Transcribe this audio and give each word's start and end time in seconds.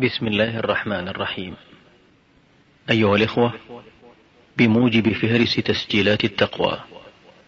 بسم 0.00 0.26
الله 0.26 0.58
الرحمن 0.58 1.08
الرحيم. 1.08 1.54
أيها 2.90 3.16
الإخوة 3.16 3.52
بموجب 4.56 5.12
فهرس 5.12 5.56
تسجيلات 5.56 6.24
التقوى 6.24 6.80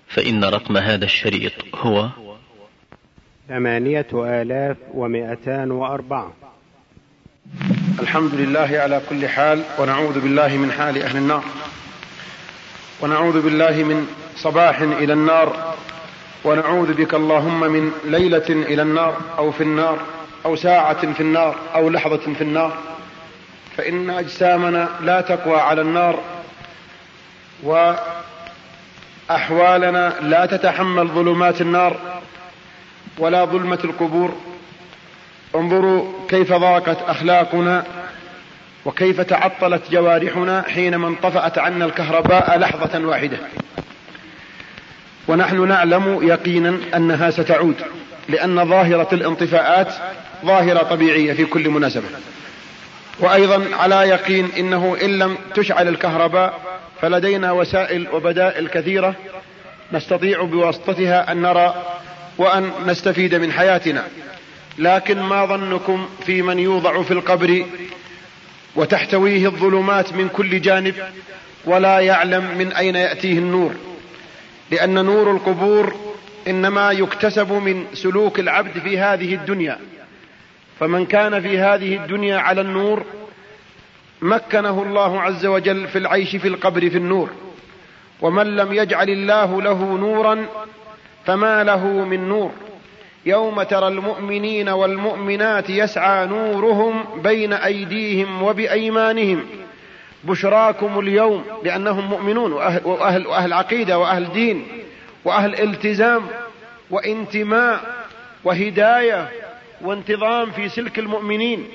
فإن 0.08 0.44
رقم 0.44 0.76
هذا 0.76 1.04
الشريط 1.04 1.52
هو 1.74 2.08
ثمانية 3.48 4.06
آلاف 4.14 4.76
ومائتان 4.94 5.70
وأربعة. 5.70 6.32
الحمد 8.00 8.34
لله 8.34 8.78
على 8.78 9.02
كل 9.10 9.28
حال 9.28 9.64
ونعوذ 9.78 10.20
بالله 10.20 10.56
من 10.56 10.72
حال 10.72 11.02
أهل 11.02 11.16
النار 11.16 11.44
ونعوذ 13.00 13.42
بالله 13.42 13.84
من 13.84 14.06
صباح 14.36 14.80
إلى 14.80 15.12
النار 15.12 15.74
ونعوذ 16.44 16.94
بك 16.94 17.14
اللهم 17.14 17.60
من 17.60 17.92
ليلة 18.04 18.48
إلى 18.48 18.82
النار 18.82 19.20
أو 19.38 19.52
في 19.52 19.62
النار 19.62 20.21
أو 20.44 20.56
ساعة 20.56 21.12
في 21.12 21.20
النار 21.20 21.56
أو 21.74 21.90
لحظة 21.90 22.34
في 22.34 22.40
النار. 22.40 22.76
فإن 23.76 24.10
أجسامنا 24.10 24.88
لا 25.00 25.20
تقوى 25.20 25.60
على 25.60 25.80
النار 25.80 26.18
وأحوالنا 29.28 30.14
لا 30.20 30.46
تتحمل 30.46 31.08
ظلمات 31.08 31.60
النار 31.60 31.96
ولا 33.18 33.44
ظلمة 33.44 33.78
القبور. 33.84 34.36
انظروا 35.54 36.12
كيف 36.28 36.52
ضاقت 36.52 36.98
أخلاقنا 37.02 37.84
وكيف 38.84 39.20
تعطلت 39.20 39.90
جوارحنا 39.90 40.64
حينما 40.68 41.08
انطفأت 41.08 41.58
عنا 41.58 41.84
الكهرباء 41.84 42.58
لحظة 42.58 43.06
واحدة. 43.06 43.38
ونحن 45.28 45.68
نعلم 45.68 46.18
يقينا 46.22 46.78
أنها 46.96 47.30
ستعود 47.30 47.74
لأن 48.28 48.68
ظاهرة 48.68 49.08
الانطفاءات 49.12 49.94
ظاهرة 50.44 50.82
طبيعية 50.82 51.32
في 51.32 51.44
كل 51.44 51.68
مناسبة. 51.68 52.08
وأيضا 53.18 53.76
على 53.76 53.94
يقين 53.94 54.48
إنه 54.58 54.96
إن 55.02 55.18
لم 55.18 55.36
تشعل 55.54 55.88
الكهرباء 55.88 56.60
فلدينا 57.00 57.52
وسائل 57.52 58.08
وبدائل 58.12 58.68
كثيرة 58.68 59.14
نستطيع 59.92 60.44
بواسطتها 60.44 61.32
أن 61.32 61.42
نرى 61.42 61.74
وأن 62.38 62.70
نستفيد 62.86 63.34
من 63.34 63.52
حياتنا. 63.52 64.04
لكن 64.78 65.20
ما 65.20 65.46
ظنكم 65.46 66.08
في 66.26 66.42
من 66.42 66.58
يوضع 66.58 67.02
في 67.02 67.10
القبر 67.10 67.66
وتحتويه 68.76 69.46
الظلمات 69.46 70.12
من 70.12 70.28
كل 70.28 70.60
جانب 70.60 70.94
ولا 71.64 71.98
يعلم 71.98 72.58
من 72.58 72.72
أين 72.72 72.96
يأتيه 72.96 73.38
النور؟ 73.38 73.74
لأن 74.70 75.04
نور 75.04 75.30
القبور 75.30 75.96
إنما 76.48 76.92
يكتسب 76.92 77.52
من 77.52 77.86
سلوك 77.94 78.40
العبد 78.40 78.78
في 78.78 78.98
هذه 78.98 79.34
الدنيا. 79.34 79.78
فمن 80.82 81.06
كان 81.06 81.40
في 81.40 81.58
هذه 81.58 81.96
الدنيا 81.96 82.38
على 82.38 82.60
النور 82.60 83.02
مكنه 84.22 84.82
الله 84.82 85.20
عز 85.20 85.46
وجل 85.46 85.88
في 85.88 85.98
العيش 85.98 86.36
في 86.36 86.48
القبر 86.48 86.90
في 86.90 86.98
النور. 86.98 87.30
ومن 88.20 88.56
لم 88.56 88.72
يجعل 88.72 89.10
الله 89.10 89.62
له 89.62 89.98
نورا 89.98 90.46
فما 91.24 91.64
له 91.64 91.86
من 91.86 92.28
نور. 92.28 92.50
يوم 93.26 93.62
ترى 93.62 93.88
المؤمنين 93.88 94.68
والمؤمنات 94.68 95.70
يسعى 95.70 96.26
نورهم 96.26 97.04
بين 97.22 97.52
أيديهم 97.52 98.42
وبأيمانهم. 98.42 99.44
بشراكم 100.24 100.98
اليوم 100.98 101.44
لانهم 101.64 102.06
مؤمنون 102.06 102.52
واهل, 102.52 102.80
وأهل, 102.84 103.26
وأهل 103.26 103.52
عقيدة 103.52 103.98
وأهل 103.98 104.32
دين 104.32 104.66
وأهل 105.24 105.60
التزام 105.60 106.22
وانتماء 106.90 107.80
وهداية 108.44 109.41
وانتظام 109.82 110.50
في 110.50 110.68
سلك 110.68 110.98
المؤمنين. 110.98 111.68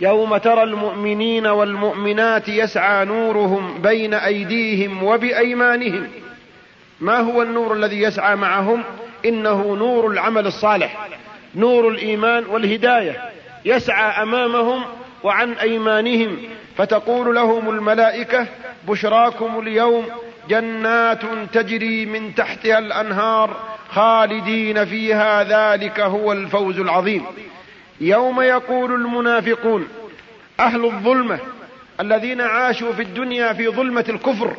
يوم 0.00 0.36
ترى 0.36 0.62
المؤمنين 0.62 1.46
والمؤمنات 1.46 2.48
يسعى 2.48 3.04
نورهم 3.04 3.82
بين 3.82 4.14
أيديهم 4.14 5.02
وبأيمانهم. 5.02 6.08
ما 7.00 7.18
هو 7.18 7.42
النور 7.42 7.72
الذي 7.72 8.02
يسعى 8.02 8.36
معهم؟ 8.36 8.82
إنه 9.24 9.76
نور 9.76 10.06
العمل 10.06 10.46
الصالح 10.46 11.08
نور 11.54 11.88
الإيمان 11.88 12.44
والهداية. 12.44 13.30
يسعى 13.64 14.22
أمامهم 14.22 14.84
وعن 15.22 15.52
أيمانهم. 15.52 16.36
فتقول 16.76 17.34
لهم 17.34 17.70
الملائكة 17.70 18.46
بشراكم 18.88 19.60
اليوم 19.60 20.06
جنات 20.48 21.20
تجري 21.52 22.06
من 22.06 22.34
تحتها 22.34 22.78
الأنهار. 22.78 23.71
خالدين 23.94 24.84
فيها 24.84 25.42
ذلك 25.44 26.00
هو 26.00 26.32
الفوز 26.32 26.80
العظيم. 26.80 27.24
يوم 28.00 28.40
يقول 28.40 28.94
المنافقون 28.94 29.88
أهل 30.60 30.84
الظلمة 30.84 31.38
الذين 32.00 32.40
عاشوا 32.40 32.92
في 32.92 33.02
الدنيا 33.02 33.52
في 33.52 33.68
ظلمة 33.68 34.04
الكفر 34.08 34.56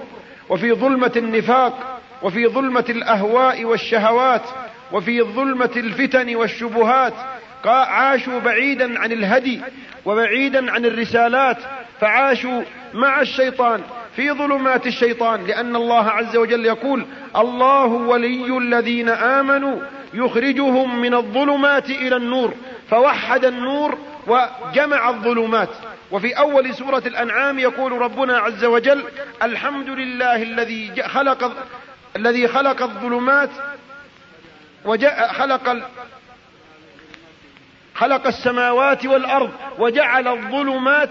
وفي 0.49 0.73
ظلمة 0.73 1.11
النفاق 1.15 1.99
وفي 2.21 2.47
ظلمة 2.47 2.85
الأهواء 2.89 3.65
والشهوات 3.65 4.41
وفي 4.91 5.21
ظلمة 5.21 5.71
الفتن 5.75 6.35
والشبهات 6.35 7.13
عاشوا 7.65 8.39
بعيدا 8.39 8.99
عن 8.99 9.11
الهدي 9.11 9.61
وبعيدا 10.05 10.71
عن 10.71 10.85
الرسالات 10.85 11.57
فعاشوا 12.01 12.61
مع 12.93 13.21
الشيطان 13.21 13.81
في 14.15 14.31
ظلمات 14.31 14.87
الشيطان 14.87 15.45
لأن 15.45 15.75
الله 15.75 16.09
عز 16.09 16.37
وجل 16.37 16.65
يقول 16.65 17.05
الله 17.35 17.85
ولي 17.85 18.57
الذين 18.57 19.09
آمنوا 19.09 19.81
يخرجهم 20.13 21.01
من 21.01 21.13
الظلمات 21.13 21.89
إلى 21.89 22.15
النور 22.15 22.53
فوحد 22.89 23.45
النور 23.45 23.97
وجمع 24.27 25.09
الظلمات. 25.09 25.69
وفي 26.11 26.37
أول 26.37 26.75
سورة 26.75 27.03
الأنعام 27.05 27.59
يقول 27.59 27.91
ربنا 27.91 28.37
عز 28.37 28.65
وجل 28.65 29.03
الحمد 29.43 29.89
لله 29.89 30.41
الذي 30.43 31.03
خلق 31.03 31.65
الذي 32.15 32.47
خلق 32.47 32.81
الظلمات 32.81 33.49
وجاء 34.85 35.33
خلق 35.33 35.89
خلق 37.95 38.27
السماوات 38.27 39.05
والأرض 39.05 39.51
وجعل 39.79 40.27
الظلمات 40.27 41.09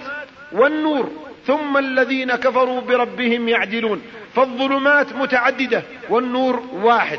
والنور. 0.53 1.32
ثم 1.47 1.77
الذين 1.79 2.37
كفروا 2.37 2.81
بربهم 2.81 3.49
يعدلون. 3.49 4.03
فالظلمات 4.35 5.13
متعددة 5.13 5.83
والنور 6.09 6.63
واحد. 6.73 7.19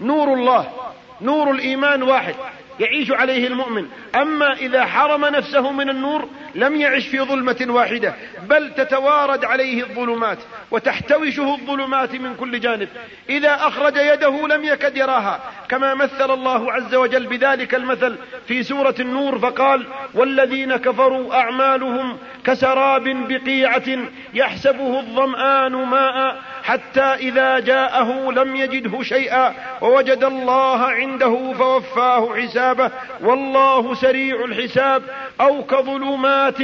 نور 0.00 0.34
الله 0.34 0.72
نور 1.20 1.50
الإيمان 1.50 2.02
واحد. 2.02 2.34
يعيش 2.80 3.10
عليه 3.10 3.46
المؤمن. 3.46 3.86
أما 4.14 4.52
إذا 4.52 4.84
حرم 4.84 5.24
نفسه 5.24 5.72
من 5.72 5.90
النور 5.90 6.28
لم 6.54 6.76
يعش 6.76 7.06
في 7.06 7.20
ظلمة 7.20 7.66
واحدة 7.68 8.14
بل 8.48 8.74
تتوارد 8.74 9.44
عليه 9.44 9.82
الظلمات 9.82 10.38
وتحتوشه 10.70 11.54
الظلمات 11.54 12.14
من 12.14 12.34
كل 12.34 12.60
جانب. 12.60 12.88
إذا 13.28 13.54
أخرج 13.54 13.96
يده 13.96 14.48
لم 14.48 14.64
يكد 14.64 14.96
يراها 14.96 15.40
كما 15.68 15.94
مثل 15.94 16.30
الله 16.30 16.72
عز 16.72 16.94
وجل 16.94 17.26
بذلك 17.26 17.74
المثل 17.74 18.16
في 18.48 18.62
سورة 18.62 18.94
النور 19.00 19.38
فقال 19.38 19.86
والذين 20.14 20.76
كفروا 20.76 21.34
أعمالهم 21.34 22.18
كسراب 22.44 23.28
بقيعة 23.28 23.98
يحسبه 24.34 25.00
الظمآن 25.00 25.72
ماء 25.72 26.42
حتى 26.64 27.00
إذا 27.00 27.58
جاءه 27.58 28.32
لم 28.32 28.56
يجده 28.56 29.02
شيئا 29.02 29.54
ووجد 29.80 30.24
الله 30.24 30.82
عنده 30.82 31.52
فوفاه 31.58 32.36
حسابه 32.36 32.90
والله 33.20 33.94
سريع 33.94 34.44
الحساب 34.44 35.02
أو 35.40 35.64
كظلمات 35.64 36.60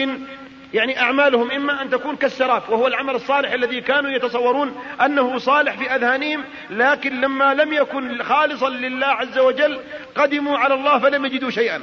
يعني 0.74 1.00
أعمالهم 1.00 1.50
إما 1.50 1.82
أن 1.82 1.90
تكون 1.90 2.16
كالسراب 2.16 2.62
وهو 2.68 2.86
العمل 2.86 3.14
الصالح 3.14 3.52
الذي 3.52 3.80
كانوا 3.80 4.10
يتصورون 4.10 4.82
أنه 5.04 5.38
صالح 5.38 5.76
في 5.76 5.94
أذهانهم 5.94 6.44
لكن 6.70 7.20
لما 7.20 7.54
لم 7.54 7.72
يكن 7.72 8.22
خالصا 8.22 8.68
لله 8.68 9.06
عز 9.06 9.38
وجل 9.38 9.80
قدموا 10.14 10.58
على 10.58 10.74
الله 10.74 10.98
فلم 10.98 11.24
يجدوا 11.24 11.50
شيئا. 11.50 11.80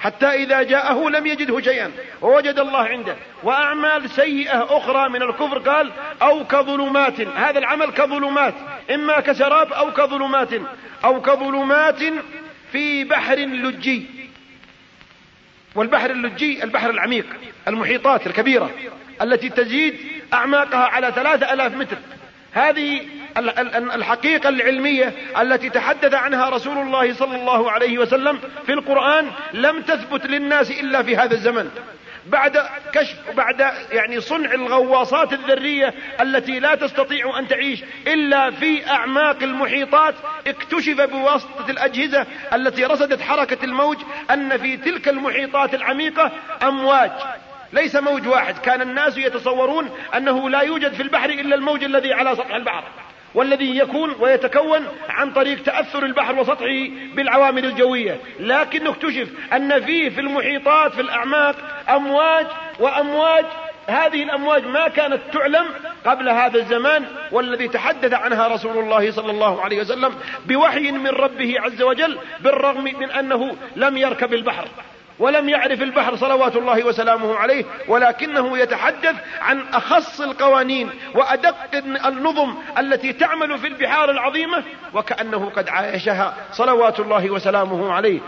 حتى 0.00 0.26
إذا 0.26 0.62
جاءه 0.62 1.10
لم 1.10 1.26
يجده 1.26 1.60
شيئا 1.60 1.92
ووجد 2.22 2.58
الله 2.58 2.78
عنده. 2.78 3.16
وأعمال 3.42 4.10
سيئة 4.10 4.76
أخرى 4.76 5.08
من 5.08 5.22
الكفر 5.22 5.58
قال 5.58 5.92
أو 6.22 6.44
كظلمات 6.44 7.20
هذا 7.20 7.58
العمل 7.58 7.90
كظلمات 7.90 8.54
إما 8.94 9.20
كسراب 9.20 9.72
أو 9.72 9.92
كظلمات 9.92 10.48
أو 11.04 11.20
كظلمات 11.20 12.02
في 12.72 13.04
بحر 13.04 13.36
لجي. 13.36 14.06
والبحر 15.74 16.10
اللجي 16.10 16.64
البحر 16.64 16.90
العميق 16.90 17.26
المحيطات 17.68 18.26
الكبيرة 18.26 18.70
التي 19.22 19.48
تزيد 19.48 19.94
أعماقها 20.32 20.86
على 20.86 21.12
ثلاثة 21.12 21.52
ألاف 21.52 21.74
متر. 21.74 21.96
هذه 22.52 23.00
الحقيقة 23.94 24.48
العلمية 24.48 25.14
التي 25.40 25.70
تحدث 25.70 26.14
عنها 26.14 26.50
رسول 26.50 26.78
الله 26.78 27.14
صلى 27.14 27.36
الله 27.36 27.70
عليه 27.70 27.98
وسلم 27.98 28.38
في 28.66 28.72
القرآن 28.72 29.30
لم 29.52 29.82
تثبت 29.82 30.26
للناس 30.26 30.70
إلا 30.70 31.02
في 31.02 31.16
هذا 31.16 31.34
الزمن. 31.34 31.70
بعد 32.26 32.66
كشف 32.92 33.16
بعد 33.36 33.60
يعني 33.92 34.20
صنع 34.20 34.52
الغواصات 34.52 35.32
الذرية 35.32 35.94
التي 36.20 36.60
لا 36.60 36.74
تستطيع 36.74 37.38
أن 37.38 37.48
تعيش 37.48 37.84
إلا 38.06 38.50
في 38.50 38.90
أعماق 38.90 39.42
المحيطات 39.42 40.14
اكتشف 40.46 41.00
بواسطة 41.00 41.70
الأجهزة 41.70 42.26
التي 42.52 42.84
رصدت 42.84 43.22
حركة 43.22 43.64
الموج 43.64 43.96
أن 44.30 44.58
في 44.58 44.76
تلك 44.76 45.08
المحيطات 45.08 45.74
العميقة 45.74 46.32
أمواج. 46.62 47.10
ليس 47.72 47.96
موج 47.96 48.28
واحد 48.28 48.58
كان 48.58 48.82
الناس 48.82 49.18
يتصورون 49.18 49.90
أنه 50.16 50.50
لا 50.50 50.60
يوجد 50.60 50.92
في 50.92 51.02
البحر 51.02 51.30
إلا 51.30 51.54
الموج 51.54 51.84
الذي 51.84 52.12
على 52.12 52.36
سطح 52.36 52.54
البحر. 52.54 52.84
والذي 53.34 53.78
يكون 53.78 54.14
ويتكون 54.20 54.86
عن 55.08 55.32
طريق 55.32 55.62
تأثر 55.62 56.04
البحر 56.04 56.40
وسطحه 56.40 56.88
بالعوامل 57.14 57.64
الجوية. 57.64 58.20
لكن 58.40 58.86
اكتشف 58.86 59.28
أن 59.52 59.84
فيه 59.84 60.08
في 60.08 60.20
المحيطات 60.20 60.92
في 60.92 61.00
الأعماق 61.00 61.56
أمواج 61.88 62.46
وأمواج. 62.78 63.44
هذه 63.86 64.22
الأمواج 64.22 64.66
ما 64.66 64.88
كانت 64.88 65.20
تعلم 65.32 65.66
قبل 66.06 66.28
هذا 66.28 66.58
الزمان 66.58 67.04
والذي 67.32 67.68
تحدث 67.68 68.12
عنها 68.12 68.48
رسول 68.48 68.78
الله 68.78 69.10
صلى 69.10 69.30
الله 69.30 69.62
عليه 69.62 69.80
وسلم 69.80 70.14
بوحي 70.46 70.90
من 70.90 71.10
ربه 71.10 71.60
عز 71.60 71.82
وجل 71.82 72.18
بالرغم 72.40 72.84
من 72.84 73.10
أنه 73.10 73.56
لم 73.76 73.96
يركب 73.96 74.34
البحر. 74.34 74.68
ولم 75.20 75.48
يعرف 75.48 75.82
البحر 75.82 76.16
صلوات 76.16 76.56
الله 76.56 76.84
وسلامه 76.84 77.36
عليه 77.36 77.64
ولكنه 77.88 78.58
يتحدث 78.58 79.16
عن 79.40 79.60
أخص 79.72 80.20
القوانين 80.20 80.90
وأدق 81.14 81.56
النظم 82.06 82.54
التي 82.78 83.12
تعمل 83.12 83.58
في 83.58 83.66
البحار 83.66 84.10
العظيمة 84.10 84.64
وكأنه 84.94 85.50
قد 85.56 85.68
عايشها 85.68 86.36
صلوات 86.52 87.00
الله 87.00 87.30
وسلامه 87.30 87.92
عليه. 87.92 88.20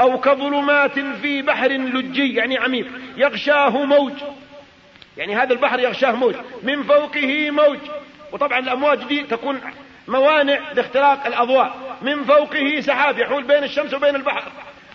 أو 0.00 0.20
كظلمات 0.20 0.98
في 0.98 1.42
بحر 1.42 1.68
لجي 1.68 2.34
يعني 2.34 2.58
عميق 2.58 2.86
يغشاه 3.16 3.84
موج. 3.84 4.12
يعني 5.16 5.36
هذا 5.36 5.52
البحر 5.52 5.80
يغشاه 5.80 6.12
موج 6.12 6.34
من 6.62 6.82
فوقه 6.82 7.50
موج. 7.50 7.78
وطبعا 8.32 8.58
الأمواج 8.58 9.04
دي 9.04 9.22
تكون 9.22 9.60
موانع 10.08 10.58
لاختراق 10.74 11.26
الأضواء. 11.26 11.96
من 12.02 12.24
فوقه 12.24 12.80
سحاب 12.80 13.18
يحول 13.18 13.42
بين 13.42 13.64
الشمس 13.64 13.94
وبين 13.94 14.16
البحر. 14.16 14.42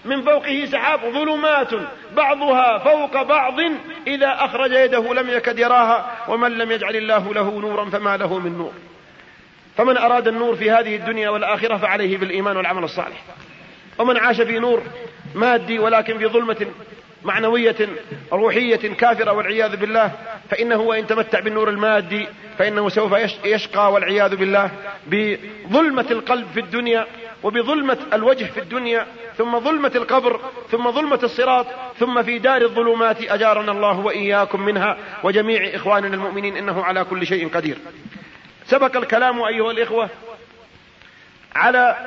من 0.06 0.22
فوقه 0.22 0.66
سحاب 0.66 1.00
ظلمات 1.00 1.70
بعضها 2.16 2.78
فوق 2.78 3.22
بعض 3.22 3.60
إذا 4.08 4.36
أخرج 4.40 4.72
يده 4.72 5.14
لم 5.14 5.30
يكد 5.30 5.60
يراها 5.60 6.18
ومن 6.28 6.58
لم 6.58 6.72
يجعل 6.72 6.96
الله 6.96 7.34
له 7.34 7.60
نورا 7.60 7.90
فما 7.90 8.18
له 8.18 8.40
من 8.40 8.58
نور. 8.58 8.74
فمن 9.78 9.98
أراد 9.98 10.28
النور 10.28 10.56
في 10.56 10.72
هذه 10.72 10.96
الدنيا 10.96 11.30
والآخرة 11.30 11.78
فعليه 11.78 12.18
بالإيمان 12.18 12.58
والعمل 12.58 12.84
الصالح. 12.84 13.24
ومن 14.00 14.18
عاش 14.18 14.42
في 14.42 14.60
نور 14.60 14.84
مادي 15.36 15.80
ولكن 15.80 16.18
في 16.18 16.28
ظلمة 16.28 16.68
معنوية 17.24 17.76
روحية 18.34 18.76
كافرة 18.76 19.32
والعياذ 19.32 19.76
بالله 19.76 20.12
فإنه 20.50 20.82
وإن 20.82 21.08
تمتع 21.08 21.40
بالنور 21.40 21.70
المادي 21.70 22.28
فإنه 22.58 22.90
سوف 22.90 23.14
يشقى 23.46 23.92
والعياذ 23.92 24.36
بالله 24.36 24.72
بظلمة 25.08 26.06
القلب 26.12 26.48
في 26.54 26.60
الدنيا 26.60 27.06
وبظلمة 27.44 27.98
الوجه 28.14 28.44
في 28.44 28.60
الدنيا 28.60 29.08
ثم 29.38 29.60
ظلمة 29.60 29.92
القبر 29.96 30.40
ثم 30.72 30.92
ظلمة 30.92 31.20
الصراط 31.24 31.66
ثم 32.00 32.24
في 32.24 32.40
دار 32.40 32.62
الظلمات 32.62 33.22
أجارنا 33.22 33.72
الله 33.72 34.00
وإياكم 34.00 34.62
منها. 34.62 34.98
وجميع 35.24 35.76
إخواننا 35.76 36.16
المؤمنين 36.16 36.58
إنه 36.58 36.84
على 36.84 37.04
كل 37.04 37.28
شيء 37.28 37.50
قدير. 37.50 37.78
سبق 38.66 38.98
الكلام 38.98 39.42
أيها 39.42 39.72
الإخوة 39.72 40.10
على 41.56 41.98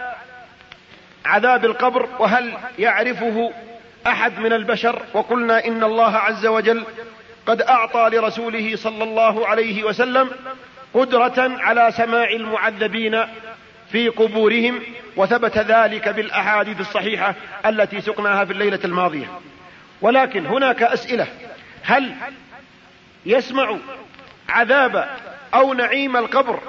عذاب 1.25 1.64
القبر 1.64 2.08
وهل 2.19 2.52
يعرفه 2.78 3.52
أحد 4.06 4.38
من 4.38 4.52
البشر؟ 4.52 5.02
وقلنا 5.14 5.67
إن 5.67 5.85
الله 5.85 6.17
عز 6.17 6.46
وجل 6.46 6.85
قد 7.46 7.62
أعطى 7.62 8.08
لرسوله 8.12 8.76
صلى 8.76 9.05
الله 9.05 9.46
عليه 9.46 9.85
وسلم 9.85 10.31
قدرة 10.94 11.35
على 11.38 11.93
سماع 11.96 12.31
المعذبين 12.31 13.25
في 13.93 14.09
قبورهم 14.09 14.81
وثبت 15.17 15.59
ذلك 15.59 16.09
بالأحاديث 16.09 16.81
الصحيحة 16.81 17.35
التي 17.67 18.00
سقناها 18.00 18.44
في 18.44 18.53
الليلة 18.53 18.81
الماضية. 18.85 19.27
ولكن 20.03 20.47
هناك 20.47 20.83
أسئلة. 20.83 21.27
هل 21.83 22.15
يسمع 23.27 23.79
عذاب 24.49 25.09
أو 25.55 25.75
نعيم 25.75 26.17
القبر 26.17 26.61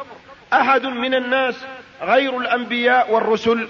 أحد 0.54 0.86
من 0.86 1.14
الناس 1.14 1.66
غير 2.02 2.38
الأنبياء 2.38 3.12
والرسل؟ 3.12 3.68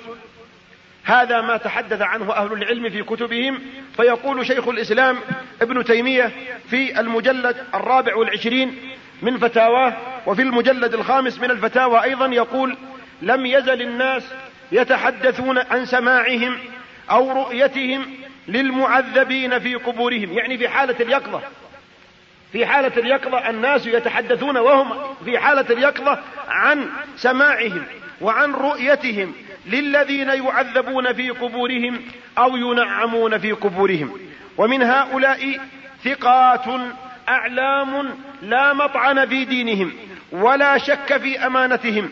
هذا 1.03 1.41
ما 1.41 1.57
تحدث 1.57 2.01
عنه 2.01 2.33
أهل 2.33 2.53
العلم 2.53 2.89
في 2.89 3.03
كتبهم. 3.03 3.59
فيقول 3.95 4.47
شيخ 4.47 4.67
الإسلام 4.67 5.17
ابن 5.61 5.83
تيمية 5.83 6.31
في 6.69 6.99
المجلد 6.99 7.57
الرابع 7.73 8.15
والعشرين 8.15 8.75
من 9.21 9.37
فتاواه 9.37 9.93
وفي 10.25 10.41
المجلد 10.41 10.93
الخامس 10.93 11.39
من 11.39 11.51
الفتاوى 11.51 12.03
أيضا 12.03 12.25
يقول 12.25 12.77
لم 13.23 13.45
يزل 13.45 13.81
الناس 13.81 14.23
يتحدثون 14.71 15.57
عن 15.57 15.85
سماعهم 15.85 16.57
أو 17.11 17.31
رؤيتهم 17.31 18.05
للمعذبين 18.47 19.59
في 19.59 19.75
قبورهم. 19.75 20.33
يعني 20.33 20.57
في 20.57 20.69
حالة 20.69 20.95
اليقظة. 20.99 21.41
في 22.51 22.65
حالة 22.65 22.91
اليقظة 22.97 23.49
الناس 23.49 23.87
يتحدثون 23.87 24.57
وهم 24.57 25.15
في 25.25 25.39
حالة 25.39 25.65
اليقظة 25.69 26.19
عن 26.47 26.89
سماعهم 27.17 27.83
وعن 28.21 28.53
رؤيتهم 28.53 29.33
للذين 29.65 30.29
يعذبون 30.29 31.13
في 31.13 31.29
قبورهم 31.29 32.01
أو 32.37 32.57
ينعمون 32.57 33.37
في 33.37 33.51
قبورهم. 33.51 34.19
ومن 34.57 34.83
هؤلاء 34.83 35.59
ثقات 36.03 36.65
أعلام 37.29 38.09
لا 38.41 38.73
مطعن 38.73 39.25
في 39.25 39.45
دينهم 39.45 39.93
ولا 40.31 40.77
شك 40.77 41.17
في 41.17 41.45
أمانتهم. 41.45 42.11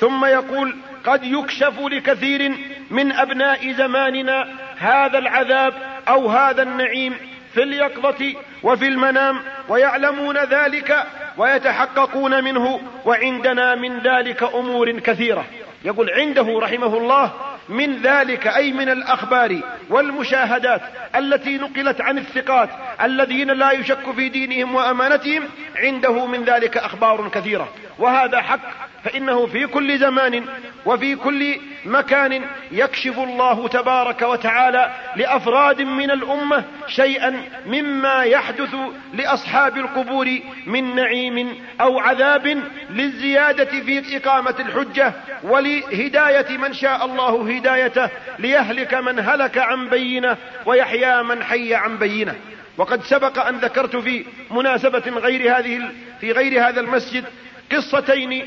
ثم 0.00 0.24
يقول 0.24 0.76
قد 1.04 1.24
يكشف 1.24 1.80
لكثير 1.80 2.52
من 2.90 3.12
أبناء 3.12 3.72
زماننا 3.72 4.48
هذا 4.78 5.18
العذاب 5.18 5.74
أو 6.08 6.28
هذا 6.28 6.62
النعيم 6.62 7.14
في 7.54 7.62
اليقظة 7.62 8.34
وفي 8.62 8.88
المنام 8.88 9.40
ويعلمون 9.68 10.38
ذلك 10.38 11.06
ويتحققون 11.36 12.44
منه 12.44 12.80
وعندنا 13.04 13.74
من 13.74 13.98
ذلك 13.98 14.42
أمور 14.42 14.98
كثيرة. 14.98 15.44
يقول 15.84 16.10
عنده 16.10 16.58
رحمه 16.62 16.96
الله 16.98 17.32
من 17.68 18.02
ذلك 18.02 18.46
أي 18.46 18.72
من 18.72 18.88
الأخبار 18.88 19.60
والمشاهدات 19.90 20.82
التي 21.16 21.58
نقلت 21.58 22.00
عن 22.00 22.18
الثقات 22.18 22.70
الذين 23.02 23.50
لا 23.50 23.72
يشك 23.72 24.10
في 24.16 24.28
دينهم 24.28 24.74
وأمانتهم 24.74 25.48
عنده 25.76 26.26
من 26.26 26.44
ذلك 26.44 26.76
أخبار 26.76 27.28
كثيرة. 27.28 27.68
وهذا 27.98 28.40
حق 28.40 28.60
فإنه 29.04 29.46
في 29.46 29.66
كل 29.66 29.98
زمان 29.98 30.44
وفي 30.86 31.16
كل 31.16 31.56
مكان 31.84 32.44
يكشف 32.72 33.18
الله 33.18 33.68
تبارك 33.68 34.22
وتعالى 34.22 34.92
لأفراد 35.16 35.82
من 35.82 36.10
الأمة 36.10 36.64
شيئا 36.86 37.42
مما 37.66 38.22
يحدث 38.22 38.74
لأصحاب 39.14 39.76
القبور 39.76 40.38
من 40.66 40.96
نعيم 40.96 41.54
أو 41.80 41.98
عذاب 41.98 42.62
للزيادة 42.90 43.64
في 43.64 44.16
إقامة 44.16 44.54
الحجة 44.60 45.12
ولهداية 45.42 46.56
من 46.56 46.72
شاء 46.72 47.04
الله 47.04 47.56
هدايته 47.56 48.08
ليهلك 48.38 48.94
من 48.94 49.18
هلك 49.18 49.58
عن 49.58 49.88
بينة 49.88 50.36
ويحيى 50.66 51.22
من 51.22 51.42
حي 51.42 51.74
عن 51.74 51.98
بينة. 51.98 52.34
وقد 52.78 53.02
سبق 53.02 53.46
أن 53.46 53.58
ذكرت 53.58 53.96
في 53.96 54.24
مناسبة 54.50 54.98
غير 54.98 55.58
هذه 55.58 55.88
في 56.20 56.32
غير 56.32 56.68
هذا 56.68 56.80
المسجد 56.80 57.24
قصتين 57.72 58.46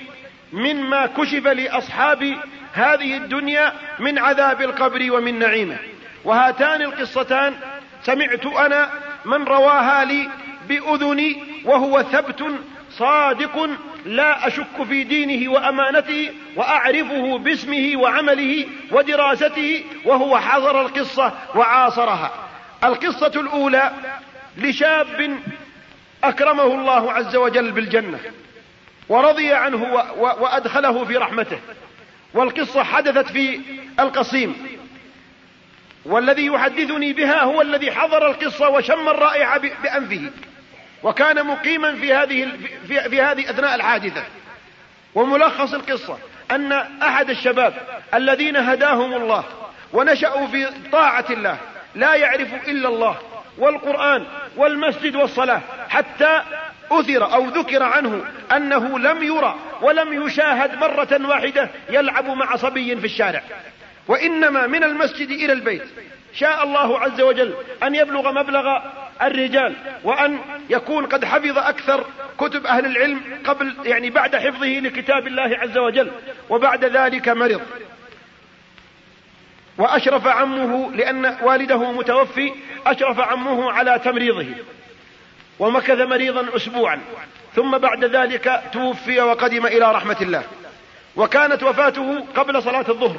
مما 0.54 1.06
كشف 1.06 1.48
لأصحاب 1.48 2.38
هذه 2.74 3.18
الدنيا 3.18 3.74
من 4.00 4.20
عذاب 4.20 4.62
القبر 4.62 5.12
ومن 5.12 5.40
نعيمه. 5.40 5.78
وهاتان 6.24 6.82
القصتان. 6.82 7.54
سمعت 8.04 8.46
أنا 8.46 8.90
من 9.26 9.44
رواها 9.44 10.06
لي 10.06 10.30
بأذني 10.68 11.44
وهو 11.66 12.04
ثبت 12.04 12.44
صادق 12.92 13.70
لا 14.06 14.48
أشك 14.48 14.84
في 14.90 15.04
دينه 15.04 15.52
وأمانته 15.52 16.32
وأعرفه 16.56 17.38
باسمه 17.38 17.92
وعمله 17.96 18.66
ودراسته 18.92 19.84
وهو 20.06 20.40
حضر 20.40 20.82
القصة 20.82 21.34
وعاصرها. 21.56 22.32
القصة 22.84 23.32
الأولى 23.36 23.92
لشاب 24.58 25.40
أكرمه 26.24 26.64
الله 26.64 27.12
عز 27.12 27.36
وجل 27.36 27.72
بالجنة 27.72 28.20
ورضي 29.10 29.54
عنه 29.54 29.84
وأدخله 30.18 31.06
في 31.06 31.18
رحمته. 31.18 31.60
والقصة 32.34 32.84
حدثت 32.84 33.32
في 33.32 33.62
القصيم. 34.00 34.78
والذي 36.06 36.46
يحدثني 36.46 37.14
بها 37.14 37.44
هو 37.44 37.62
الذي 37.62 37.92
حضر 37.92 38.28
القصة 38.28 38.70
وشم 38.70 39.10
الرائحة 39.10 39.58
بأنفه. 39.58 40.32
وكان 41.04 41.46
مقيما 41.46 41.96
في 41.96 42.14
هذه 42.14 42.52
في, 42.88 43.10
في 43.10 43.22
هذه 43.22 43.50
أثناء 43.50 43.76
الحادثة. 43.76 44.24
وملخص 45.16 45.74
القصة 45.74 46.18
أن 46.52 46.72
أحد 47.04 47.30
الشباب 47.30 47.74
الذين 48.14 48.58
هداهم 48.58 49.14
الله 49.14 49.44
ونشأوا 49.94 50.48
في 50.48 50.68
طاعة 50.92 51.26
الله 51.30 51.58
لا 51.96 52.16
يعرف 52.16 52.54
إلا 52.68 52.90
الله 52.90 53.18
والقرآن 53.58 54.26
والمسجد 54.56 55.16
والصلاة 55.16 55.62
حتى 55.90 56.42
أثر 56.92 57.34
أو 57.34 57.46
ذكر 57.46 57.84
عنه 57.84 58.26
أنه 58.56 59.00
لم 59.00 59.24
يرى 59.24 59.56
ولم 59.82 60.26
يشاهد 60.26 60.76
مرة 60.76 61.28
واحدة 61.28 61.70
يلعب 61.90 62.26
مع 62.26 62.56
صبي 62.56 62.96
في 62.96 63.06
الشارع. 63.06 63.44
وإنما 64.08 64.68
من 64.68 64.84
المسجد 64.84 65.30
إلى 65.30 65.54
البيت. 65.54 65.84
شاء 66.34 66.64
الله 66.64 67.00
عز 67.00 67.22
وجل 67.22 67.54
أن 67.84 67.96
يبلغ 67.96 68.32
مبلغ 68.32 68.80
الرجال 69.22 69.76
وأن 70.04 70.40
يكون 70.70 71.06
قد 71.06 71.26
حفظ 71.26 71.58
أكثر 71.58 72.06
كتب 72.38 72.66
أهل 72.66 72.86
العلم 72.86 73.22
قبل 73.46 73.76
يعني 73.84 74.10
بعد 74.10 74.36
حفظه 74.36 74.68
لكتاب 74.68 75.28
الله 75.28 75.58
عز 75.58 75.78
وجل. 75.78 76.12
وبعد 76.50 76.86
ذلك 76.86 77.30
مرض. 77.30 77.62
وأشرف 79.78 80.28
عمه 80.28 80.92
لأن 80.92 81.38
والده 81.42 81.92
متوفي 81.92 82.52
أشرف 82.86 83.20
عمه 83.20 83.72
على 83.72 84.00
تمريضه. 84.00 84.46
ومكث 85.62 86.00
مريضا 86.00 86.56
أسبوعا. 86.56 87.02
ثم 87.56 87.78
بعد 87.78 88.06
ذلك 88.06 88.62
توفي 88.74 89.22
وقدم 89.22 89.66
إلى 89.66 89.92
رحمة 89.92 90.18
الله. 90.22 90.44
وكانت 91.16 91.64
وفاته 91.64 92.26
قبل 92.36 92.64
صلاة 92.64 92.86
الظهر. 92.90 93.18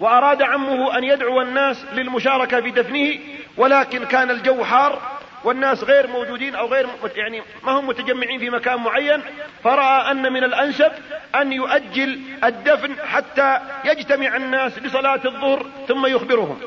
وأراد 0.00 0.42
عمه 0.42 0.98
أن 0.98 1.04
يدعو 1.04 1.42
الناس 1.42 1.84
للمشاركة 1.92 2.60
في 2.60 2.70
دفنه 2.70 3.18
ولكن 3.56 4.04
كان 4.04 4.30
الجو 4.30 4.64
حار 4.64 5.02
والناس 5.44 5.84
غير 5.84 6.06
موجودين 6.06 6.54
أو 6.54 6.66
غير 6.66 6.86
يعني 7.16 7.42
ما 7.62 7.72
هم 7.72 7.86
متجمعين 7.86 8.40
في 8.40 8.50
مكان 8.50 8.80
معين. 8.80 9.22
فرأى 9.64 10.10
أن 10.10 10.32
من 10.32 10.44
الأنسب 10.44 10.92
أن 11.34 11.52
يؤجل 11.52 12.20
الدفن 12.44 12.96
حتى 13.06 13.60
يجتمع 13.84 14.36
الناس 14.36 14.78
لصلاة 14.78 15.20
الظهر 15.24 15.66
ثم 15.88 16.06
يخبرهم. 16.06 16.60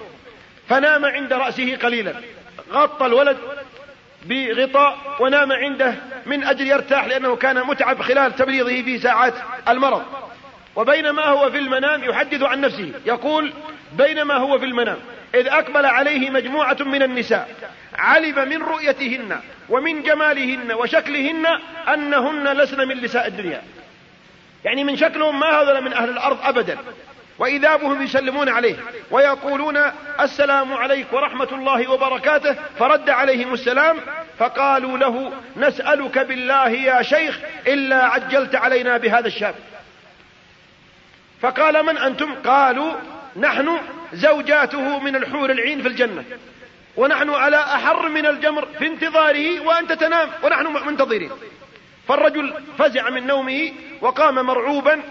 فنام 0.70 1.06
عند 1.06 1.34
رأسه 1.34 1.76
قليلا. 1.76 2.14
غطى 2.72 3.06
الولد 3.06 3.38
بغطاء 4.26 4.98
ونام 5.20 5.52
عنده 5.52 5.96
من 6.26 6.44
أجل 6.44 6.68
يرتاح 6.68 7.06
لأنه 7.06 7.36
كان 7.36 7.68
متعب 7.68 8.02
خلال 8.02 8.36
تمريضه 8.36 8.82
في 8.82 9.00
ساعات 9.00 9.34
المرض. 9.68 10.04
وبينما 10.76 11.26
هو 11.26 11.52
في 11.52 11.58
المنام 11.58 12.04
يحدث 12.04 12.44
عن 12.44 12.62
نفسه. 12.62 12.92
يقول 13.06 13.54
بينما 13.98 14.34
هو 14.34 14.60
في 14.60 14.66
المنام 14.66 14.98
إذ 15.36 15.48
أقبل 15.48 15.86
عليه 15.86 16.30
مجموعة 16.30 16.78
من 16.80 17.04
النساء. 17.04 17.50
علم 17.96 18.50
من 18.50 18.64
رؤيتهن 18.64 19.40
ومن 19.70 20.04
جمالهن 20.04 20.72
وشكلهن 20.72 21.46
أنهن 21.94 22.48
لسن 22.58 22.88
من 22.88 23.04
نساء 23.04 23.28
الدنيا. 23.28 23.62
يعني 24.66 24.84
من 24.84 24.98
شكلهم 24.98 25.40
ما 25.40 25.62
هذا 25.62 25.80
من 25.80 25.94
أهل 25.94 26.10
الأرض 26.10 26.38
أبدا. 26.44 26.78
وإذا 27.42 27.76
بهم 27.76 28.02
يسلمون 28.02 28.50
عليه 28.50 28.76
ويقولون 29.12 29.78
السلام 30.20 30.74
عليك 30.74 31.14
ورحمة 31.14 31.48
الله 31.52 31.92
وبركاته 31.92 32.56
فرد 32.80 33.10
عليهم 33.10 33.54
السلام 33.54 33.98
فقالوا 34.40 34.98
له 34.98 35.34
نسألك 35.58 36.20
بالله 36.20 36.70
يا 36.70 37.02
شيخ 37.02 37.40
إلا 37.68 38.06
عجلت 38.06 38.56
علينا 38.56 38.98
بهذا 38.98 39.28
الشاب. 39.28 39.56
فقال 41.42 41.86
من 41.86 41.98
أنتم؟ 41.98 42.36
قالوا 42.46 42.94
نحن 43.36 43.78
زوجاته 44.14 45.00
من 45.00 45.16
الحور 45.16 45.52
العين 45.52 45.82
في 45.82 45.88
الجنة. 45.88 46.24
ونحن 46.98 47.30
على 47.30 47.58
أحر 47.58 48.10
من 48.10 48.26
الجمر 48.26 48.68
في 48.80 48.88
انتظاره 48.88 49.60
وأنت 49.60 49.92
تنام 49.92 50.30
ونحن 50.44 50.88
منتظرين. 50.88 51.32
فالرجل 52.08 52.54
فزع 52.78 53.10
من 53.10 53.28
نومه 53.28 53.72
وقام 54.02 54.36
مرعوبا 54.36 55.02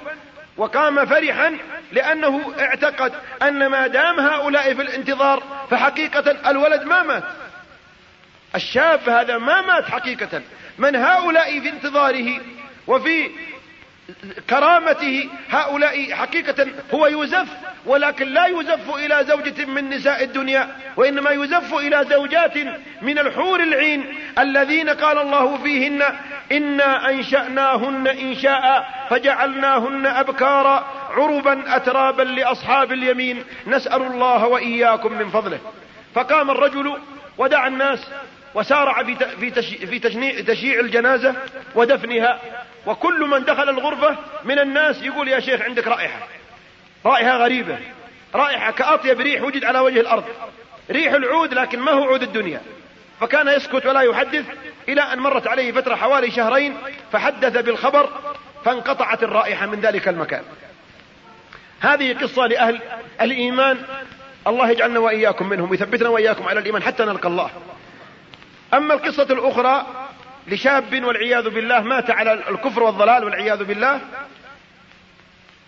وقام 0.57 1.07
فرحا 1.07 1.59
لأنه 1.93 2.55
اعتقد 2.61 3.13
أن 3.43 3.67
ما 3.67 3.87
دام 3.87 4.21
هؤلاء 4.21 4.75
في 4.75 4.83
الانتظار 4.83 5.43
فحقيقة 5.71 6.51
الولد 6.51 6.83
ما 6.83 7.03
مات. 7.03 7.25
الشاب 8.55 9.09
هذا 9.09 9.39
ما 9.39 9.61
مات 9.61 9.85
حقيقة. 9.85 10.43
من 10.79 10.97
هؤلاء 10.97 11.61
في 11.61 11.69
انتظاره 11.69 12.41
وفي 12.87 13.31
كرامته 14.51 15.29
هؤلاء 15.51 16.13
حقيقة 16.13 16.67
هو 16.95 17.07
يزف 17.07 17.49
ولكن 17.87 18.29
لا 18.29 18.47
يزف 18.47 18.95
إلى 18.95 19.25
زوجة 19.29 19.65
من 19.65 19.91
نساء 19.91 20.25
الدنيا 20.25 20.69
وإنما 20.97 21.31
يزف 21.31 21.75
إلى 21.75 22.07
زوجات 22.11 22.57
من 23.03 23.19
الحور 23.19 23.61
العين 23.61 24.15
الذين 24.39 24.89
قال 24.91 25.19
الله 25.19 25.57
فيهن 25.57 26.03
إنا 26.53 27.11
أنشأناهن 27.11 28.07
إنشاء 28.07 28.89
فجعلناهن 29.11 30.07
أبكارا 30.07 30.87
عربا 31.11 31.77
أترابا 31.77 32.23
لأصحاب 32.23 32.93
اليمين. 32.93 33.45
نسأل 33.67 34.03
الله 34.03 34.47
وإياكم 34.47 35.13
من 35.13 35.31
فضله. 35.31 35.59
فقام 36.15 36.51
الرجل 36.51 36.99
ودعا 37.39 37.69
الناس 37.69 38.11
وسارع 38.55 39.03
في 39.41 39.51
في 39.87 39.99
تشييع 40.43 40.81
الجنازة 40.81 41.35
ودفنها 41.75 42.39
وكل 42.87 43.21
من 43.21 43.45
دخل 43.45 43.69
الغرفة 43.69 44.17
من 44.45 44.59
الناس 44.59 45.03
يقول 45.03 45.29
يا 45.29 45.41
شيخ 45.41 45.63
عندك 45.63 45.87
رائحة. 45.87 46.19
رائحة 47.07 47.37
غريبة. 47.37 47.79
رائحة 48.35 48.71
كأطيب 48.71 49.21
ريح 49.21 49.43
وجد 49.43 49.65
على 49.65 49.79
وجه 49.79 50.01
الأرض. 50.01 50.25
ريح 50.91 51.13
العود 51.13 51.55
لكن 51.55 51.81
ما 51.81 51.93
هو 51.93 52.05
عود 52.05 52.23
الدنيا. 52.23 52.61
فكان 53.21 53.49
يسكت 53.49 53.87
ولا 53.87 54.01
يحدث 54.01 54.45
إلى 54.89 55.01
أن 55.01 55.19
مرت 55.19 55.47
عليه 55.47 55.73
فترة 55.73 55.95
حوالي 55.95 56.31
شهرين 56.31 56.77
فحدث 57.13 57.57
بالخبر 57.57 58.09
فانقطعت 58.65 59.23
الرائحة 59.23 59.67
من 59.67 59.81
ذلك 59.81 60.09
المكان. 60.09 60.43
هذه 61.81 62.19
قصة 62.19 62.47
لأهل 62.47 62.81
الإيمان. 63.21 63.79
الله 64.47 64.71
يجعلنا 64.71 64.99
وإياكم 64.99 65.49
منهم 65.49 65.71
ويثبتنا 65.71 66.09
وإياكم 66.09 66.49
على 66.49 66.61
الإيمان 66.61 66.83
حتى 66.83 67.05
نلقى 67.05 67.29
الله. 67.29 67.51
أما 68.75 68.95
القصة 68.95 69.23
الأخرى 69.23 69.87
لشاب 70.47 71.05
والعياذ 71.05 71.49
بالله 71.49 71.81
مات 71.81 72.11
على 72.11 72.33
الكفر 72.33 72.83
والضلال 72.83 73.25
والعياذ 73.25 73.65
بالله 73.65 74.01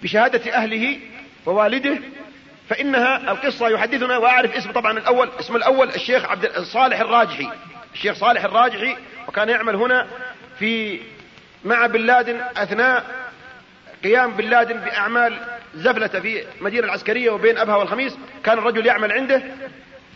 بشهادة 0.02 0.54
أهله 0.54 0.98
ووالده 1.46 1.98
فإنها 2.68 3.32
القصة 3.32 3.68
يحدثنا 3.68 4.16
وأعرف 4.16 4.56
اسم 4.56 4.72
طبعا 4.72 4.98
الأول 4.98 5.30
اسم 5.40 5.56
الأول 5.56 5.88
الشيخ 5.88 6.24
عبد 6.24 6.58
صالح 6.58 7.00
الراجحي. 7.00 7.48
الشيخ 7.94 8.14
صالح 8.16 8.44
الراجحي 8.44 8.96
وكان 9.28 9.48
يعمل 9.48 9.76
هنا 9.76 10.06
في 10.58 11.00
مع 11.64 11.86
بن 11.86 12.00
لادن 12.00 12.40
أثناء 12.56 13.04
قيام 14.04 14.30
بن 14.30 14.44
لادن 14.44 14.80
بأعمال 14.80 15.38
زفلة 15.74 16.06
في 16.06 16.44
المدينة 16.58 16.84
العسكرية 16.84 17.30
وبين 17.30 17.58
أبها 17.58 17.76
والخميس. 17.76 18.18
كان 18.44 18.58
الرجل 18.58 18.86
يعمل 18.86 19.12
عنده 19.12 19.42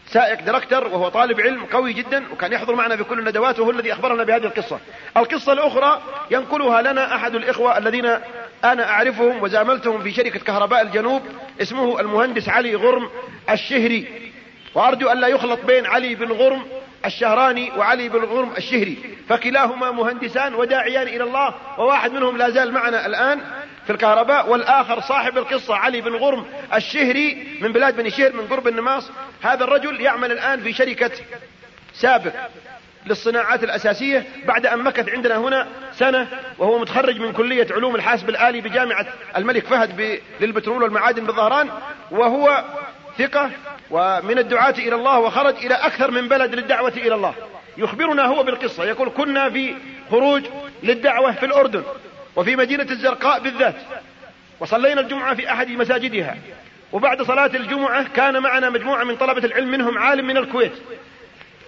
سائق 0.07 0.43
دركتر 0.43 0.87
وهو 0.87 1.09
طالب 1.09 1.41
علم 1.41 1.65
قوي 1.65 1.93
جدا 1.93 2.25
وكان 2.33 2.53
يحضر 2.53 2.75
معنا 2.75 2.97
في 2.97 3.05
كل 3.05 3.19
الندوات 3.19 3.59
وهو 3.59 3.71
الذي 3.71 3.93
أخبرنا 3.93 4.25
بهذه 4.25 4.45
القصة. 4.45 4.81
القصة 5.17 5.53
الأخرى 5.53 6.03
ينقلها 6.31 6.83
لنا 6.83 7.15
أحد 7.17 7.35
الإخوة 7.35 7.79
الذين 7.79 8.19
أنا 8.65 8.91
أعرفهم 8.91 9.43
وزاملتهم 9.43 10.03
في 10.03 10.13
شركة 10.13 10.41
كهرباء 10.41 10.83
الجنوب 10.83 11.23
اسمه 11.63 12.01
المهندس 12.01 12.49
علي 12.49 12.75
غرم 12.75 13.11
الشهري. 13.51 14.33
وأرجو 14.75 15.09
أن 15.09 15.21
لا 15.21 15.29
يخلط 15.29 15.61
بين 15.65 15.87
علي 15.87 16.15
بن 16.15 16.33
غرم 16.33 16.63
الشهراني 17.05 17.73
وعلي 17.77 18.09
بن 18.09 18.25
غرم 18.25 18.53
الشهري. 18.59 18.97
فكلاهما 19.29 19.91
مهندسان 19.91 20.55
وداعيان 20.55 21.09
إلى 21.09 21.25
الله 21.25 21.55
وواحد 21.79 22.13
منهم 22.13 22.37
لا 22.37 22.51
زال 22.51 22.73
معنا 22.73 23.07
الآن 23.07 23.41
في 23.87 23.93
الكهرباء 23.93 24.49
والآخر 24.49 25.01
صاحب 25.01 25.39
القصة 25.39 25.75
علي 25.75 26.01
بن 26.01 26.15
غرم 26.15 26.45
الشهري 26.75 27.59
من 27.61 27.73
بلاد 27.73 27.97
بني 27.97 28.11
شهر 28.11 28.33
من 28.33 28.47
قرب 28.47 28.69
النماص. 28.69 29.11
هذا 29.43 29.65
الرجل 29.65 30.01
يعمل 30.01 30.33
الآن 30.33 30.61
في 30.61 30.73
شركة 30.73 31.11
سابق. 31.95 32.33
للصناعات 33.07 33.65
الأساسية 33.65 34.25
بعد 34.47 34.67
أن 34.67 34.79
مكث 34.79 35.09
عندنا 35.09 35.37
هنا 35.37 35.67
سنة 35.93 36.29
وهو 36.59 36.79
متخرج 36.79 37.21
من 37.21 37.33
كلية 37.33 37.67
علوم 37.71 37.97
الحاسب 37.97 38.29
الآلي 38.29 38.61
بجامعة 38.61 39.07
الملك 39.37 39.67
فهد 39.67 40.21
للبترول 40.41 40.83
والمعادن 40.83 41.27
بالظهران 41.27 41.69
وهو 42.11 42.65
ثقة 43.19 43.51
ومن 43.91 44.39
الدعاة 44.39 44.75
إلى 44.79 44.95
الله 44.95 45.19
وخرج 45.19 45.55
إلى 45.57 45.75
أكثر 45.75 46.11
من 46.11 46.29
بلد 46.29 46.55
للدعوة 46.55 46.93
إلى 46.97 47.15
الله. 47.15 47.35
يخبرنا 47.79 48.25
هو 48.25 48.43
بالقصة 48.43 48.85
يقول 48.85 49.11
كنا 49.17 49.51
في 49.51 49.75
خروج 50.11 50.43
للدعوة 50.83 51.33
في 51.33 51.47
الأردن 51.47 51.83
وفي 52.37 52.57
مدينة 52.57 52.87
الزرقاء 52.91 53.41
بالذات 53.41 53.75
وصلينا 54.61 55.01
الجمعة 55.01 55.35
في 55.35 55.53
أحد 55.53 55.69
مساجدها 55.71 56.37
وبعد 56.93 57.23
صلاة 57.23 57.51
الجمعة 57.55 58.09
كان 58.09 58.43
معنا 58.43 58.71
مجموعة 58.71 59.05
من 59.05 59.17
طلبة 59.17 59.45
العلم 59.45 59.71
منهم 59.71 59.99
عالم 59.99 60.27
من 60.27 60.37
الكويت 60.37 60.73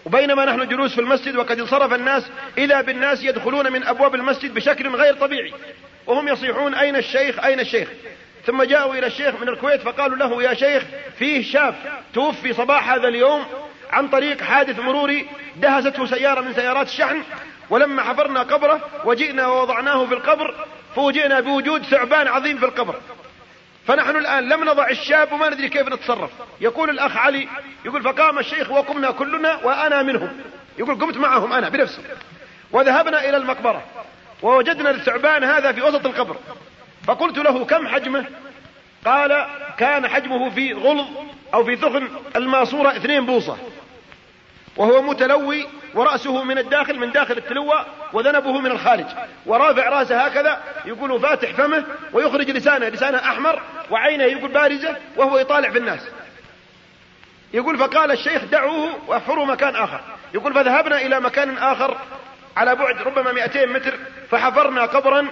وبينما 0.05 0.45
نحن 0.45 0.69
جلوس 0.69 0.95
في 0.95 1.01
المسجد 1.01 1.37
وقد 1.37 1.61
انصرف 1.61 1.95
الناس 1.95 2.31
إذا 2.59 2.81
بالناس 2.81 3.23
يدخلون 3.23 3.73
من 3.73 3.85
أبواب 3.85 4.15
المسجد 4.15 4.55
بشكل 4.55 4.89
غير 4.89 5.15
طبيعي. 5.15 5.53
وهم 6.07 6.29
يصيحون 6.29 6.75
أين 6.75 6.97
الشيخ؟ 6.97 7.45
أين 7.45 7.61
الشيخ؟ 7.61 7.89
ثم 8.47 8.63
جاءوا 8.63 8.95
إلى 8.95 9.07
الشيخ 9.07 9.35
من 9.41 9.49
الكويت 9.49 9.81
فقالوا 9.81 10.17
له 10.17 10.43
يا 10.43 10.55
شيخ 10.55 10.83
فيه 11.19 11.43
شاب 11.43 11.75
توفي 12.15 12.53
صباح 12.53 12.93
هذا 12.93 13.09
اليوم 13.09 13.45
عن 13.91 14.09
طريق 14.09 14.41
حادث 14.41 14.79
مروري 14.79 15.27
دهسته 15.57 16.07
سيارة 16.07 16.41
من 16.41 16.55
سيارات 16.55 16.87
الشحن 16.87 17.23
ولما 17.71 18.03
حفرنا 18.03 18.43
قبره 18.43 18.81
وجئنا 19.05 19.47
ووضعناه 19.47 20.07
في 20.07 20.15
القبر 20.15 20.55
فوجئنا 20.95 21.41
بوجود 21.41 21.83
ثعبان 21.83 22.29
عظيم 22.29 22.59
في 22.59 22.65
القبر. 22.65 23.01
فنحن 23.89 24.17
الآن 24.17 24.49
لم 24.49 24.65
نضع 24.65 24.89
الشاب 24.89 25.33
وما 25.33 25.49
ندري 25.49 25.69
كيف 25.69 25.89
نتصرف. 25.89 26.31
يقول 26.61 26.91
الأخ 26.91 27.17
علي 27.17 27.49
يقول 27.85 28.03
فقام 28.03 28.39
الشيخ 28.39 28.71
وقمنا 28.71 29.11
كلنا 29.11 29.55
وأنا 29.65 30.03
منهم. 30.03 30.41
يقول 30.79 30.95
قمت 31.01 31.17
معهم 31.17 31.53
أنا 31.53 31.69
بنفسي. 31.69 32.03
وذهبنا 32.73 33.29
إلى 33.29 33.37
المقبرة. 33.37 33.83
ووجدنا 34.43 34.91
الثعبان 34.91 35.45
هذا 35.45 35.73
في 35.73 35.83
وسط 35.83 36.07
القبر. 36.07 36.37
فقلت 37.07 37.39
له 37.39 37.65
كم 37.65 37.89
حجمه؟ 37.89 38.25
قال 39.05 39.47
كان 39.79 40.09
حجمه 40.09 40.51
في 40.51 40.73
غلظ 40.73 41.07
أو 41.55 41.65
في 41.65 41.77
ثخن 41.77 42.09
الماسورة 42.37 42.97
اثنين 42.97 43.27
بوصة. 43.27 43.57
وهو 44.79 45.03
متلوي 45.03 45.67
ورأسه 45.95 46.43
من 46.43 46.59
الداخل 46.59 46.99
من 46.99 47.13
داخل 47.13 47.37
التلوة 47.39 47.87
وذنبه 48.13 48.61
من 48.61 48.71
الخارج. 48.71 49.07
ورافع 49.47 49.89
رأسه 49.89 50.21
هكذا 50.21 50.61
يقول 50.85 51.21
فاتح 51.21 51.51
فمه 51.51 51.85
ويخرج 52.13 52.51
لسانه 52.51 52.89
لسانه 52.89 53.19
أحمر 53.19 53.63
وعينه 53.91 54.25
يقول 54.25 54.53
بارزة 54.53 54.97
وهو 55.17 55.39
يطالع 55.39 55.71
في 55.71 55.79
الناس 55.79 56.01
يقول 57.55 57.79
فقال 57.79 58.11
الشيخ 58.11 58.45
دعوه 58.45 58.99
واحفروا 59.07 59.47
مكان 59.47 59.77
آخر. 59.77 60.01
يقول 60.35 60.55
فذهبنا 60.55 61.01
إلى 61.01 61.21
مكان 61.21 61.59
آخر 61.59 61.97
على 62.57 62.75
بعد 62.75 63.03
ربما 63.03 63.33
200 63.33 63.67
متر 63.67 63.99
فحفرنا 64.31 64.83
قبرا 64.87 65.27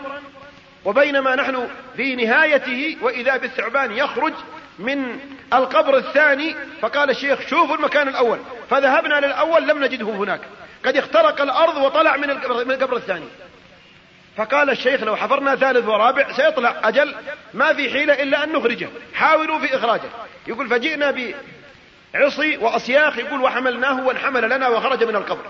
وبينما 0.84 1.36
نحن 1.36 1.68
في 1.96 2.16
نهايته 2.16 2.96
وإذا 3.02 3.36
بالثعبان 3.36 3.92
يخرج 3.92 4.32
من 4.78 5.18
القبر 5.52 5.96
الثاني 5.96 6.54
فقال 6.80 7.10
الشيخ 7.10 7.40
شوفوا 7.48 7.76
المكان 7.76 8.08
الأول. 8.08 8.38
فذهبنا 8.70 9.26
للأول 9.26 9.68
لم 9.68 9.84
نجده 9.84 10.06
هناك. 10.06 10.40
قد 10.84 10.96
اخترق 10.96 11.40
الأرض 11.40 11.76
وطلع 11.76 12.16
من 12.16 12.30
القبر 12.70 12.96
الثاني. 12.96 13.28
فقال 14.36 14.70
الشيخ 14.70 15.02
لو 15.02 15.16
حفرنا 15.16 15.56
ثالث 15.56 15.88
ورابع 15.88 16.32
سيطلع 16.32 16.80
أجل 16.84 17.14
ما 17.54 17.72
في 17.74 17.90
حيلة 17.90 18.22
إلا 18.22 18.44
أن 18.44 18.52
نخرجه 18.52 18.88
حاولوا 19.14 19.58
في 19.58 19.76
إخراجه 19.76 20.08
يقول 20.46 20.68
فجئنا 20.68 21.32
بعصي 22.14 22.56
وأصياخ 22.56 23.18
يقول 23.18 23.40
وحملناه 23.40 24.06
وانحمل 24.06 24.50
لنا 24.50 24.68
وخرج 24.68 25.04
من 25.04 25.16
القبر. 25.16 25.44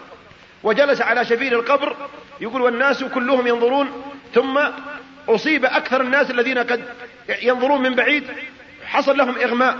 وجلس 0.63 1.01
على 1.01 1.25
شفير 1.25 1.53
القبر 1.53 1.97
يقول 2.41 2.63
والناس 2.63 3.05
كلهم 3.05 3.47
ينظرون 3.47 4.13
ثم 4.35 4.61
أصيب 5.29 5.65
أكثر 5.65 6.01
الناس 6.01 6.31
الذين 6.31 6.59
قد 6.59 6.85
ينظرون 7.43 7.83
من 7.83 7.95
بعيد. 7.95 8.25
حصل 8.97 9.17
لهم 9.17 9.39
إغماء 9.39 9.77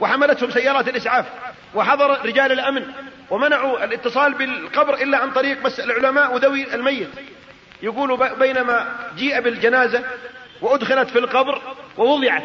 وحملتهم 0.00 0.50
سيارات 0.50 0.88
الإسعاف 0.88 1.26
وحضر 1.74 2.26
رجال 2.26 2.52
الأمن 2.52 2.86
ومنعوا 3.30 3.84
الاتصال 3.84 4.34
بالقبر 4.34 4.94
إلا 4.94 5.18
عن 5.18 5.30
طريق 5.30 5.62
بس 5.62 5.80
العلماء 5.80 6.34
وذوي 6.34 6.74
الميت. 6.74 7.08
يقول 7.82 8.34
بينما 8.38 8.96
جيء 9.16 9.40
بالجنازة 9.40 10.02
وأدخلت 10.60 11.10
في 11.10 11.18
القبر 11.18 11.62
ووضعت 11.98 12.42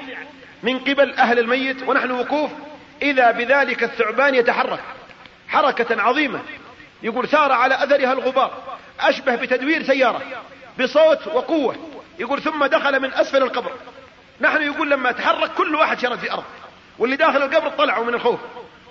من 0.64 0.80
قبل 0.80 1.14
أهل 1.14 1.40
الميت 1.40 1.84
ونحن 1.88 2.12
وقوف 2.12 2.52
إذا 3.02 3.32
بذلك 3.32 3.84
الثعبان 3.84 4.36
يتحرك 4.36 4.80
حركة 5.48 6.02
عظيمة. 6.02 6.40
يقول 7.04 7.28
سار 7.28 7.52
على 7.52 7.84
أثرها 7.84 8.14
الغبار 8.14 8.78
أشبه 9.00 9.36
بتدوير 9.36 9.84
سيارة 9.84 10.22
بصوت 10.80 11.28
وقوة. 11.28 11.76
يقول 12.20 12.42
ثم 12.42 12.66
دخل 12.66 13.00
من 13.00 13.14
أسفل 13.14 13.44
القبر. 13.44 13.72
نحن 14.42 14.62
يقول 14.62 14.90
لما 14.92 15.12
تحرك 15.12 15.52
كل 15.54 15.76
واحد 15.76 16.00
شرد 16.00 16.20
في 16.20 16.32
أرض 16.32 16.44
واللي 17.00 17.16
داخل 17.16 17.44
القبر 17.44 17.70
طلعوا 17.70 18.06
من 18.06 18.14
الخوف. 18.14 18.40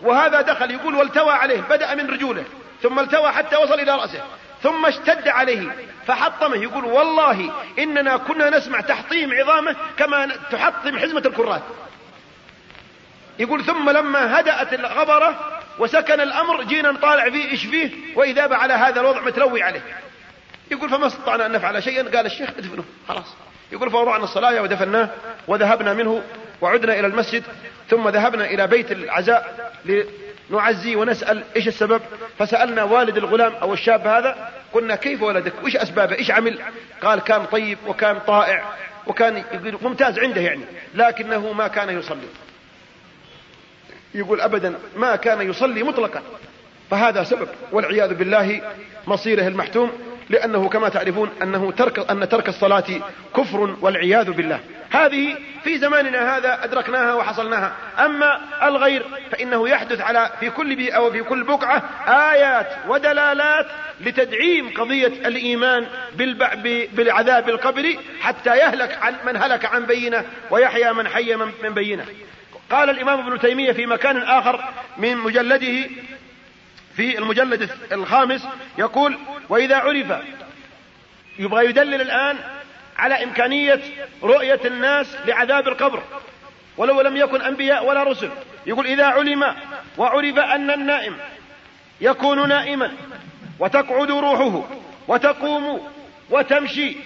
وهذا 0.03 0.41
دخل 0.41 0.71
يقول 0.71 0.95
والتوى 0.95 1.33
عليه 1.33 1.61
بدأ 1.61 1.95
من 1.95 2.11
رجوله 2.11 2.45
ثم 2.83 2.99
التوى 2.99 3.33
حتى 3.33 3.57
وصل 3.57 3.81
إلى 3.81 3.93
رأسه 3.95 4.23
ثم 4.63 4.87
اشتد 4.87 5.29
عليه 5.29 5.77
فحطمه 6.07 6.57
يقول 6.57 6.85
والله 6.85 7.53
إننا 7.79 8.17
كنا 8.17 8.51
نسمع 8.51 8.81
تحطيم 8.81 9.35
عظامه 9.35 9.77
كما 9.97 10.27
تحطم 10.51 10.99
حزمة 10.99 11.23
الكرات. 11.27 11.63
يقول 13.39 13.65
ثم 13.65 13.91
لما 13.91 14.41
هدأت 14.41 14.73
الغبرة 14.73 15.61
وسكن 15.79 16.21
الأمر 16.21 16.63
جينا 16.63 16.91
نطالع 16.91 17.31
فيه 17.31 17.51
إيش 17.51 17.67
فيه؟ 17.67 17.91
وإذا 18.17 18.55
على 18.55 18.75
هذا 18.75 19.01
الوضع 19.01 19.21
متلوي 19.21 19.63
عليه. 19.63 19.83
يقول 20.71 20.91
فما 20.91 21.07
استطعنا 21.07 21.47
أن 21.47 21.53
نفعل 21.53 21.83
شيئا 21.83 22.03
قال 22.03 22.27
الشيخ 22.27 22.51
ادفنه 22.51 22.85
خلاص. 23.09 23.37
يقول 23.73 23.91
فوضعنا 23.91 24.25
الصلاة 24.25 24.63
ودفناه 24.63 25.09
وذهبنا 25.49 25.95
منه 25.95 26.23
وعدنا 26.61 26.99
إلى 26.99 27.07
المسجد 27.07 27.43
ثم 27.89 28.09
ذهبنا 28.09 28.45
إلى 28.45 28.67
بيت 28.67 28.93
العزاء 28.93 29.73
لنعزي 30.51 30.97
ونسأل 30.97 31.45
إيش 31.57 31.69
السبب؟ 31.69 32.01
فسألنا 32.39 32.83
والد 32.83 33.17
الغلام 33.17 33.53
أو 33.53 33.73
الشاب 33.73 34.07
هذا 34.07 34.51
قلنا 34.73 34.97
كيف 34.97 35.23
ولدك؟ 35.23 35.53
وإيش 35.63 35.77
أسبابه؟ 35.77 36.17
إيش 36.17 36.31
عمل؟ 36.31 36.59
قال 37.03 37.21
كان 37.21 37.45
طيب 37.45 37.79
وكان 37.87 38.19
طائع 38.19 38.65
وكان 39.07 39.45
ممتاز 39.83 40.19
عنده 40.19 40.41
يعني 40.41 40.65
لكنه 40.95 41.53
ما 41.53 41.69
كان 41.69 41.99
يصلي. 41.99 42.29
يقول 44.15 44.41
أبدا 44.41 44.75
ما 44.97 45.17
كان 45.17 45.51
يصلي 45.51 45.83
مطلقا 45.83 46.23
فهذا 46.91 47.25
سبب 47.25 47.49
والعياذ 47.73 48.15
بالله 48.15 48.63
مصيره 49.07 49.49
المحتوم. 49.49 50.10
لأنه 50.31 50.69
كما 50.69 50.89
تعرفون 50.89 51.31
أنه 51.43 51.73
ترك 51.73 52.11
أن 52.11 52.29
ترك 52.29 52.49
الصلاة 52.49 52.85
كفر 53.37 53.77
والعياذ 53.81 54.31
بالله. 54.31 54.61
هذه 54.91 55.37
في 55.65 55.79
زماننا 55.79 56.37
هذا 56.37 56.65
أدركناها 56.65 57.15
وحصلناها. 57.15 57.73
أما 57.99 58.41
الغير 58.63 59.03
فإنه 59.31 59.69
يحدث 59.69 60.01
على 60.01 60.31
في 60.41 60.51
كل 60.51 60.77
بيئة 60.77 60.99
وفي 60.99 61.23
كل 61.23 61.43
بقعة 61.43 61.83
آيات 62.09 62.67
ودلالات 62.89 63.67
لتدعيم 64.01 64.71
قضية 64.75 65.07
الإيمان 65.07 65.87
بالعذاب 66.93 67.49
القبري 67.49 67.99
حتى 68.21 68.57
يهلك 68.57 68.99
عن 69.03 69.15
من 69.27 69.37
هلك 69.37 69.65
عن 69.65 69.87
بينة 69.87 70.25
ويحيى 70.51 70.93
من 70.93 71.09
حي 71.09 71.37
من 71.37 71.75
بينة. 71.75 72.05
قال 72.71 72.91
الإمام 72.91 73.27
ابن 73.27 73.41
تيمية 73.41 73.73
في 73.73 73.87
مكان 73.87 74.17
آخر 74.17 74.65
من 74.99 75.17
مجلده 75.17 75.89
في 76.97 77.19
المجلد 77.19 77.71
الخامس 77.93 78.49
يقول 78.79 79.19
وإذا 79.49 79.77
عرف 79.77 80.07
يبغى 81.39 81.65
يدلل 81.65 82.01
الآن 82.01 82.37
على 82.97 83.25
إمكانية 83.25 83.81
رؤية 84.23 84.61
الناس 84.65 85.17
لعذاب 85.27 85.69
القبر. 85.69 86.03
ولو 86.77 87.01
لم 87.01 87.17
يكن 87.17 87.43
أنبياء 87.43 87.87
ولا 87.87 88.03
رسل. 88.03 88.31
يقول 88.67 88.87
إذا 88.87 89.07
علم 89.07 89.55
وعرف 89.99 90.39
أن 90.39 90.71
النائم 90.71 91.17
يكون 92.01 92.49
نائما 92.49 92.93
وتقعد 93.59 94.11
روحه 94.11 94.69
وتقوم 95.09 95.91
وتمشي 96.31 96.97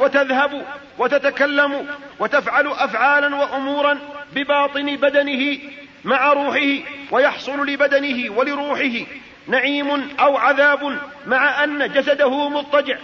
وتذهب 0.00 0.66
وتتكلم 0.98 1.86
وتفعل 2.18 2.66
أفعالا 2.66 3.36
وأمورا 3.36 3.98
بباطن 4.32 4.96
بدنه 4.96 5.58
مع 6.04 6.32
روحه 6.32 6.84
ويحصل 7.10 7.66
لبدنه 7.66 8.30
ولروحه 8.36 9.06
نعيم 9.46 10.10
أو 10.20 10.36
عذاب 10.36 10.98
مع 11.26 11.64
أن 11.64 11.92
جسده 11.92 12.48
مضطجع 12.48 12.96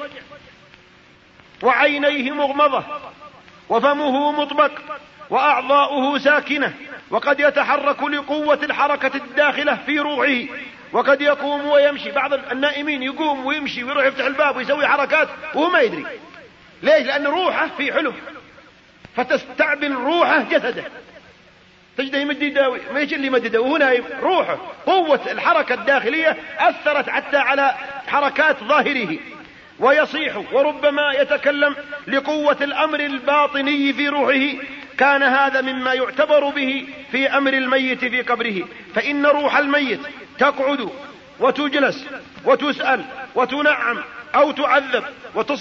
وعينيه 1.63 2.33
مغمضة 2.33 2.85
وفمه 3.69 4.33
مطبق 4.33 4.73
وأعضاؤه 5.31 6.19
ساكنة 6.19 6.75
وقد 7.11 7.41
يتحرك 7.41 8.03
لقوة 8.03 8.59
الحركة 8.63 9.17
الداخلة 9.17 9.79
في 9.87 9.99
روحه 9.99 10.55
وقد 10.93 11.21
يقوم 11.21 11.67
ويمشي. 11.67 12.11
بعض 12.11 12.33
النائمين 12.33 13.03
يقوم 13.03 13.47
ويمشي 13.47 13.85
ويروح 13.85 14.05
يفتح 14.05 14.25
الباب 14.25 14.57
ويسوي 14.57 14.87
حركات 14.87 15.29
وهو 15.55 15.71
ما 15.71 15.81
يدري. 15.81 16.07
ليش؟ 16.83 17.07
لأن 17.07 17.27
روحه 17.27 17.69
في 17.77 17.93
حلم. 17.93 18.15
فتستعبن 19.17 19.93
روحه 19.93 20.43
جسده. 20.43 20.85
تجده 21.99 22.19
يمد 22.19 22.43
يداوي 22.43 22.81
ما 22.95 23.01
يجي 23.01 23.15
اللي 23.15 23.27
يمد 23.27 23.57
وهنا 23.57 23.95
روحه 24.21 24.59
قوة 24.87 25.21
الحركة 25.31 25.75
الداخلية 25.75 26.37
أثرت 26.59 27.09
حتى 27.09 27.37
على 27.37 27.75
حركات 28.07 28.65
ظاهره. 28.65 29.19
ويصيح 29.79 30.53
وربما 30.53 31.13
يتكلم 31.13 31.77
لقوة 32.07 32.57
الأمر 32.61 33.01
الباطني 33.01 33.93
في 33.93 34.09
روحه. 34.09 34.65
كان 34.99 35.23
هذا 35.23 35.61
مما 35.61 35.95
يعتبر 35.95 36.49
به 36.49 36.87
في 37.13 37.29
أمر 37.29 37.53
الميت 37.53 38.05
في 38.05 38.23
قبره. 38.23 38.69
فإن 38.95 39.27
روح 39.27 39.57
الميت 39.57 40.01
تقعد 40.39 40.91
وتجلس 41.41 42.07
وتسأل 42.45 43.05
وتنعم 43.35 43.99
أو 44.35 44.51
تعذب 44.51 45.05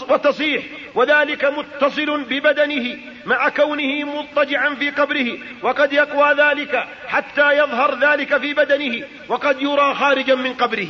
وتصيح 0.09 0.63
وذلك 0.95 1.45
متصل 1.45 2.23
ببدنه. 2.23 3.12
مع 3.25 3.49
كونه 3.49 4.03
مضطجعا 4.03 4.75
في 4.75 4.89
قبره 4.89 5.37
وقد 5.61 5.93
يقوى 5.93 6.33
ذلك 6.33 6.87
حتى 7.07 7.57
يظهر 7.57 7.99
ذلك 7.99 8.37
في 8.37 8.53
بدنه 8.53 9.07
وقد 9.29 9.61
يرى 9.61 9.93
خارجا 9.93 10.35
من 10.35 10.53
قبره. 10.53 10.87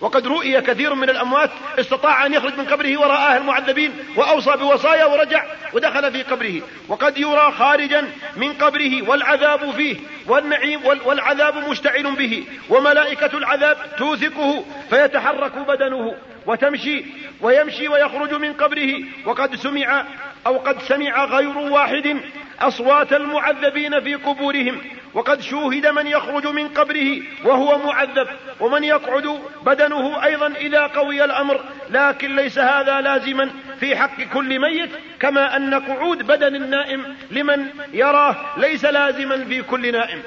وقد 0.00 0.26
رؤي 0.26 0.60
كثير 0.60 0.94
من 0.94 1.10
الأموات 1.10 1.50
استطاع 1.78 2.26
أن 2.26 2.34
يخرج 2.34 2.58
من 2.58 2.64
قبره 2.64 3.00
ورآه 3.00 3.36
المعذبين 3.36 3.92
وأوصى 4.16 4.56
بوصايا 4.56 5.04
ورجع 5.04 5.44
ودخل 5.72 6.12
في 6.12 6.22
قبره. 6.22 6.62
وقد 6.88 7.18
يرى 7.18 7.52
خارجا 7.58 8.10
من 8.36 8.52
قبره 8.52 9.08
والعذاب 9.08 9.70
فيه 9.70 9.96
والنعيم 10.26 10.80
والعذاب 11.04 11.68
مشتعل 11.68 12.16
به 12.16 12.44
وملائكة 12.68 13.38
العذاب 13.38 13.76
توثقه 13.98 14.64
فيتحرك 14.90 15.52
بدنه 15.52 16.14
وتمشي 16.46 17.04
ويمشي 17.40 17.88
ويخرج 17.88 18.34
من 18.34 18.52
قبره. 18.52 18.94
وقد 19.26 19.56
سمع 19.56 20.04
أو 20.46 20.58
قد 20.58 20.82
سمع 20.82 21.24
غير 21.24 21.58
واحد 21.58 22.16
أصوات 22.60 23.12
المعذبين 23.12 24.00
في 24.00 24.14
قبورهم 24.14 24.80
وقد 25.14 25.40
شوهد 25.40 25.86
من 25.86 26.06
يخرج 26.06 26.46
من 26.46 26.68
قبره 26.68 27.22
وهو 27.44 27.78
معذب 27.78 28.28
ومن 28.60 28.84
يقعد 28.84 29.40
بدنه 29.66 30.24
أيضا 30.24 30.46
إذا 30.46 30.86
قوي 30.86 31.24
الأمر 31.24 31.60
لكن 31.90 32.36
ليس 32.36 32.58
هذا 32.58 33.00
لازما 33.00 33.50
في 33.80 33.96
حق 33.96 34.22
كل 34.22 34.58
ميت 34.58 34.90
كما 35.20 35.56
أن 35.56 35.74
قعود 35.74 36.22
بدن 36.22 36.54
النائم 36.54 37.16
لمن 37.30 37.66
يراه 37.92 38.36
ليس 38.56 38.84
لازما 38.84 39.44
في 39.44 39.62
كل 39.62 39.92
نائم. 39.92 40.22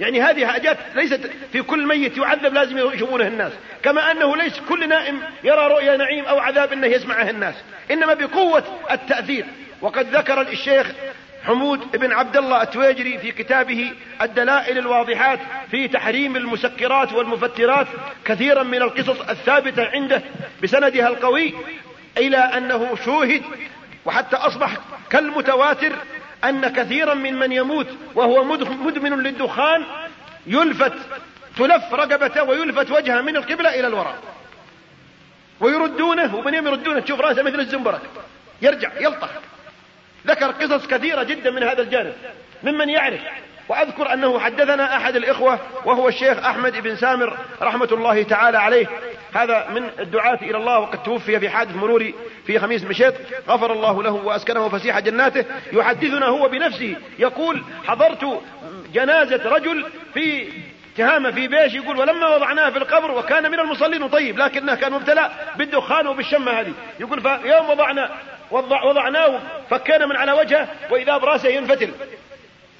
يعني 0.00 0.22
هذه 0.22 0.46
حاجات 0.46 0.76
ليست 0.94 1.30
في 1.52 1.62
كل 1.62 1.86
ميت 1.86 2.16
يعذب 2.16 2.54
لازم 2.54 2.78
يشوفونه 2.78 3.26
الناس. 3.26 3.52
كما 3.82 4.10
أنه 4.10 4.36
ليس 4.36 4.60
كل 4.68 4.88
نائم 4.88 5.20
يرى 5.44 5.66
رؤيا 5.66 5.96
نعيم 5.96 6.24
أو 6.24 6.38
عذاب 6.38 6.72
أنه 6.72 6.86
يسمعه 6.86 7.30
الناس. 7.30 7.54
إنما 7.90 8.14
بقوة 8.14 8.64
التأثير. 8.90 9.46
وقد 9.80 10.16
ذكر 10.16 10.40
الشيخ 10.40 10.86
حمود 11.44 11.96
بن 11.96 12.12
عبد 12.12 12.36
الله 12.36 12.62
التويجري 12.62 13.18
في 13.18 13.30
كتابه 13.30 13.92
الدلائل 14.22 14.78
الواضحات 14.78 15.38
في 15.70 15.88
تحريم 15.88 16.36
المسكرات 16.36 17.12
والمفترات 17.12 17.86
كثيرا 18.24 18.62
من 18.62 18.82
القصص 18.82 19.20
الثابتة 19.20 19.84
عنده 19.84 20.22
بسندها 20.62 21.08
القوي 21.08 21.54
إلى 22.18 22.36
أنه 22.36 22.96
شوهد 23.04 23.42
وحتى 24.04 24.36
أصبح 24.36 24.76
كالمتواتر 25.10 25.92
أن 26.44 26.68
كثيرا 26.68 27.14
من 27.14 27.34
من 27.34 27.52
يموت 27.52 27.86
وهو 28.14 28.44
مدمن 28.64 29.22
للدخان 29.22 29.84
يلفت 30.46 30.92
تلف 31.58 31.94
رقبته 31.94 32.42
ويلفت 32.42 32.90
وجهه 32.90 33.20
من 33.20 33.36
القبلة 33.36 33.80
إلى 33.80 33.86
الوراء. 33.86 34.18
ويردونه 35.60 36.36
ومن 36.36 36.54
يوم 36.54 36.66
يردونه 36.66 37.00
تشوف 37.00 37.20
رأسه 37.20 37.42
مثل 37.42 37.60
الزنبرك. 37.60 38.00
يرجع 38.62 38.90
يلطخ. 39.00 39.28
ذكر 40.26 40.50
قصص 40.50 40.86
كثيرة 40.86 41.22
جدا 41.22 41.50
من 41.50 41.62
هذا 41.62 41.82
الجانب. 41.82 42.14
ممن 42.62 42.90
يعرف 42.90 43.20
وأذكر 43.68 44.12
أنه 44.12 44.38
حدثنا 44.38 44.96
أحد 44.96 45.16
الإخوة 45.16 45.58
وهو 45.84 46.08
الشيخ 46.08 46.38
أحمد 46.38 46.82
بن 46.82 46.96
سامر 46.96 47.38
رحمة 47.62 47.88
الله 47.92 48.22
تعالى 48.22 48.58
عليه 48.58 48.86
هذا 49.34 49.68
من 49.70 49.90
الدعاة 49.98 50.38
إلى 50.42 50.56
الله 50.56 50.78
وقد 50.78 51.02
توفي 51.02 51.40
في 51.40 51.50
حادث 51.50 51.76
مروري 51.76 52.14
في 52.46 52.58
خميس 52.58 52.84
مشيط 52.84 53.14
غفر 53.48 53.72
الله 53.72 54.02
له 54.02 54.12
وأسكنه 54.12 54.68
فسيح 54.68 54.98
جناته. 54.98 55.44
يحدثنا 55.72 56.26
هو 56.26 56.48
بنفسه 56.48 56.96
يقول 57.18 57.62
حضرت 57.86 58.40
جنازة 58.92 59.48
رجل 59.48 59.86
في 60.14 60.48
تهامة 60.96 61.30
في 61.30 61.48
بيش 61.48 61.74
يقول 61.74 61.98
ولما 61.98 62.34
وضعناه 62.34 62.70
في 62.70 62.78
القبر 62.78 63.10
وكان 63.10 63.50
من 63.50 63.60
المصلين. 63.60 64.08
طيب 64.08 64.38
لكنه 64.38 64.74
كان 64.74 64.92
مبتلى 64.92 65.30
بالدخان 65.56 66.06
وبالشمة 66.06 66.52
هذه. 66.52 66.72
يقول 67.00 67.20
فيوم 67.20 67.70
وضعنا 67.70 68.10
وضعناه 68.84 69.40
فكان 69.70 70.08
من 70.08 70.16
على 70.16 70.32
وجهه 70.32 70.68
وإذا 70.90 71.16
برأسه 71.16 71.48
ينفتل. 71.48 71.90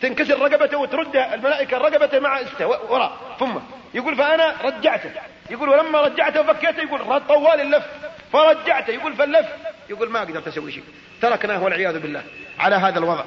تنكسر 0.03 0.39
رقبته 0.39 0.79
وترد 0.79 1.17
الملائكة 1.17 1.79
رقبته 1.79 2.21
مع 2.21 2.41
وراء 2.89 3.13
ثم 3.39 3.59
يقول 3.95 4.17
فأنا 4.17 4.55
رجعته. 4.65 5.11
يقول 5.51 5.69
ولما 5.69 6.01
رجعته 6.01 6.41
وفكيته 6.41 6.83
يقول 6.83 7.21
طوال 7.21 7.61
اللف. 7.61 7.85
فرجعته 8.33 8.91
يقول 8.91 9.15
فاللف 9.15 9.47
يقول 9.91 10.11
ما 10.11 10.21
قدرت 10.21 10.49
أسوي 10.49 10.73
شيء. 10.73 10.85
تركناه 11.23 11.63
والعياذ 11.63 11.99
بالله 11.99 12.23
على 12.59 12.77
هذا 12.77 12.99
الوضع. 12.99 13.25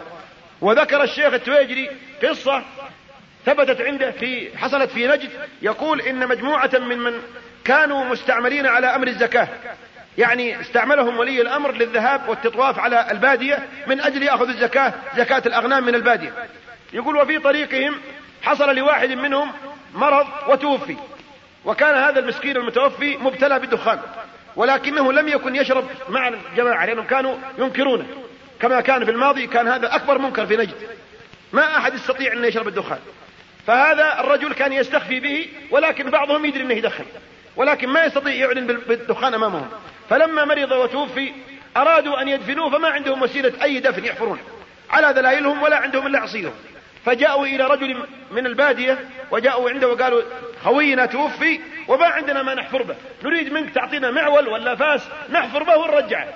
وذكر 0.62 1.04
الشيخ 1.04 1.34
التويجري 1.34 1.90
قصة 2.24 2.64
ثبتت 3.46 3.82
عنده 3.82 4.12
في 4.12 4.58
حصلت 4.58 4.92
في 4.92 5.08
نجد 5.08 5.30
يقول 5.62 6.02
إن 6.02 6.28
مجموعة 6.28 6.72
من 6.74 6.98
من 6.98 7.22
كانوا 7.66 8.06
مستعملين 8.06 8.66
على 8.66 8.96
أمر 8.96 9.08
الزكاة. 9.08 9.48
يعني 10.18 10.62
استعملهم 10.62 11.20
ولي 11.20 11.42
الأمر 11.42 11.72
للذهاب 11.72 12.30
والتطواف 12.30 12.80
على 12.80 13.12
البادية 13.12 13.68
من 13.88 14.02
أجل 14.02 14.24
يأخذ 14.24 14.50
الزكاة 14.50 14.94
زكاة 15.18 15.44
الأغنام 15.46 15.86
من 15.86 15.96
البادية. 15.96 16.34
يقول 16.94 17.18
وفي 17.18 17.40
طريقهم 17.40 17.96
حصل 18.44 18.76
لواحد 18.76 19.10
منهم 19.10 19.52
مرض 19.96 20.28
وتوفي. 20.48 20.96
وكان 21.66 21.96
هذا 21.96 22.20
المسكين 22.20 22.58
المتوفي 22.58 23.18
مبتلى 23.18 23.60
بالدخان 23.60 24.00
ولكنه 24.56 25.14
لم 25.14 25.28
يكن 25.28 25.56
يشرب 25.56 25.86
مع 26.10 26.28
الجماعة 26.28 26.86
لأنهم 26.86 27.06
كانوا 27.06 27.36
ينكرونه. 27.58 28.06
كما 28.60 28.82
كان 28.82 29.06
في 29.06 29.12
الماضي 29.12 29.48
كان 29.48 29.68
هذا 29.68 29.96
أكبر 29.96 30.18
منكر 30.18 30.46
في 30.46 30.58
نجد. 30.58 30.76
ما 31.54 31.78
أحد 31.78 31.94
يستطيع 31.94 32.34
أن 32.34 32.46
يشرب 32.46 32.68
الدخان. 32.68 33.00
فهذا 33.68 34.20
الرجل 34.20 34.54
كان 34.54 34.74
يستخفي 34.74 35.20
به 35.20 35.48
ولكن 35.72 36.10
بعضهم 36.10 36.46
يدري 36.46 36.64
أنه 36.64 36.74
يدخن. 36.74 37.06
ولكن 37.56 37.90
ما 37.90 38.06
يستطيع 38.06 38.34
يعلن 38.34 38.68
بالدخان 38.68 39.34
أمامهم. 39.34 39.70
فلما 40.10 40.46
مرض 40.46 40.72
وتوفي 40.72 41.32
أرادوا 41.78 42.22
أن 42.22 42.28
يدفنوه 42.28 42.70
فما 42.70 42.88
عندهم 42.88 43.22
وسيلة 43.22 43.54
أي 43.64 43.80
دفن 43.80 44.06
يحفرون 44.06 44.40
على 44.90 45.14
دلائلهم 45.14 45.62
ولا 45.62 45.78
عندهم 45.78 46.08
إلا 46.08 46.20
عصيهم. 46.20 46.54
فجاءوا 47.06 47.46
إلى 47.46 47.64
رجل 47.64 47.98
من 48.32 48.46
البادية 48.46 49.00
وجاءوا 49.32 49.70
عنده 49.70 49.88
وقالوا 49.88 50.22
خوينا 50.64 51.06
توفي 51.06 51.60
وما 51.88 52.06
عندنا 52.06 52.44
ما 52.44 52.56
نحفر 52.56 52.84
به. 52.84 52.96
نريد 53.24 53.54
منك 53.54 53.74
تعطينا 53.74 54.12
معول 54.12 54.48
ولا 54.48 54.76
فاس 54.76 55.02
نحفر 55.30 55.64
به 55.64 55.78
ونرجعه. 55.78 56.28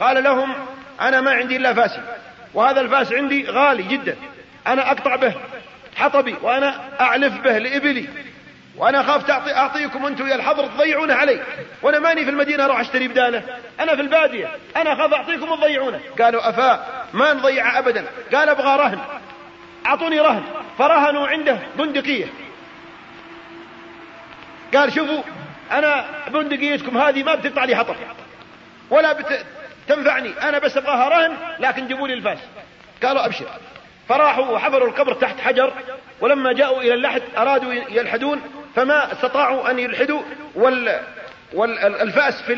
قال 0.00 0.24
لهم 0.24 0.54
أنا 1.00 1.20
ما 1.20 1.30
عندي 1.30 1.56
إلا 1.56 1.74
فاسي. 1.74 2.00
وهذا 2.54 2.80
الفاس 2.80 3.12
عندي 3.12 3.46
غالي 3.50 3.82
جدا. 3.82 4.16
أنا 4.66 4.90
أقطع 4.90 5.16
به 5.16 5.34
حطبي 5.96 6.34
وأنا 6.42 6.80
أعلف 7.00 7.34
به 7.34 7.58
لإبلي. 7.58 8.08
وأنا 8.76 9.00
أخاف 9.00 9.26
تعطي 9.26 9.54
أعطيكم 9.54 10.06
أنتم 10.06 10.28
يا 10.28 10.34
الحضر 10.34 10.66
تضيعونه 10.66 11.14
علي. 11.14 11.40
وأنا 11.82 11.98
ماني 11.98 12.24
في 12.24 12.30
المدينة 12.30 12.64
أروح 12.64 12.80
أشتري 12.80 13.08
بداله 13.08 13.42
أنا 13.80 13.96
في 13.96 14.02
البادية. 14.02 14.50
أنا 14.76 14.92
أخاف 14.92 15.14
أعطيكم 15.14 15.52
وتضيعونه. 15.52 16.00
قالوا 16.20 16.48
أفا 16.48 16.86
ما 17.12 17.32
نضيع 17.32 17.78
ابدا. 17.78 18.06
قال 18.34 18.48
أبغى 18.48 18.76
رهن. 18.76 18.98
أعطوني 19.86 20.20
رهن 20.20 20.42
فرهنوا 20.78 21.28
عنده 21.28 21.58
بندقية. 21.78 22.26
قال 24.74 24.92
شوفوا 24.92 25.22
أنا 25.72 26.04
بندقيتكم 26.28 26.98
هذه 26.98 27.22
ما 27.22 27.34
بتقطع 27.34 27.64
لي 27.64 27.76
حطب 27.76 27.94
ولا 28.90 29.16
بتنفعني 29.86 30.30
أنا 30.42 30.58
بس 30.58 30.76
أبغاها 30.76 31.08
رهن 31.08 31.36
لكن 31.58 31.86
جيبوا 31.86 32.08
لي 32.08 32.14
الفاس. 32.14 32.38
قالوا 33.02 33.26
أبشر. 33.26 33.46
فراحوا 34.08 34.44
وحفروا 34.44 34.88
القبر 34.88 35.14
تحت 35.14 35.40
حجر 35.40 35.72
ولما 36.20 36.52
جاءوا 36.52 36.80
إلى 36.80 36.94
اللحد 36.94 37.22
أرادوا 37.38 37.72
يلحدون 37.72 38.42
فما 38.76 39.12
استطاعوا 39.12 39.70
أن 39.70 39.78
يلحدوا 39.78 40.22
وال 40.54 41.00
والفأس 41.54 42.42
في 42.42 42.54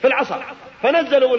في 0.00 0.06
العصا. 0.06 0.42
فنزلوا 0.82 1.36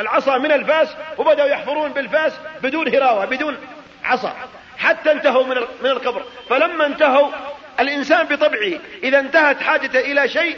العصا 0.00 0.38
من 0.38 0.52
الفاس 0.52 0.96
وبدأوا 1.18 1.48
يحفرون 1.48 1.92
بالفاس 1.92 2.32
بدون 2.62 2.94
هراوة 2.94 3.24
بدون 3.24 3.56
عصا 4.04 4.36
حتى 4.78 5.12
انتهوا 5.12 5.44
من 5.46 5.56
من 5.82 5.90
القبر. 5.90 6.24
فلما 6.50 6.86
انتهوا 6.86 7.30
الإنسان 7.80 8.26
بطبعه 8.26 8.78
إذا 9.02 9.20
انتهت 9.20 9.62
حاجته 9.62 10.00
إلى 10.00 10.28
شيء 10.28 10.56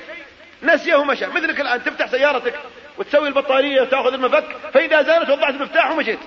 نسيه 0.62 1.04
مشى 1.04 1.26
مثلك 1.26 1.61
الآن 1.61 1.85
تفتح 1.85 2.07
سيارتك 2.07 2.54
وتسوي 2.98 3.28
البطارية 3.28 3.83
وتأخذ 3.83 4.12
المفك 4.12 4.44
فإذا 4.74 5.02
زالت 5.02 5.30
وضعت 5.30 5.54
المفتاح 5.54 5.90
ومشيت. 5.90 6.18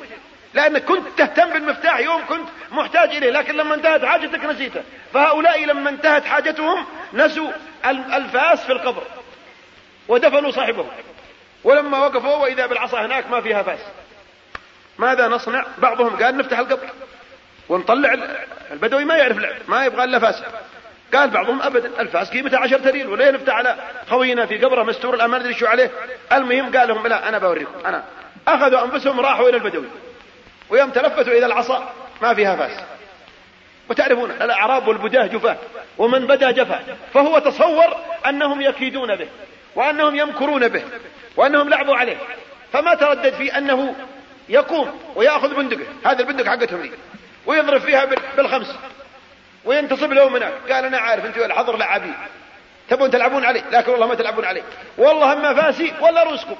لأنك 0.53 0.83
كنت 0.83 1.07
تهتم 1.17 1.53
بالمفتاح 1.53 1.99
يوم 1.99 2.25
كنت 2.25 2.49
محتاج 2.71 3.09
إليه 3.09 3.31
لكن 3.31 3.57
لما 3.57 3.75
انتهت 3.75 4.05
حاجتك 4.05 4.45
نسيته 4.45 4.81
فهؤلاء 5.13 5.65
لما 5.65 5.89
انتهت 5.89 6.25
حاجتهم 6.25 6.85
نسوا 7.13 7.51
الفاس 7.85 8.63
في 8.65 8.71
القبر 8.71 9.03
ودفنوا 10.07 10.51
صاحبهم. 10.51 10.89
ولما 11.63 11.97
وقفوا 11.97 12.35
وإذا 12.35 12.65
بالعصا 12.65 13.05
هناك 13.05 13.29
ما 13.29 13.41
فيها 13.41 13.63
فاس. 13.63 13.79
ماذا 14.97 15.27
نصنع؟ 15.27 15.65
بعضهم 15.77 16.23
قال 16.23 16.37
نفتح 16.37 16.59
القبر. 16.59 16.89
ونطلع 17.69 18.17
البدوي 18.71 19.05
ما 19.05 19.17
يعرف 19.17 19.37
لعب 19.37 19.55
ما 19.67 19.85
يبغى 19.85 20.03
الا 20.03 20.19
فاس 20.19 20.43
قال 21.13 21.29
بعضهم 21.29 21.61
ابدا 21.61 22.01
الفاس 22.01 22.29
قيمته 22.29 22.57
10 22.57 22.91
ريال 22.91 23.09
وليه 23.09 23.31
نفتح 23.31 23.53
على 23.53 23.75
خوينا 24.09 24.45
في 24.45 24.57
قبره 24.57 24.83
مستور 24.83 25.13
الآن 25.15 25.29
ما 25.29 25.39
ندري 25.39 25.53
شو 25.53 25.65
عليه. 25.65 25.91
المهم 26.31 26.77
قال 26.77 26.87
لهم 26.87 27.07
لا 27.07 27.29
أنا 27.29 27.37
بوريكم 27.37 27.71
أنا. 27.85 28.03
أخذوا 28.47 28.83
أنفسهم 28.83 29.19
راحوا 29.19 29.49
إلى 29.49 29.57
البدوي. 29.57 29.87
ويوم 30.69 30.89
تلفتوا 30.89 31.33
إلى 31.33 31.45
العصا 31.45 31.93
ما 32.21 32.33
فيها 32.33 32.55
فاس. 32.55 32.83
وتعرفون 33.89 34.31
الأعراب 34.31 34.87
والبداه 34.87 35.27
جفاة 35.27 35.57
ومن 35.97 36.27
بدا 36.27 36.51
جفا 36.51 36.83
فهو 37.13 37.39
تصور 37.39 37.95
أنهم 38.29 38.61
يكيدون 38.61 39.15
به 39.15 39.27
وأنهم 39.75 40.15
يمكرون 40.15 40.67
به 40.67 40.83
وأنهم 41.35 41.69
لعبوا 41.69 41.95
عليه. 41.95 42.17
فما 42.73 42.95
تردد 42.95 43.33
في 43.33 43.57
أنه 43.57 43.95
يقوم 44.49 44.99
ويأخذ 45.15 45.55
بندقه. 45.55 45.85
هذا 46.05 46.19
البندق 46.19 46.45
حقتهم 46.45 46.81
دي 46.81 46.91
ويضرب 47.47 47.81
فيها 47.81 48.05
بالخمس. 48.37 48.75
وينتصب 49.65 50.11
لهم 50.13 50.35
هناك؟ 50.35 50.53
قال 50.71 50.85
أنا 50.85 50.97
عارف 50.97 51.25
أنتم 51.25 51.43
الحضر 51.43 51.77
لعابين 51.77 52.13
تبون 52.89 53.11
تلعبون 53.11 53.45
عليه 53.45 53.63
لكن 53.71 53.91
والله 53.91 54.07
ما 54.07 54.15
تلعبون 54.15 54.45
عليه 54.45 54.63
والله 54.97 55.33
اما 55.33 55.53
فاسي 55.53 55.93
ولا 56.01 56.23
روسكم 56.23 56.55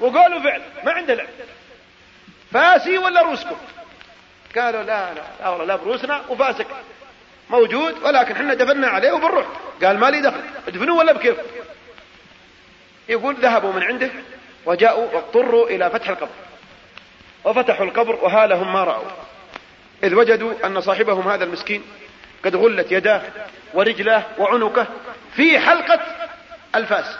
وقالوا 0.00 0.40
فعل 0.40 0.62
ما 0.84 0.92
عنده 0.92 1.14
لعب. 1.14 1.28
فاسي 2.52 2.98
ولا 2.98 3.22
روسكم 3.22 3.56
قالوا 4.56 4.82
لا 4.82 5.14
لا 5.14 5.20
لا 5.40 5.48
والله 5.48 5.64
لا 5.64 5.76
بروسنا 5.76 6.22
وفاسك. 6.28 6.66
موجود 7.50 8.02
ولكن 8.02 8.32
إحنا 8.32 8.54
دفنا 8.54 8.88
عليه 8.88 9.12
وبنروح. 9.12 9.46
قال 9.84 9.98
ما 9.98 10.10
لي 10.10 10.20
دخل 10.20 10.40
ادفنوه 10.68 10.96
ولا 10.98 11.12
بكيف 11.12 11.36
يقول 13.08 13.34
ذهبوا 13.34 13.72
من 13.72 13.82
عنده 13.82 14.10
وجاءوا 14.66 15.14
واضطروا 15.14 15.68
إلى 15.68 15.90
فتح 15.90 16.08
القبر. 16.08 16.28
وفتحوا 17.44 17.86
القبر 17.86 18.14
وهالهم 18.14 18.72
ما 18.72 18.84
رأوا. 18.84 19.27
إذ 20.04 20.14
وجدوا 20.14 20.66
أن 20.66 20.80
صاحبهم 20.80 21.28
هذا 21.28 21.44
المسكين 21.44 21.82
قد 22.44 22.56
غلت 22.56 22.92
يداه 22.92 23.22
ورجلاه 23.74 24.22
وعنقه 24.38 24.86
في 25.36 25.58
حلقة 25.58 26.00
الفاس. 26.74 27.16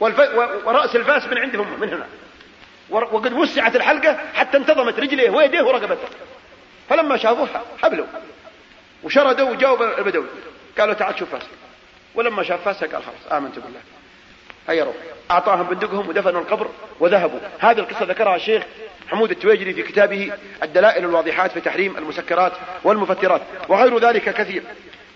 والف... 0.00 0.18
ورأس 0.66 0.96
الفاس 0.96 1.26
من 1.26 1.38
عندهم 1.38 1.80
من 1.80 1.88
هنا. 1.88 2.06
وقد 2.90 3.32
وسعت 3.32 3.76
الحلقة 3.76 4.18
حتى 4.34 4.56
انتظمت 4.56 4.98
رجليه 4.98 5.30
ويديه 5.30 5.62
ورقبته. 5.62 6.08
فلما 6.88 7.16
شافوه 7.16 7.48
حبلوا. 7.82 8.06
وشردوا 9.02 9.50
وجاوب 9.50 9.82
البدوي. 9.82 10.26
قالوا 10.78 10.94
تعال 10.94 11.18
شوف 11.18 11.30
فاسك. 11.30 11.48
ولما 12.14 12.42
شاف 12.42 12.64
فاسك 12.64 12.94
قال 12.94 13.02
خلاص 13.04 13.32
آمنت 13.32 13.58
بالله. 13.58 13.80
هيا 14.68 14.84
روح 14.84 14.94
أعطاهم 15.30 15.62
بندقهم 15.62 16.08
ودفنوا 16.08 16.40
القبر 16.40 16.68
وذهبوا. 17.00 17.38
هذه 17.58 17.78
القصة 17.78 18.04
ذكرها 18.04 18.36
الشيخ 18.36 18.62
حمود 19.08 19.30
التويجري 19.30 19.72
في 19.72 19.82
كتابه 19.82 20.32
الدلائل 20.62 21.04
الواضحات 21.04 21.52
في 21.52 21.60
تحريم 21.60 21.96
المسكرات 21.96 22.52
والمفترات 22.84 23.40
وغير 23.68 23.98
ذلك 23.98 24.34
كثير. 24.34 24.62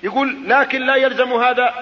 يقول 0.03 0.37
لكن 0.47 0.87
لا 0.87 0.97
يلزم 0.97 1.33
هذا 1.33 1.75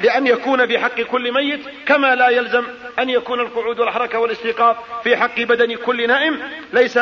لأن 0.00 0.26
يكون 0.26 0.66
في 0.66 0.78
حق 0.78 1.00
كل 1.00 1.32
ميت 1.32 1.60
كما 1.86 2.14
لا 2.14 2.28
يلزم 2.28 2.64
أن 2.98 3.10
يكون 3.10 3.40
القعود 3.40 3.80
والحركة 3.80 4.18
والاستيقاظ 4.18 4.76
في 5.04 5.16
حق 5.16 5.40
بدن 5.40 5.76
كل 5.76 6.08
نائم. 6.08 6.38
ليس 6.72 6.98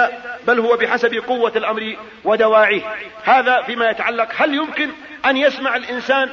بل 0.47 0.59
هو 0.61 0.77
بحسب 0.77 1.15
قوة 1.15 1.53
الأمر 1.57 1.97
ودواعيه. 2.25 2.83
هذا 3.25 3.63
فيما 3.63 3.91
يتعلق 3.91 4.29
هل 4.37 4.55
يمكن 4.55 4.91
أن 5.25 5.37
يسمع 5.37 5.77
الإنسان 5.77 6.31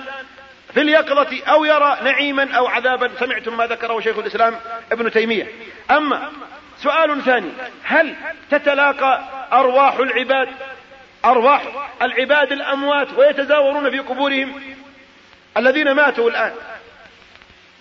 في 0.78 0.84
اليقظة 0.84 1.44
أو 1.44 1.66
يرى 1.66 1.98
نعيما 2.04 2.54
أو 2.54 2.68
عذابا. 2.68 3.12
سمعتم 3.20 3.58
ما 3.58 3.68
ذكره 3.68 4.00
شيخ 4.00 4.18
الإسلام 4.18 4.56
ابن 4.92 5.12
تيمية. 5.12 5.52
أما 5.92 6.32
سؤال 6.78 7.22
ثاني 7.22 7.50
هل 7.84 8.16
تتلاقى 8.52 9.24
أرواح 9.54 9.96
العباد 9.96 10.50
أرواح 11.26 11.62
العباد 12.02 12.52
الأموات 12.52 13.08
ويتزاورون 13.18 13.92
في 13.92 14.00
قبورهم؟ 14.00 14.62
الذين 15.58 15.92
ماتوا 15.92 16.30
الآن 16.30 16.54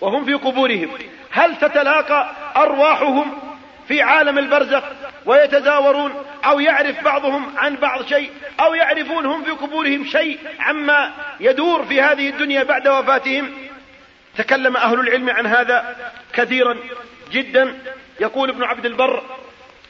وهم 0.00 0.24
في 0.24 0.35
قبورهم. 0.35 0.90
هل 1.30 1.56
تتلاقى 1.56 2.30
أرواحهم 2.56 3.56
في 3.88 4.03
عالم 4.03 4.38
البرزخ 4.38 4.83
ويتزاورون 5.27 6.12
أو 6.44 6.61
يعرف 6.61 7.05
بعضهم 7.05 7.57
عن 7.57 7.77
بعض 7.77 8.07
شيء 8.07 8.31
أو 8.61 8.75
يعرفون 8.75 9.27
هم 9.27 9.44
في 9.44 9.51
قبورهم 9.51 10.05
شيء 10.05 10.38
عما 10.59 11.12
يدور 11.40 11.85
في 11.85 12.01
هذه 12.01 12.29
الدنيا 12.29 12.62
بعد 12.62 12.88
وفاتهم. 12.88 13.53
تكلم 14.38 14.77
أهل 14.77 15.01
العلم 15.01 15.31
عن 15.31 15.46
هذا 15.46 15.96
كثيرا 16.33 16.77
جدا. 17.33 17.79
يقول 18.20 18.51
ابن 18.51 18.62
عبد 18.62 18.87
البر 18.87 19.22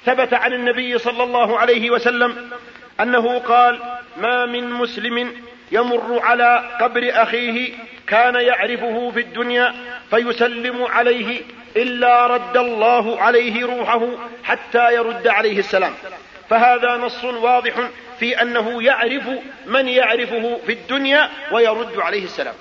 ثبت 0.04 0.34
عن 0.34 0.52
النبي 0.52 0.98
صلى 0.98 1.22
الله 1.22 1.58
عليه 1.58 1.90
وسلم 1.90 2.50
أنه 3.00 3.38
قال 3.38 3.80
ما 4.16 4.46
من 4.46 4.70
مسلم 4.70 5.32
يمر 5.72 6.20
على 6.22 6.70
قبر 6.80 7.10
أخيه 7.12 7.72
كان 8.06 8.34
يعرفه 8.34 9.10
في 9.10 9.20
الدنيا 9.20 9.74
فيسلم 10.10 10.82
عليه 10.82 11.42
إلا 11.76 12.26
رد 12.26 12.56
الله 12.56 13.20
عليه 13.20 13.66
روحه 13.66 14.08
حتى 14.44 14.94
يرد 14.94 15.28
عليه 15.28 15.58
السلام. 15.58 15.94
فهذا 16.50 16.96
نص 16.96 17.24
واضح 17.24 17.72
في 18.18 18.42
أنه 18.42 18.82
يعرف 18.82 19.28
من 19.66 19.88
يعرفه 19.88 20.60
في 20.66 20.72
الدنيا 20.72 21.30
ويرد 21.52 21.98
عليه 21.98 22.24
السلام. 22.24 22.54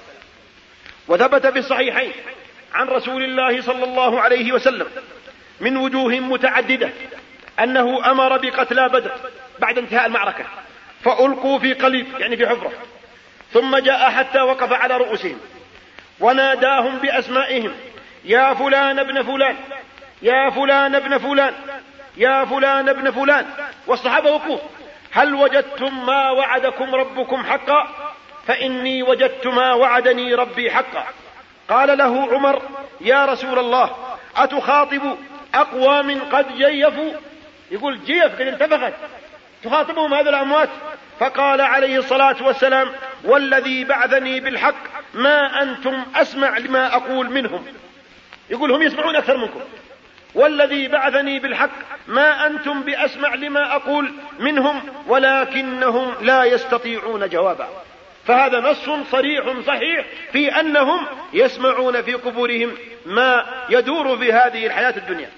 وثبت 1.07 1.47
في 1.47 1.59
الصحيحين 1.59 2.11
عن 2.73 2.87
رسول 2.87 3.23
الله 3.23 3.61
صلى 3.61 3.83
الله 3.83 4.21
عليه 4.21 4.51
وسلم 4.51 4.87
من 5.59 5.77
وجوه 5.77 6.19
متعددة 6.19 6.89
أنه 7.59 8.11
أمر 8.11 8.37
بقتلى 8.37 8.89
بدر 8.89 9.11
بعد 9.59 9.77
انتهاء 9.77 10.05
المعركة. 10.05 10.45
فألقوا 11.03 11.59
في 11.59 11.73
قليب 11.73 12.07
يعني 12.19 12.37
في 12.37 12.47
حفرة. 12.47 12.71
ثم 13.53 13.77
جاء 13.77 14.09
حتى 14.09 14.41
وقف 14.41 14.73
على 14.73 14.97
رؤوسهم. 14.97 15.39
وناداهم 16.19 16.97
بأسمائهم. 16.97 17.73
يا 18.25 18.53
فلان 18.53 18.99
ابن 18.99 19.23
فلان 19.23 19.55
يا 20.21 20.49
فلان 20.49 20.95
ابن 20.95 21.17
فلان 21.17 21.53
يا 22.17 22.45
فلان 22.45 22.89
ابن 22.89 23.11
فلان. 23.11 23.45
والصحابة 23.87 24.31
وقوف. 24.31 24.61
هل 25.11 25.33
وجدتم 25.33 26.05
ما 26.05 26.31
وعدكم 26.31 26.95
ربكم 26.95 27.45
حقا؟ 27.45 27.87
فإني 28.47 29.03
وجدت 29.03 29.47
ما 29.47 29.73
وعدني 29.73 30.33
ربي 30.35 30.71
حقا. 30.71 31.05
قال 31.69 31.97
له 31.97 32.33
عمر 32.33 32.61
يا 33.01 33.25
رسول 33.25 33.59
الله 33.59 33.89
أتخاطب 34.37 35.17
أقوام 35.55 36.19
قد 36.31 36.57
جيفوا؟ 36.57 37.11
يقول 37.71 37.99
جيف 38.05 38.35
قد 38.35 38.41
انتفخت. 38.41 38.93
تخاطبهم 39.63 40.13
هذا 40.13 40.29
الأموات؟ 40.29 40.69
فقال 41.19 41.61
عليه 41.61 41.97
الصلاة 41.97 42.35
والسلام 42.41 42.91
والذي 43.23 43.83
بعثني 43.83 44.39
بالحق 44.39 44.75
ما 45.13 45.61
أنتم 45.61 46.05
أسمع 46.15 46.57
لما 46.57 46.95
أقول 46.95 47.31
منهم. 47.31 47.65
يقول 48.49 48.71
هم 48.71 48.81
يسمعون 48.81 49.15
أكثر 49.15 49.37
منكم. 49.37 49.59
والذي 50.35 50.87
بعثني 50.87 51.39
بالحق 51.39 51.71
ما 52.07 52.47
أنتم 52.47 52.81
بأسمع 52.81 53.35
لما 53.35 53.75
أقول 53.75 54.11
منهم 54.39 54.81
ولكنهم 55.07 56.13
لا 56.21 56.43
يستطيعون 56.43 57.29
جوابا. 57.29 57.67
فهذا 58.25 58.59
نص 58.59 58.89
صريح 59.11 59.53
صحيح 59.67 60.05
في 60.31 60.59
أنهم 60.59 61.05
يسمعون 61.33 62.01
في 62.01 62.13
قبورهم 62.13 62.71
ما 63.05 63.45
يدور 63.69 64.17
في 64.17 64.33
هذه 64.33 64.65
الحياة 64.65 64.93
الدنيا. 64.97 65.29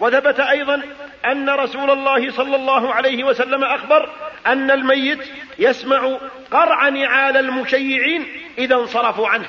وثبت 0.00 0.40
أيضا 0.40 0.82
أن 1.24 1.50
رسول 1.50 1.90
الله 1.90 2.30
صلى 2.30 2.56
الله 2.56 2.94
عليه 2.94 3.24
وسلم 3.24 3.64
أخبر 3.64 4.10
أن 4.46 4.70
الميت 4.70 5.28
يسمع 5.58 6.18
قرع 6.50 6.88
نعال 6.88 7.36
المشيعين 7.36 8.26
إذا 8.58 8.74
انصرفوا 8.74 9.28
عنه. 9.28 9.48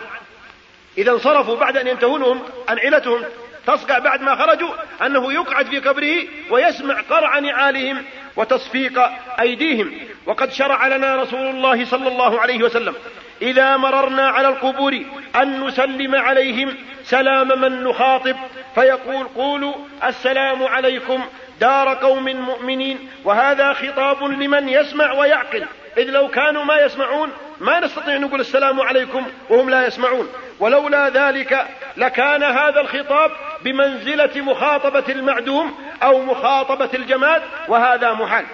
إذا 0.97 1.11
انصرفوا 1.11 1.55
بعد 1.55 1.77
أن 1.77 1.87
ينتهونهم 1.87 2.43
أنعلتهم 2.69 3.23
تصقع 3.67 3.99
بعد 3.99 4.21
ما 4.21 4.35
خرجوا 4.35 4.69
أنه 5.05 5.33
يقعد 5.33 5.65
في 5.65 5.79
قبره 5.79 6.17
ويسمع 6.49 7.01
قرع 7.01 7.39
نعالهم 7.39 8.03
وتصفيق 8.35 8.99
أيديهم. 9.39 9.91
وقد 10.25 10.51
شرع 10.51 10.87
لنا 10.87 11.15
رسول 11.15 11.47
الله 11.47 11.85
صلى 11.85 12.07
الله 12.07 12.41
عليه 12.41 12.63
وسلم 12.63 12.95
إذا 13.41 13.77
مررنا 13.77 14.29
على 14.29 14.47
القبور 14.47 14.99
أن 15.35 15.63
نسلم 15.63 16.15
عليهم 16.15 16.75
سلام 17.03 17.61
من 17.61 17.83
نخاطب 17.83 18.35
فيقول 18.75 19.27
قولوا 19.27 19.73
السلام 20.03 20.63
عليكم 20.63 21.25
دار 21.59 21.93
قوم 21.93 22.23
مؤمنين 22.23 23.09
وهذا 23.23 23.73
خطاب 23.73 24.23
لمن 24.23 24.69
يسمع 24.69 25.11
ويعقل. 25.11 25.65
إذ 25.97 26.09
لو 26.09 26.27
كانوا 26.27 26.63
ما 26.63 26.81
يسمعون 26.81 27.31
ما 27.59 27.79
نستطيع 27.79 28.17
نقول 28.17 28.39
السلام 28.39 28.81
عليكم 28.81 29.27
وهم 29.49 29.69
لا 29.69 29.87
يسمعون. 29.87 30.29
ولولا 30.59 31.09
ذلك 31.09 31.67
لكان 31.97 32.43
هذا 32.43 32.81
الخطاب 32.81 33.31
بمنزلة 33.61 34.41
مخاطبة 34.41 35.03
المعدوم 35.09 35.79
أو 36.03 36.21
مخاطبة 36.21 36.89
الجماد 36.93 37.41
وهذا 37.67 38.13
محال. 38.13 38.45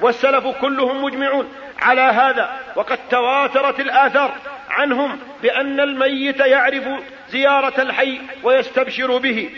والسلف 0.00 0.46
كلهم 0.46 1.04
مجمعون 1.04 1.52
على 1.78 2.00
هذا 2.00 2.60
وقد 2.76 2.98
تواترت 3.10 3.80
الآثار 3.80 4.34
عنهم 4.70 5.18
بأن 5.42 5.80
الميت 5.80 6.40
يعرف 6.40 6.84
زيارة 7.30 7.82
الحي 7.82 8.20
ويستبشر 8.42 9.18
به. 9.18 9.50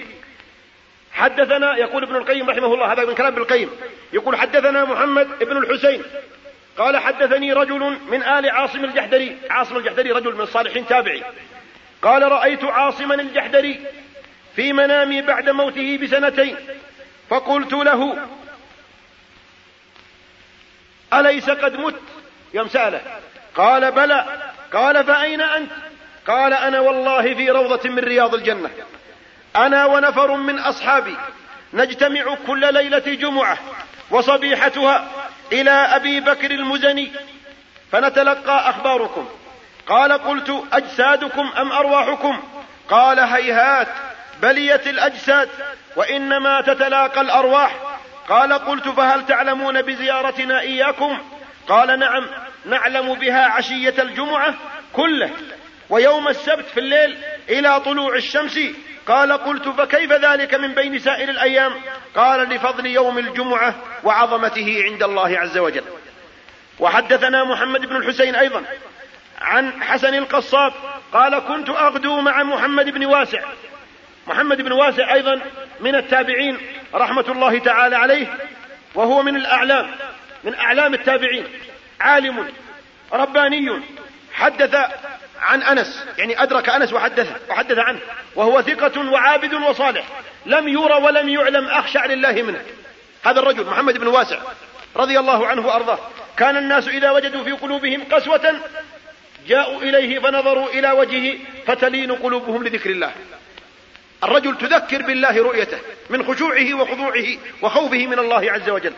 حدثنا 1.12 1.76
يقول 1.76 2.03
ابن 2.03 2.16
القيم 2.16 2.50
رحمه 2.50 2.74
الله 2.74 2.92
هذا 2.92 3.05
من 3.05 3.14
كلام 3.14 3.33
ابن 3.33 3.42
القيم. 3.42 3.70
يقول 4.12 4.37
حدثنا 4.37 4.85
محمد 4.85 5.29
ابن 5.42 5.57
الحسين 5.57 6.03
قال 6.81 6.97
حدثني 6.97 7.53
رجل 7.53 7.99
من 8.11 8.23
آل 8.23 8.51
عاصم 8.51 8.85
الجحدري. 8.85 9.38
عاصم 9.51 9.77
الجحدري 9.77 10.12
رجل 10.12 10.35
من 10.35 10.40
الصالحين 10.40 10.87
تابعي. 10.87 11.25
قال 12.03 12.23
رأيت 12.33 12.64
عاصما 12.64 13.14
الجحدري 13.14 13.87
في 14.57 14.73
منامي 14.73 15.23
بعد 15.23 15.51
موته 15.51 15.99
بسنتين. 16.03 16.57
فقلت 17.31 17.73
له 17.73 18.29
أليس 21.12 21.51
قد 21.51 21.77
مت؟ 21.77 21.95
يوم 22.55 22.69
سأله. 22.69 23.01
قال 23.55 23.93
بلى. 23.93 24.27
قال 24.73 25.05
فأين 25.05 25.40
أنت؟ 25.40 25.71
قال 26.27 26.53
أنا 26.53 26.81
والله 26.81 27.35
في 27.35 27.51
روضة 27.51 27.90
من 27.90 27.99
رياض 27.99 28.35
الجنة. 28.35 28.71
أنا 29.57 29.87
ونفر 29.87 30.37
من 30.37 30.59
أصحابي 30.59 31.16
نجتمع 31.73 32.35
كل 32.47 32.75
ليلة 32.75 33.14
جمعة 33.14 33.59
وصبيحتها 34.11 35.30
إلى 35.53 35.71
أبي 35.71 36.21
بكر 36.21 36.51
المزني 36.51 37.13
فنتلقى 37.93 38.71
أخباركم. 38.71 39.29
قال 39.87 40.13
قلت 40.13 40.65
أجسادكم 40.73 41.51
أم 41.59 41.73
أرواحكم؟ 41.73 42.43
قال 42.89 43.21
هيهات 43.21 43.89
بليت 44.43 44.87
الأجساد 44.87 45.49
وإنما 45.97 46.61
تتلاقى 46.61 47.21
الأرواح. 47.21 47.77
قال 48.29 48.53
قلت 48.53 48.89
فهل 48.89 49.27
تعلمون 49.27 49.83
بزيارتنا 49.83 50.61
إياكم؟ 50.61 51.19
قال 51.69 51.99
نعم 51.99 52.27
نعلم 52.65 53.15
بها 53.15 53.45
عشية 53.47 53.95
الجمعة 53.99 54.55
كله. 54.93 55.31
ويوم 55.90 56.29
السبت 56.29 56.64
في 56.66 56.81
الليل 56.81 57.18
إلى 57.48 57.81
طلوع 57.81 58.16
الشمس 58.16 58.59
قال 59.07 59.33
قلت 59.33 59.68
فكيف 59.68 60.12
ذلك 60.12 60.55
من 60.55 60.74
بين 60.74 60.98
سائر 60.98 61.29
الأيام؟ 61.29 61.72
قال 62.16 62.48
لفضل 62.48 62.87
يوم 62.87 63.18
الجمعة 63.18 63.74
وعظمته 64.05 64.83
عند 64.85 65.03
الله 65.03 65.38
عز 65.38 65.59
وجل. 65.59 65.85
وحدثنا 66.79 67.44
محمد 67.44 67.87
بن 67.87 67.96
الحسين 67.96 68.35
أيضا 68.35 68.64
عن 69.40 69.83
حسن 69.83 70.14
القصاب 70.14 70.72
قال 71.12 71.38
كنت 71.38 71.70
أغدو 71.70 72.20
مع 72.20 72.42
محمد 72.42 72.88
بن 72.88 73.05
واسع. 73.05 73.42
محمد 74.26 74.62
بن 74.62 74.72
واسع 74.72 75.14
أيضا 75.14 75.40
من 75.81 75.94
التابعين 75.94 76.59
رحمة 76.94 77.24
الله 77.29 77.59
تعالى 77.59 77.96
عليه 77.96 78.26
وهو 78.94 79.22
من 79.22 79.37
الأعلام 79.37 79.90
من 80.44 80.55
أعلام 80.55 80.94
التابعين 80.94 81.44
عالم 82.00 82.48
رباني 83.12 83.81
حدث 84.33 84.76
عن 85.40 85.62
أنس 85.62 86.05
يعني 86.18 86.42
أدرك 86.42 86.68
أنس 86.68 86.92
وحدث 86.92 87.33
وحدث 87.50 87.79
عنه 87.79 88.00
وهو 88.35 88.62
ثقة 88.62 89.11
وعابد 89.11 89.55
وصالح 89.55 90.05
لم 90.46 90.68
يرى 90.68 90.94
ولم 90.94 91.29
يعلم 91.29 91.68
أخشع 91.68 92.07
لله 92.07 92.33
منه. 92.33 92.64
هذا 93.24 93.40
الرجل 93.40 93.66
محمد 93.66 93.98
بن 93.98 94.07
واسع 94.07 94.38
رضي 94.96 95.18
الله 95.18 95.46
عنه 95.46 95.66
وأرضاه 95.66 95.98
كان 96.37 96.57
الناس 96.57 96.88
إذا 96.88 97.11
وجدوا 97.11 97.44
في 97.44 97.53
قلوبهم 97.53 98.05
قسوة 98.12 98.61
جاءوا 99.48 99.83
إليه 99.83 100.18
فنظروا 100.18 100.68
إلى 100.68 100.90
وجهه 100.90 101.38
فتلين 101.66 102.12
قلوبهم 102.12 102.64
لذكر 102.64 102.90
الله. 102.90 103.12
الرجل 104.24 104.59
تذكر 104.59 105.03
بالله 105.03 105.42
رؤيته 105.42 105.79
من 106.11 106.26
خشوعه 106.26 106.74
وخضوعه 106.74 107.26
وخوفه 107.62 108.07
من 108.07 108.18
الله 108.18 108.53
عز 108.53 108.70
وجل. 108.70 108.92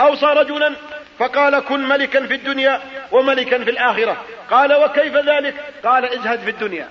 أوصى 0.00 0.26
رجلا 0.26 0.76
فقال 1.18 1.58
كن 1.58 1.88
ملكا 1.88 2.26
في 2.26 2.34
الدنيا 2.34 2.80
وملكا 3.12 3.64
في 3.64 3.70
الآخرة. 3.70 4.24
قال 4.50 4.74
وكيف 4.74 5.16
ذلك؟ 5.16 5.54
قال 5.84 6.04
ازهد 6.04 6.40
في 6.40 6.50
الدنيا. 6.50 6.88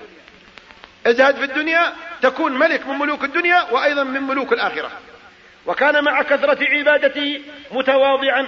ازهد 1.08 1.36
في 1.36 1.44
الدنيا 1.44 1.94
تكون 2.22 2.60
ملك 2.60 2.88
من 2.88 2.98
ملوك 2.98 3.24
الدنيا 3.24 3.72
وأيضا 3.72 4.04
من 4.04 4.22
ملوك 4.24 4.54
الآخرة. 4.54 4.92
وكان 5.66 6.04
مع 6.04 6.22
كثرة 6.22 6.58
عبادته 6.62 7.42
متواضعا 7.72 8.48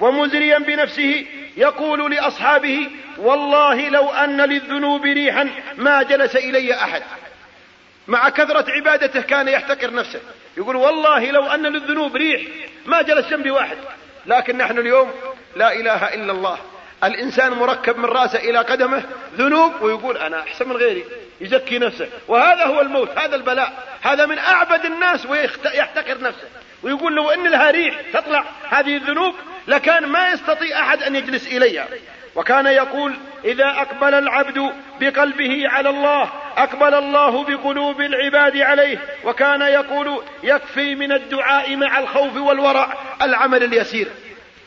ومزريا 0.00 0.58
بنفسه 0.58 1.26
يقول 1.56 2.10
لأصحابه 2.10 2.90
والله 3.18 3.88
لو 3.88 4.10
أن 4.10 4.40
للذنوب 4.40 5.04
ريحا 5.04 5.50
ما 5.76 6.02
جلس 6.02 6.36
إلي 6.36 6.74
أحد. 6.74 7.02
مع 8.08 8.28
كثرة 8.28 8.70
عبادته 8.70 9.20
كان 9.20 9.48
يحتقر 9.48 9.94
نفسه. 9.94 10.20
يقول 10.56 10.76
والله 10.76 11.30
لو 11.30 11.46
أن 11.46 11.66
للذنوب 11.66 12.16
ريح 12.16 12.42
ما 12.86 13.02
جلس 13.02 13.28
جنبي 13.28 13.50
واحد. 13.50 13.76
لكن 14.26 14.58
نحن 14.58 14.78
اليوم 14.78 15.10
لا 15.56 15.72
إله 15.72 16.14
إلا 16.14 16.32
الله. 16.32 16.58
الإنسان 17.04 17.52
مركب 17.52 17.98
من 17.98 18.04
رأسه 18.04 18.38
إلى 18.38 18.58
قدمه 18.58 19.02
ذنوب 19.34 19.82
ويقول 19.82 20.16
أنا 20.16 20.40
أحسن 20.40 20.68
من 20.68 20.76
غيري. 20.76 21.04
يزكي 21.40 21.78
نفسه. 21.78 22.08
وهذا 22.28 22.64
هو 22.64 22.80
الموت 22.80 23.18
هذا 23.18 23.36
البلاء. 23.36 23.72
هذا 24.02 24.26
من 24.26 24.38
أعبد 24.38 24.84
الناس 24.84 25.26
ويحتقر 25.26 26.20
نفسه. 26.20 26.48
ويقول 26.82 27.14
لو 27.14 27.30
أن 27.30 27.46
لها 27.46 27.70
ريح 27.70 28.00
تطلع 28.12 28.44
هذه 28.68 28.96
الذنوب 28.96 29.34
لكان 29.68 30.06
ما 30.06 30.30
يستطيع 30.30 30.80
أحد 30.80 31.02
أن 31.02 31.16
يجلس 31.16 31.46
إليها. 31.46 31.88
وكان 32.34 32.66
يقول 32.66 33.14
إذا 33.44 33.66
أقبل 33.66 34.14
العبد 34.14 34.72
بقلبه 35.00 35.68
على 35.68 35.88
الله 35.88 36.32
أقبل 36.56 36.94
الله 36.94 37.44
بقلوب 37.44 38.00
العباد 38.00 38.56
عليه 38.56 38.98
وكان 39.24 39.60
يقول 39.60 40.22
يكفي 40.42 40.94
من 40.94 41.12
الدعاء 41.12 41.76
مع 41.76 41.98
الخوف 41.98 42.36
والورع 42.36 42.94
العمل 43.22 43.64
اليسير. 43.64 44.08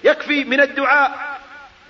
يكفي 0.03 0.43
من 0.43 0.61
الدعاء 0.61 1.39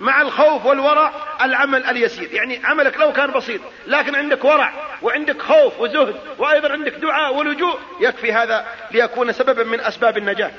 مع 0.00 0.22
الخوف 0.22 0.66
والورع 0.66 1.12
العمل 1.42 1.84
اليسير. 1.84 2.32
يعني 2.32 2.60
عملك 2.64 2.96
لو 2.96 3.12
كان 3.12 3.30
بسيط 3.30 3.60
لكن 3.86 4.14
عندك 4.14 4.44
ورع 4.44 4.72
وعندك 5.02 5.42
خوف 5.42 5.80
وزهد 5.80 6.16
وأيضا 6.38 6.72
عندك 6.72 6.92
دعاء 6.92 7.34
ولجوء 7.34 7.78
يكفي 8.00 8.32
هذا 8.32 8.66
ليكون 8.90 9.32
سببا 9.32 9.64
من 9.64 9.80
أسباب 9.80 10.18
النجاة. 10.18 10.50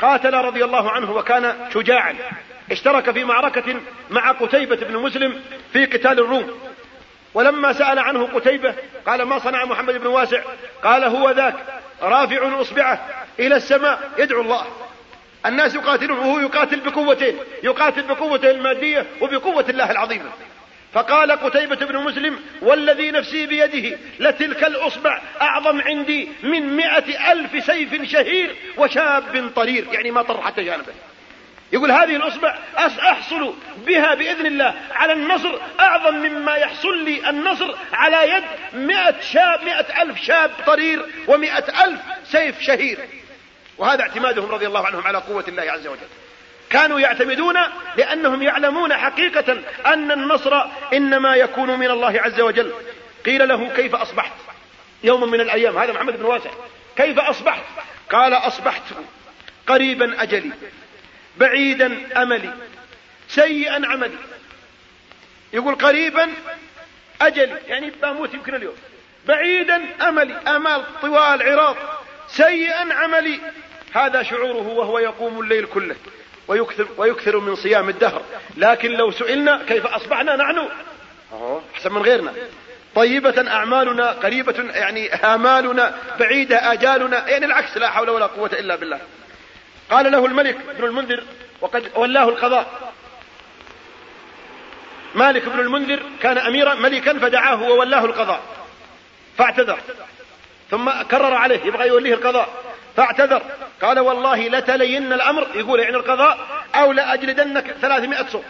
قاتل 0.00 0.34
رضي 0.34 0.64
الله 0.64 0.90
عنه 0.90 1.10
وكان 1.12 1.68
شجاعا. 1.74 2.16
اشترك 2.70 3.10
في 3.10 3.24
معركة 3.24 3.80
مع 4.10 4.32
قتيبة 4.32 4.76
بن 4.76 4.96
مسلم 4.96 5.42
في 5.72 5.86
قتال 5.86 6.18
الروم. 6.18 6.69
ولما 7.34 7.72
سأل 7.72 7.98
عنه 7.98 8.26
قتيبة 8.26 8.74
قال 9.06 9.22
ما 9.22 9.38
صنع 9.38 9.64
محمد 9.64 9.94
بن 9.94 10.06
واسع؟ 10.06 10.42
قال 10.82 11.04
هو 11.04 11.30
ذاك 11.30 11.54
رافع 12.02 12.60
إصبعه 12.60 13.08
إلى 13.38 13.56
السماء 13.56 14.10
يدعو 14.18 14.40
الله. 14.40 14.66
الناس 15.46 15.74
يقاتلون 15.74 16.18
وهو 16.18 16.38
يقاتل 16.38 16.80
بقوتين 16.80 17.38
يقاتل 17.62 18.02
بقوته 18.02 18.50
المادية 18.50 19.06
وبقوة 19.20 19.64
الله 19.68 19.90
العظيمة 19.90 20.30
فقال 20.92 21.32
قتيبة 21.32 21.86
بن 21.86 21.96
مسلم 21.96 22.38
والذي 22.62 23.10
نفسي 23.10 23.46
بيده 23.46 23.98
لتلك 24.20 24.64
الأصبع 24.64 25.22
أعظم 25.40 25.80
عندي 25.80 26.28
من 26.42 26.76
مئة 26.76 27.32
ألف 27.32 27.64
سيف 27.64 28.02
شهير 28.02 28.56
وشاب 28.76 29.50
طرير. 29.56 29.86
يعني 29.92 30.10
ما 30.10 30.22
طر 30.22 30.40
حتى 30.40 30.64
جانبه 30.64 30.92
يقول 31.72 31.90
هذه 31.90 32.16
الأصبع 32.16 32.58
أحصل 32.78 33.54
بها 33.86 34.14
بإذن 34.14 34.46
الله 34.46 34.74
على 34.92 35.12
النصر 35.12 35.58
أعظم 35.80 36.14
مما 36.14 36.56
يحصل 36.56 37.04
لي 37.04 37.30
النصر 37.30 37.74
على 37.92 38.30
يد 38.30 38.44
مئة 38.72 39.20
شاب 39.20 39.64
مئة 39.64 40.02
ألف 40.02 40.22
شاب 40.22 40.50
طرير 40.66 41.06
ومئة 41.28 41.84
ألف 41.84 42.00
سيف 42.24 42.60
شهير. 42.60 42.98
وهذا 43.78 44.02
اعتمادهم 44.02 44.50
رضي 44.50 44.66
الله 44.66 44.86
عنهم 44.86 45.06
على 45.06 45.18
قوة 45.18 45.44
الله 45.48 45.62
عز 45.62 45.86
وجل. 45.86 46.08
كانوا 46.70 47.00
يعتمدون 47.00 47.56
لأنهم 47.96 48.42
يعلمون 48.42 48.94
حقيقة 48.94 49.58
أن 49.86 50.12
النصر 50.12 50.62
إنما 50.92 51.34
يكون 51.34 51.78
من 51.78 51.90
الله 51.90 52.20
عز 52.20 52.40
وجل. 52.40 52.72
قيل 53.26 53.48
له 53.48 53.68
كيف 53.76 53.94
أصبحت؟ 53.94 54.32
يوم 55.04 55.30
من 55.30 55.40
الأيام. 55.40 55.78
هذا 55.78 55.92
محمد 55.92 56.16
بن 56.16 56.24
واسع. 56.24 56.50
كيف 56.96 57.18
أصبحت؟ 57.18 57.62
قال 58.10 58.34
أصبحت 58.34 58.82
قريبا 59.66 60.22
أجلي. 60.22 60.52
بعيدا 61.36 62.22
أملي 62.22 62.50
سيئا 63.28 63.86
عملي. 63.86 64.18
يقول 65.52 65.74
قريبا 65.74 66.28
أجلي 67.22 67.56
يعني 67.66 67.90
بموت 68.02 68.34
يمكن 68.34 68.54
اليوم. 68.54 68.76
بعيدا 69.26 69.82
أملي 70.08 70.34
آمال 70.34 70.84
طوال 71.02 71.42
عراض 71.42 71.76
سيئا 72.28 72.94
عملي. 72.94 73.40
هذا 73.92 74.22
شعوره 74.22 74.68
وهو 74.68 74.98
يقوم 74.98 75.40
الليل 75.40 75.66
كله 75.66 75.96
ويكثر, 76.48 76.88
ويكثر 76.96 77.38
من 77.38 77.54
صيام 77.54 77.88
الدهر. 77.88 78.22
لكن 78.56 78.90
لو 78.90 79.10
سئلنا 79.10 79.62
كيف 79.68 79.86
أصبحنا 79.86 80.36
نحن؟ 80.36 80.68
أحسن 81.74 81.92
من 81.92 82.02
غيرنا. 82.02 82.32
طيبة 82.94 83.50
أعمالنا 83.50 84.10
قريبة 84.10 84.70
يعني 84.74 85.14
آمالنا 85.14 85.96
بعيدة 86.20 86.72
آجالنا 86.72 87.28
يعني 87.28 87.46
العكس 87.46 87.76
لا 87.76 87.90
حول 87.90 88.10
ولا 88.10 88.26
قوة 88.26 88.50
إلا 88.52 88.76
بالله. 88.76 89.00
قال 89.90 90.12
له 90.12 90.26
الملك 90.26 90.56
ابن 90.68 90.84
المنذر 90.84 91.24
وقد 91.60 91.90
ولاه 91.94 92.28
القضاء. 92.28 92.92
مالك 95.14 95.48
بن 95.48 95.60
المنذر 95.60 96.02
كان 96.22 96.38
أميرا 96.38 96.74
ملكا 96.74 97.18
فدعاه 97.18 97.62
وولاه 97.62 98.04
القضاء. 98.04 98.40
فاعتذر. 99.38 99.78
ثم 100.70 100.90
كرر 100.90 101.34
عليه 101.34 101.64
يبغى 101.64 101.88
يوليه 101.88 102.14
القضاء. 102.14 102.48
فاعتذر. 102.96 103.42
قال 103.82 104.00
والله 104.00 104.48
لتلين 104.48 105.12
الأمر. 105.12 105.46
يقول 105.54 105.80
يعني 105.80 105.96
القضاء 105.96 106.38
أو 106.74 106.92
لأجلدنك 106.92 107.72
ثلاثمائة 107.80 108.26
صوت. 108.26 108.44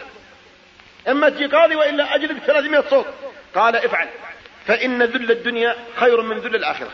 إما 1.07 1.29
تجي 1.29 1.45
قاضي 1.45 1.75
وإلا 1.75 2.15
أجلد 2.15 2.39
ثلاثمائة 2.39 2.83
صوت. 2.89 3.05
قال 3.55 3.75
افعل. 3.75 4.09
فإن 4.67 5.03
ذل 5.03 5.31
الدنيا 5.31 5.75
خير 5.95 6.21
من 6.21 6.37
ذل 6.37 6.55
الآخرة. 6.55 6.91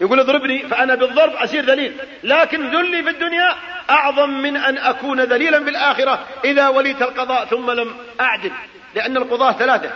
يقول 0.00 0.20
اضربني 0.20 0.68
فأنا 0.68 0.94
بالضرب 0.94 1.32
أصير 1.32 1.64
ذليل. 1.64 1.96
لكن 2.22 2.76
ذلي 2.76 3.02
في 3.02 3.10
الدنيا 3.10 3.54
أعظم 3.90 4.30
من 4.30 4.56
أن 4.56 4.78
أكون 4.78 5.20
ذليلا 5.20 5.58
بالآخرة 5.58 6.26
إذا 6.44 6.68
وليت 6.68 7.02
القضاء 7.02 7.44
ثم 7.44 7.70
لم 7.70 7.96
أعدل. 8.20 8.52
لأن 8.94 9.16
القضاة 9.16 9.52
ثلاثة. 9.52 9.90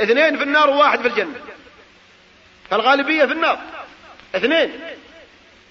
اثنين 0.00 0.36
في 0.36 0.42
النار 0.42 0.70
وواحد 0.70 1.00
في 1.00 1.08
الجنة. 1.08 1.34
فالغالبية 2.70 3.24
في 3.24 3.32
النار. 3.32 3.58
اثنين. 4.34 4.80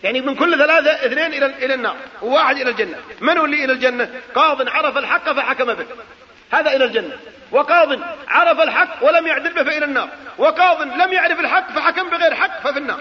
يعني 0.03 0.21
من 0.21 0.35
كل 0.35 0.57
ثلاثة 0.57 0.91
اثنين 0.91 1.33
إلى 1.33 1.45
إلى 1.45 1.73
النار. 1.73 1.95
وواحد 2.21 2.57
إلى 2.57 2.69
الجنة. 2.69 2.97
من 3.21 3.37
هو 3.37 3.45
اللي 3.45 3.65
إلى 3.65 3.73
الجنة؟ 3.73 4.09
قاض 4.35 4.69
عرف 4.69 4.97
الحق 4.97 5.33
فحكم 5.33 5.73
به. 5.73 5.85
هذا 6.51 6.75
إلى 6.75 6.85
الجنة. 6.85 7.17
وقاض 7.51 7.99
عرف 8.27 8.59
الحق 8.61 8.97
ولم 9.01 9.27
يعدل 9.27 9.53
به 9.53 9.63
فإلى 9.63 9.85
النار. 9.85 10.09
وقاض 10.37 10.81
لم 10.81 11.13
يعرف 11.13 11.39
الحق 11.39 11.71
فحكم 11.71 12.09
بغير 12.09 12.35
حق 12.35 12.61
ففي 12.61 12.79
النار. 12.79 12.99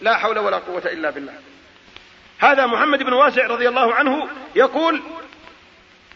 لا 0.00 0.16
حول 0.16 0.38
ولا 0.38 0.56
قوة 0.56 0.82
إلا 0.86 1.10
بالله. 1.10 1.32
هذا 2.38 2.66
محمد 2.66 3.02
بن 3.02 3.12
واسع 3.12 3.46
رضي 3.46 3.68
الله 3.68 3.94
عنه 3.94 4.28
يقول 4.56 5.02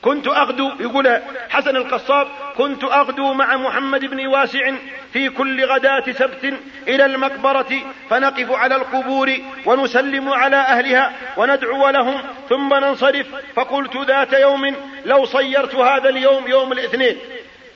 كنت 0.03 0.29
أغدو 0.29 0.71
يقول 0.81 1.21
حسن 1.51 1.77
القصاب 1.77 2.29
كنت 2.57 2.85
أغدو 2.85 3.33
مع 3.33 3.57
محمد 3.57 4.05
بن 4.05 4.27
واسع 4.27 4.73
في 5.13 5.29
كل 5.29 5.65
غداة 5.65 6.13
سبت 6.13 6.55
إلى 6.89 7.05
المقبرة 7.05 7.83
فنقف 8.11 8.53
على 8.53 8.77
القبور 8.77 9.33
ونسلم 9.67 10.29
على 10.29 10.57
أهلها 10.57 11.13
وندعو 11.37 11.91
لهم 11.91 12.23
ثم 12.49 12.75
ننصرف. 12.75 13.27
فقلت 13.57 13.97
ذات 13.97 14.33
يوم 14.33 14.77
لو 15.05 15.25
صيرت 15.25 15.75
هذا 15.75 16.09
اليوم 16.09 16.49
يوم 16.49 16.73
الاثنين. 16.73 17.19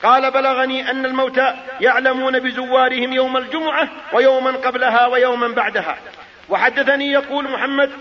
قال 0.03 0.31
بلغني 0.31 0.91
أن 0.91 1.05
الموتى 1.05 1.55
يعلمون 1.81 2.39
بزوارهم 2.39 3.13
يوم 3.13 3.37
الجمعة 3.37 3.89
ويوما 4.13 4.51
قبلها 4.51 5.07
ويوما 5.07 5.47
بعدها. 5.47 5.97
وحدثني 6.49 7.11
يقول 7.11 7.51
محمد 7.51 7.91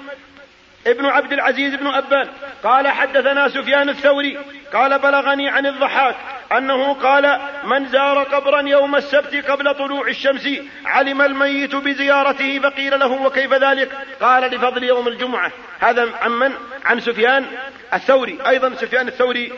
ابن 0.86 1.07
عبد 1.07 1.32
العزيز 1.32 1.74
بن 1.74 1.86
أبان 1.86 2.28
قال 2.64 2.88
حدثنا 2.88 3.49
سفيان 3.49 3.88
الثوري 3.88 4.38
قال 4.72 4.99
بلغني 4.99 5.49
عن 5.49 5.66
الضحاك 5.66 6.16
أنه 6.53 6.94
قال 6.94 7.40
من 7.64 7.88
زار 7.88 8.22
قبرا 8.22 8.61
يوم 8.61 8.96
السبت 8.96 9.51
قبل 9.51 9.74
طلوع 9.74 10.09
الشمس 10.09 10.49
علم 10.84 11.22
الميت 11.22 11.76
بزيارته 11.76 12.59
فقيل 12.59 13.01
له 13.01 13.12
وكيف 13.22 13.53
ذلك؟ 13.53 13.92
قال 14.20 14.42
لفضل 14.55 14.84
يوم 14.84 15.09
الجمعة. 15.09 15.53
هذا 15.80 16.09
عن 16.20 16.30
من؟ 16.30 16.53
عن 16.84 17.01
سفيان 17.01 17.46
الثوري 17.94 18.38
أيضا 18.46 18.74
سفيان 18.74 19.09
الثوري 19.09 19.53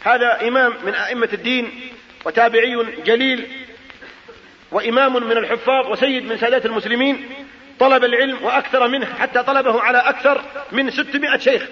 هذا 0.00 0.48
إمام 0.48 0.74
من 0.84 0.94
أئمة 0.94 1.28
الدين 1.32 1.90
وتابعي 2.24 2.86
جليل 3.04 3.48
وإمام 4.72 5.12
من 5.12 5.36
الحفاظ 5.36 5.86
وسيد 5.86 6.24
من 6.24 6.38
سادات 6.38 6.66
المسلمين 6.66 7.28
طلب 7.80 8.04
العلم 8.04 8.44
وأكثر 8.44 8.88
منه 8.88 9.06
حتى 9.20 9.42
طلبه 9.42 9.82
على 9.82 9.98
أكثر 9.98 10.42
من 10.72 10.90
ستمائة 10.90 11.38
شيخ. 11.38 11.66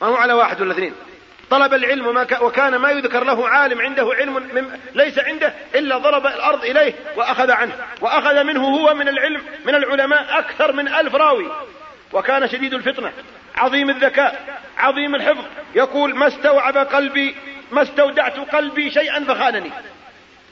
ما 0.00 0.06
هو 0.06 0.14
على 0.14 0.32
واحد 0.32 0.60
ولا 0.60 0.72
اثنين؟ 0.72 0.94
طلب 1.50 1.74
العلم 1.74 2.06
وما 2.06 2.26
وكان 2.40 2.76
ما 2.76 2.90
يذكر 2.90 3.24
له 3.24 3.48
عالم 3.48 3.80
عنده 3.80 4.10
علم 4.12 4.70
ليس 4.94 5.18
عنده 5.18 5.54
إلا 5.74 5.98
ضرب 5.98 6.26
الأرض 6.26 6.64
إليه 6.64 6.94
وأخذ 7.16 7.50
عنه. 7.50 7.72
وأخذ 8.00 8.44
منه 8.44 8.64
هو 8.64 8.94
من 8.94 9.08
العلم 9.08 9.42
من 9.64 9.74
العلماء 9.74 10.38
أكثر 10.38 10.72
من 10.72 10.88
ألف 10.88 11.14
راوي. 11.14 11.50
وكان 12.12 12.48
شديد 12.48 12.74
الفطنة. 12.74 13.12
عظيم 13.56 13.90
الذكاء 13.90 14.60
عظيم 14.78 15.14
الحفظ. 15.14 15.44
يقول 15.74 16.16
ما 16.16 16.26
استوعب 16.26 16.76
قلبي 16.76 17.34
ما 17.70 17.82
استودعت 17.82 18.38
قلبي 18.38 18.90
شيئا 18.90 19.24
فخانني. 19.24 19.70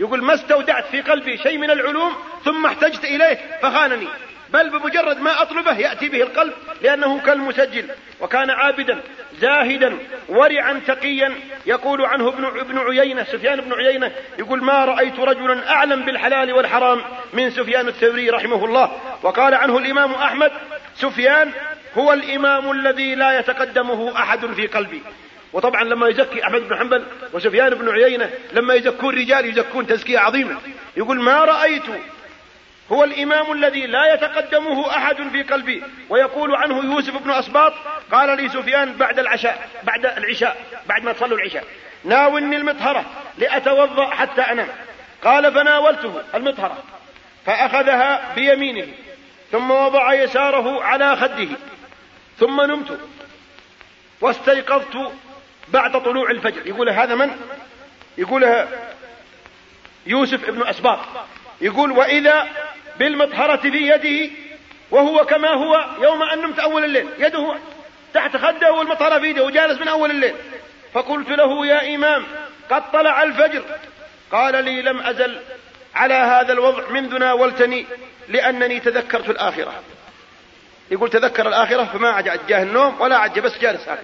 يقول 0.01 0.23
ما 0.23 0.35
استودعت 0.35 0.85
في 0.85 1.01
قلبي 1.01 1.39
شيء 1.39 1.59
من 1.59 1.71
العلوم 1.71 2.13
ثم 2.45 2.67
احتجت 2.67 3.05
إليه 3.05 3.39
فخانني. 3.63 4.07
بل 4.53 4.71
بمجرد 4.71 5.21
ما 5.21 5.43
أطلبه 5.43 5.79
يأتي 5.79 6.09
به 6.09 6.23
القلب 6.23 6.53
لأنه 6.83 7.21
كالمسجل. 7.21 7.91
وكان 8.21 8.51
عابدا 8.51 9.01
زاهدا 9.39 9.99
ورعا 10.29 10.81
تقيا. 10.87 11.35
يقول 11.67 12.05
عنه 12.05 12.29
ابن 12.29 12.45
ابن 12.45 12.79
عيينة 12.79 13.25
سفيان 13.25 13.61
بن 13.61 13.73
عيينة. 13.73 14.13
يقول 14.39 14.65
ما 14.65 14.85
رأيت 14.85 15.19
رجلا 15.19 15.71
أعلم 15.71 16.03
بالحلال 16.03 16.53
والحرام 16.53 17.03
من 17.33 17.51
سفيان 17.51 17.89
الثوري 17.89 18.31
رحمه 18.31 18.65
الله. 18.65 18.93
وقال 19.23 19.55
عنه 19.55 19.79
الإمام 19.79 20.15
أحمد 20.15 20.53
سفيان 20.95 21.51
هو 21.99 22.13
الإمام 22.13 22.71
الذي 22.71 23.15
لا 23.15 23.39
يتقدمه 23.39 24.19
أحد 24.19 24.47
في 24.47 24.67
قلبي. 24.67 25.03
وطبعا 25.53 25.85
لما 25.85 26.09
يزكي 26.09 26.45
أحمد 26.45 26.61
بن 26.69 26.77
حنبل 26.79 27.05
وسفيان 27.33 27.75
بن 27.75 27.89
عيينة 27.89 28.31
لما 28.53 28.75
يزكون 28.75 29.15
رجال 29.15 29.47
يزكون 29.47 29.87
تزكية 29.87 30.19
عظيمة. 30.19 30.57
يقول 30.97 31.21
ما 31.21 31.45
رأيت؟ 31.45 31.83
هو 32.93 33.05
الإمام 33.05 33.53
الذي 33.53 33.87
لا 33.87 34.15
يتقدمه 34.15 34.97
أحد 34.97 35.17
في 35.33 35.43
قلبي. 35.43 35.83
ويقول 36.09 36.55
عنه 36.55 36.85
يوسف 36.85 37.17
بن 37.17 37.31
أسباط 37.31 37.73
قال 38.13 38.37
لي 38.43 38.49
سفيان 38.49 38.93
بعد 38.93 39.19
العشاء 39.19 39.69
بعد 39.83 40.07
العشاء 40.07 40.57
بعد 40.87 41.05
ما 41.05 41.13
تصلوا 41.13 41.39
العشاء 41.39 41.65
ناولني 42.05 42.57
المطهرة 42.57 43.05
لأتوضأ 43.39 44.11
حتى 44.11 44.41
أنام. 44.41 44.69
قال 45.25 45.53
فناولته 45.55 46.23
المطهرة 46.35 46.83
فأخذها 47.47 48.35
بيمينه. 48.35 48.87
ثم 49.53 49.71
وضع 49.71 50.15
يساره 50.15 50.83
على 50.83 51.17
خده. 51.17 51.49
ثم 52.39 52.61
نمت. 52.61 52.99
واستيقظت 54.21 55.13
بعد 55.69 56.03
طلوع 56.03 56.31
الفجر. 56.31 56.67
يقول 56.67 56.89
هذا 56.89 57.15
من؟ 57.15 57.31
يقول 58.19 58.67
يوسف 60.07 60.49
ابن 60.49 60.67
أسباط. 60.67 60.99
يقول 61.61 61.93
وإذا 61.93 62.49
بالمطهرة 62.99 63.57
في 63.57 63.89
يده 63.89 64.33
وهو 64.91 65.25
كما 65.25 65.49
هو 65.49 65.87
يوم 66.03 66.23
أن 66.23 66.39
نمت 66.39 66.59
أول 66.59 66.85
الليل. 66.85 67.07
يده 67.19 67.57
تحت 68.15 68.37
خده 68.37 68.73
والمطهرة 68.73 69.19
في 69.19 69.27
يده 69.27 69.45
وجالس 69.45 69.81
من 69.81 69.89
أول 69.89 70.11
الليل. 70.11 70.35
فقلت 70.93 71.29
له 71.29 71.67
يا 71.67 71.95
إمام 71.95 72.27
قد 72.71 72.91
طلع 72.91 73.23
الفجر. 73.23 73.63
قال 74.33 74.65
لي 74.65 74.83
لم 74.83 75.01
أزل 75.01 75.41
على 75.95 76.15
هذا 76.15 76.53
الوضع 76.53 76.89
منذ 76.91 77.19
ناولتني 77.19 77.87
لأنني 78.31 78.81
تذكرت 78.81 79.31
الآخرة. 79.31 79.83
يقول 80.91 81.11
تذكر 81.11 81.49
الآخرة 81.49 81.85
فما 81.85 82.09
عاد 82.09 82.47
جاه 82.49 82.63
النوم 82.63 83.01
ولا 83.01 83.17
عاد 83.17 83.39
بس 83.39 83.59
جالس 83.59 83.83
هكذا 83.83 84.03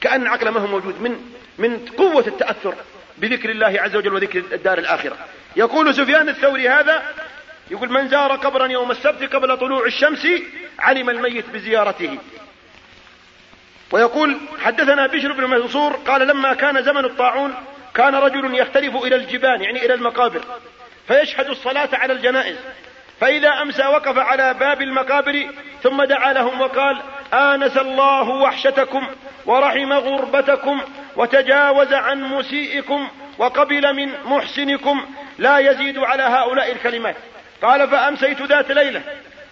كأن 0.00 0.26
عقله 0.26 0.50
ما 0.50 0.60
هو 0.60 0.66
موجود 0.66 1.00
من 1.00 1.32
من 1.58 1.86
قوة 1.98 2.26
التأثر 2.26 2.74
بذكر 3.18 3.50
الله 3.50 3.80
عز 3.80 3.96
وجل 3.96 4.12
وذكر 4.12 4.38
الدار 4.38 4.78
الآخرة. 4.78 5.16
يقول 5.56 5.94
سفيان 5.94 6.28
الثوري 6.28 6.68
هذا 6.68 7.02
يقول 7.70 7.92
من 7.92 8.08
زار 8.08 8.36
قبرا 8.36 8.66
يوم 8.66 8.90
السبت 8.90 9.34
قبل 9.34 9.56
طلوع 9.58 9.86
الشمس 9.86 10.26
علم 10.78 11.10
الميت 11.10 11.50
بزيارته. 11.50 12.18
ويقول 13.92 14.38
حدثنا 14.60 15.06
بشر 15.06 15.32
بن 15.32 15.44
منصور 15.44 15.92
قال 15.92 16.26
لما 16.26 16.54
كان 16.54 16.82
زمن 16.82 17.04
الطاعون 17.04 17.54
كان 17.94 18.14
رجل 18.14 18.54
يختلف 18.54 18.96
إلى 18.96 19.16
الجبال 19.16 19.62
يعني 19.62 19.86
إلى 19.86 19.94
المقابر 19.94 20.44
فيشهد 21.08 21.46
الصلاة 21.46 21.88
على 21.92 22.12
الجنائز. 22.12 22.56
فإذا 23.20 23.62
أمسى 23.62 23.86
وقف 23.86 24.18
على 24.18 24.54
باب 24.54 24.82
المقابر 24.82 25.46
ثم 25.82 26.04
دعا 26.04 26.32
لهم 26.32 26.60
وقال 26.60 27.02
آنس 27.34 27.76
الله 27.76 28.28
وحشتكم 28.28 29.06
ورحم 29.46 29.92
غربتكم 29.92 30.80
وتجاوز 31.16 31.92
عن 31.92 32.22
مسيئكم 32.22 33.08
وقبل 33.38 33.94
من 33.96 34.12
محسنكم 34.24 35.06
لا 35.38 35.58
يزيد 35.58 35.98
على 35.98 36.22
هؤلاء 36.22 36.72
الكلمات. 36.72 37.16
قال 37.62 37.88
فأمسيت 37.88 38.42
ذات 38.42 38.70
ليلة 38.70 39.02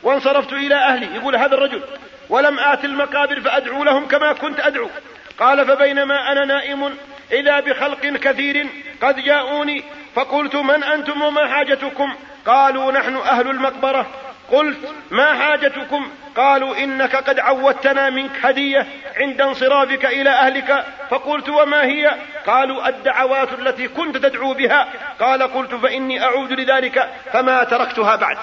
وانصرفت 0.03 0.53
إلى 0.53 0.75
أهلي. 0.75 1.17
يقول 1.17 1.37
هذا 1.37 1.55
الرجل 1.55 1.83
ولم 2.29 2.59
آت 2.59 2.85
المقابر 2.85 3.41
فأدعو 3.41 3.85
لهم 3.85 4.09
كما 4.09 4.33
كنت 4.33 4.61
أدعو. 4.61 4.91
قال 5.39 5.67
فبينما 5.67 6.33
أنا 6.33 6.45
نائم 6.45 6.97
إذا 7.33 7.61
بخلق 7.61 8.01
كثير 8.01 8.67
قد 9.03 9.21
جاءوني 9.21 9.85
فقلت 10.15 10.57
من 10.57 10.85
أنتم 10.85 11.23
وما 11.23 11.49
حاجتكم؟ 11.49 12.15
قالوا 12.47 12.93
نحن 12.93 13.17
أهل 13.17 13.51
المقبرة. 13.51 14.07
قلت 14.51 14.79
ما 15.11 15.35
حاجتكم؟ 15.35 16.11
قالوا 16.37 16.77
إنك 16.77 17.17
قد 17.17 17.39
عودتنا 17.39 18.11
منك 18.11 18.31
هدية 18.43 18.87
عند 19.17 19.41
انصرافك 19.41 20.05
إلى 20.05 20.31
أهلك. 20.31 20.85
فقلت 21.11 21.49
وما 21.49 21.85
هي؟ 21.85 22.15
قالوا 22.47 22.89
الدعوات 22.89 23.49
التي 23.59 23.89
كنت 23.89 24.17
تدعو 24.17 24.55
بها. 24.55 24.89
قال 25.21 25.43
قلت 25.43 25.75
فإني 25.75 26.25
أعود 26.25 26.53
لذلك 26.53 27.09
فما 27.33 27.65
تركتها 27.65 28.17
بعد. 28.17 28.39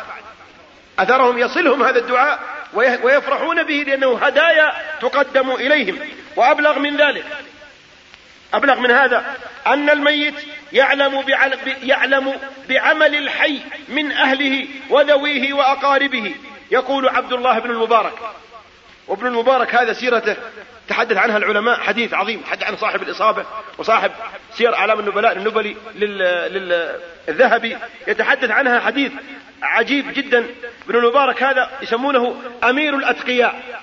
أثرهم 1.00 1.38
يصلهم 1.38 1.84
هذا 1.84 2.00
الدعاء 2.00 2.40
ويفرحون 2.74 3.64
به 3.64 3.84
لأنه 3.88 4.20
هدايا 4.22 4.74
تقدم 5.02 5.52
إليهم. 5.52 6.00
وأبلغ 6.36 6.80
من 6.80 6.98
ذلك 6.98 7.26
أبلغ 8.54 8.80
من 8.80 8.92
هذا 8.92 9.36
أن 9.68 9.90
الميت 9.90 10.36
يعلم 10.74 11.24
يعلم 11.84 12.34
بعمل 12.70 13.16
الحي 13.16 13.62
من 13.90 14.12
أهله 14.12 14.68
وذويه 14.90 15.54
وأقاربه. 15.54 16.36
يقول 16.72 17.10
عبد 17.10 17.34
الله 17.34 17.60
بن 17.60 17.72
المبارك. 17.72 18.14
وابن 19.08 19.28
المبارك 19.28 19.76
هذا 19.76 19.94
سيرته 19.94 20.36
تحدث 20.88 21.18
عنها 21.18 21.38
العلماء 21.38 21.80
حديث 21.80 22.14
عظيم 22.14 22.42
تحدث 22.42 22.64
عن 22.64 22.78
صاحب 22.78 23.02
الإصابة 23.02 23.46
وصاحب 23.78 24.12
سير 24.54 24.76
أعلام 24.76 25.00
النبلاء 25.00 25.38
النبلي 25.38 25.76
للذهبي. 27.28 27.78
يتحدث 28.08 28.52
عنها 28.52 28.80
حديث 28.80 29.12
عجيب 29.62 30.14
جدا. 30.14 30.46
ابن 30.88 30.96
المبارك 30.96 31.44
هذا 31.44 31.70
يسمونه 31.82 32.42
أمير 32.64 32.96
الأتقياء. 32.96 33.82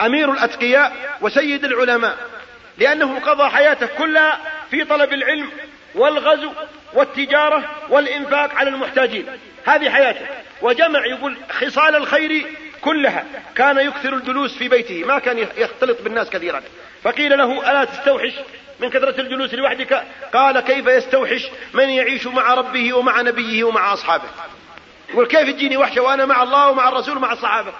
أمير 0.00 0.32
الأتقياء 0.32 1.18
وسيد 1.20 1.64
العلماء. 1.64 2.16
لأنه 2.82 3.20
قضى 3.20 3.48
حياته 3.48 3.86
كلها 3.86 4.40
في 4.70 4.84
طلب 4.84 5.12
العلم 5.12 5.50
والغزو 5.94 6.52
والتجارة 6.94 7.70
والإنفاق 7.88 8.54
على 8.54 8.70
المحتاجين. 8.70 9.26
هذه 9.64 9.90
حياته. 9.90 10.26
وجمع 10.62 11.06
يقول 11.06 11.36
خصال 11.50 11.96
الخير 11.96 12.46
كلها. 12.80 13.24
كان 13.54 13.78
يكثر 13.78 14.14
الجلوس 14.14 14.58
في 14.58 14.68
بيته. 14.68 15.04
ما 15.04 15.18
كان 15.18 15.38
يختلط 15.38 16.02
بالناس 16.02 16.30
كثيرا. 16.30 16.62
فقيل 17.02 17.38
له 17.38 17.70
ألا 17.70 17.84
تستوحش 17.84 18.32
من 18.80 18.90
كثرة 18.90 19.20
الجلوس 19.20 19.54
لوحدك؟ 19.54 20.04
قال 20.34 20.60
كيف 20.60 20.86
يستوحش 20.86 21.48
من 21.74 21.90
يعيش 21.90 22.26
مع 22.26 22.54
ربه 22.54 22.92
ومع 22.92 23.20
نبيه 23.20 23.64
ومع 23.64 23.92
أصحابه؟ 23.92 24.28
يقول 25.10 25.26
كيف 25.26 25.50
تجيني 25.50 25.76
وحشة 25.76 26.00
وأنا 26.00 26.26
مع 26.26 26.42
الله 26.42 26.68
ومع 26.68 26.88
الرسول 26.88 27.16
ومع 27.16 27.32
الصحابة؟ 27.32 27.72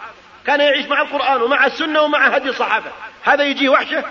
كان 0.46 0.60
يعيش 0.60 0.86
مع 0.86 1.02
القرآن 1.02 1.42
ومع 1.42 1.66
السنة 1.66 2.02
ومع 2.02 2.26
هدي 2.26 2.48
الصحابة. 2.48 2.90
هذا 3.22 3.44
يجيه 3.44 3.68
وحشة 3.68 4.04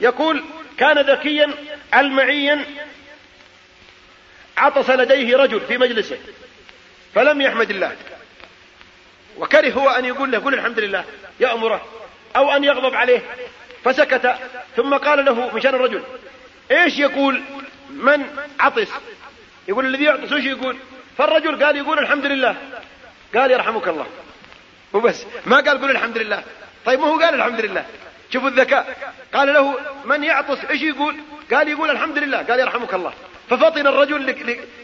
يقول 0.00 0.44
كان 0.78 0.98
ذكيا 0.98 1.50
المعيا 1.94 2.64
عطس 4.56 4.90
لديه 4.90 5.36
رجل 5.36 5.60
في 5.60 5.78
مجلسه 5.78 6.18
فلم 7.14 7.40
يحمد 7.40 7.70
الله. 7.70 7.96
وكره 9.38 9.72
هو 9.72 9.88
أن 9.90 10.04
يقول 10.04 10.32
له 10.32 10.38
قل 10.38 10.54
الحمد 10.54 10.78
لله 10.78 11.04
يأمره 11.40 11.86
أو 12.36 12.52
أن 12.52 12.64
يغضب 12.64 12.94
عليه 12.94 13.20
فسكت. 13.84 14.34
ثم 14.76 14.94
قال 14.94 15.24
له 15.24 15.54
مشان 15.54 15.74
الرجل 15.74 16.02
إيش 16.70 16.98
يقول؟ 16.98 17.42
من 17.90 18.36
عطس. 18.60 18.88
يقول 19.68 19.86
الذي 19.86 20.04
يعطس 20.04 20.32
وش 20.32 20.44
يقول؟ 20.44 20.76
فالرجل 21.18 21.64
قال 21.64 21.76
يقول 21.76 21.98
الحمد 21.98 22.26
لله. 22.26 22.56
قال 23.34 23.50
يرحمك 23.50 23.88
الله. 23.88 24.06
وبس 24.92 25.26
ما 25.46 25.56
قال 25.56 25.80
قول 25.80 25.90
الحمد 25.90 26.18
لله. 26.18 26.42
طيب 26.86 27.00
ما 27.00 27.06
هو 27.06 27.20
قال 27.20 27.34
الحمد 27.34 27.60
لله؟ 27.60 27.86
شوفوا 28.34 28.48
الذكاء. 28.48 28.96
قال 29.34 29.54
له 29.54 29.78
من 30.04 30.24
يعطس؟ 30.24 30.64
إيش 30.70 30.82
يقول؟ 30.82 31.16
قال 31.52 31.68
يقول 31.68 31.90
الحمد 31.90 32.18
لله. 32.18 32.42
قال 32.42 32.60
يرحمك 32.60 32.94
الله. 32.94 33.12
ففطن 33.50 33.86
الرجل 33.86 34.34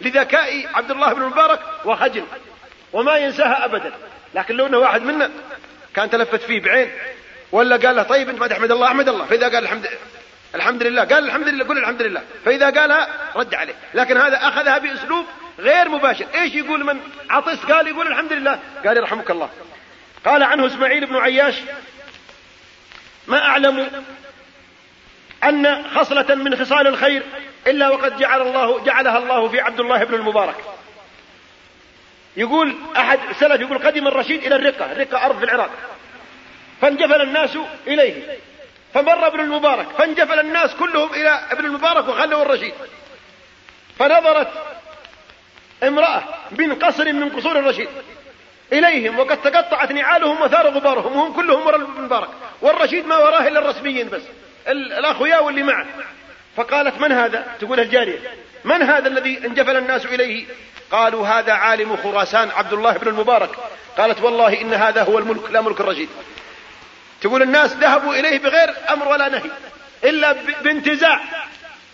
لذكاء 0.00 0.66
عبد 0.74 0.90
الله 0.90 1.12
بن 1.12 1.22
المبارك 1.22 1.60
وخجل. 1.84 2.24
وما 2.92 3.16
ينساها 3.16 3.64
ابدا. 3.64 3.92
لكن 4.34 4.56
لو 4.56 4.66
إنه 4.66 4.78
واحد 4.78 5.02
منا 5.02 5.30
كان 5.94 6.10
تلفت 6.10 6.40
فيه 6.40 6.60
بعين 6.60 6.90
ولا 7.52 7.76
قال 7.76 7.96
له 7.96 8.02
طيب 8.02 8.28
أنت 8.28 8.40
ما 8.40 8.48
تحمد 8.48 8.70
الله 8.70 8.86
أحمد 8.86 9.08
الله. 9.08 9.24
فإذا 9.24 9.48
قال 9.48 9.64
الحمد 9.64 9.86
الحمد 10.54 10.82
لله 10.82 11.04
قال 11.04 11.24
الحمد 11.24 11.48
لله 11.48 11.64
قل 11.64 11.78
الحمد 11.78 12.02
لله. 12.02 12.22
فإذا 12.44 12.70
قالها 12.70 13.08
رد 13.36 13.54
عليه. 13.54 13.74
لكن 13.94 14.16
هذا 14.16 14.36
أخذها 14.36 14.78
بأسلوب 14.78 15.26
غير 15.58 15.88
مباشر. 15.88 16.26
إيش 16.34 16.54
يقول 16.54 16.84
من 16.84 17.00
عطس؟ 17.30 17.58
قال 17.64 17.88
يقول 17.88 18.06
الحمد 18.06 18.32
لله. 18.32 18.58
قال 18.86 18.96
يرحمك 18.96 19.30
الله. 19.30 19.50
قال 20.24 20.42
عنه 20.42 20.66
إسماعيل 20.66 21.06
بن 21.06 21.16
عياش 21.16 21.54
ما 23.30 23.46
أعلم 23.46 24.04
أن 25.44 25.84
خصلة 25.94 26.34
من 26.34 26.56
خصال 26.56 26.86
الخير 26.86 27.22
إلا 27.66 27.88
وقد 27.88 28.16
جعل 28.16 28.42
الله 28.42 28.84
جعلها 28.84 29.18
الله 29.18 29.48
في 29.48 29.60
عبد 29.60 29.80
الله 29.80 30.04
بن 30.04 30.14
المبارك. 30.14 30.56
يقول 32.36 32.76
أحد 32.96 33.18
سلف 33.40 33.60
يقول 33.60 33.78
قدم 33.78 34.06
الرشيد 34.06 34.44
إلى 34.44 34.56
الرقة 34.56 34.92
الرقة 34.92 35.26
أرض 35.26 35.38
في 35.38 35.44
العراق. 35.44 35.70
فانجفل 36.80 37.22
الناس 37.22 37.58
إليه. 37.86 38.38
فمر 38.94 39.26
ابن 39.26 39.40
المبارك 39.40 39.88
فانجفل 39.98 40.40
الناس 40.40 40.74
كلهم 40.74 41.14
إلى 41.14 41.40
ابن 41.50 41.64
المبارك 41.64 42.08
وخلوا 42.08 42.42
الرشيد. 42.42 42.74
فنظرت 43.98 44.48
امرأة 45.82 46.24
من 46.50 46.74
قصر 46.74 47.12
من 47.12 47.28
قصور 47.28 47.58
الرشيد. 47.58 47.88
إليهم 48.72 49.18
وقد 49.18 49.42
تقطعت 49.42 49.92
نعالهم 49.92 50.40
وثار 50.40 50.68
غبارهم 50.68 51.16
وهم 51.16 51.32
كلهم 51.32 51.66
وراء 51.66 51.80
ابن 51.80 51.96
المبارك. 51.96 52.28
والرشيد 52.62 53.06
ما 53.06 53.16
وراه 53.16 53.48
إلا 53.48 53.58
الرسميين 53.60 54.08
بس. 54.08 54.22
الأخويا 54.68 55.38
واللي 55.38 55.62
معه. 55.62 55.86
فقالت 56.56 57.00
من 57.00 57.12
هذا؟ 57.12 57.46
تقول 57.60 57.80
الجارية. 57.80 58.18
من 58.64 58.82
هذا 58.82 59.08
الذي 59.08 59.46
انجفل 59.46 59.76
الناس 59.76 60.06
إليه؟ 60.06 60.44
قالوا 60.90 61.26
هذا 61.26 61.52
عالم 61.52 61.96
خراسان 61.96 62.50
عبد 62.50 62.72
الله 62.72 62.92
بن 62.92 63.08
المبارك. 63.08 63.50
قالت 63.98 64.22
والله 64.22 64.60
إن 64.60 64.74
هذا 64.74 65.02
هو 65.02 65.18
الملك 65.18 65.50
لا 65.50 65.60
ملك 65.60 65.80
الرشيد. 65.80 66.08
تقول 67.20 67.42
الناس 67.42 67.72
ذهبوا 67.72 68.14
إليه 68.14 68.38
بغير 68.38 68.74
أمر 68.90 69.08
ولا 69.08 69.28
نهي 69.28 69.50
إلا 70.04 70.32
بانتزاع. 70.62 71.20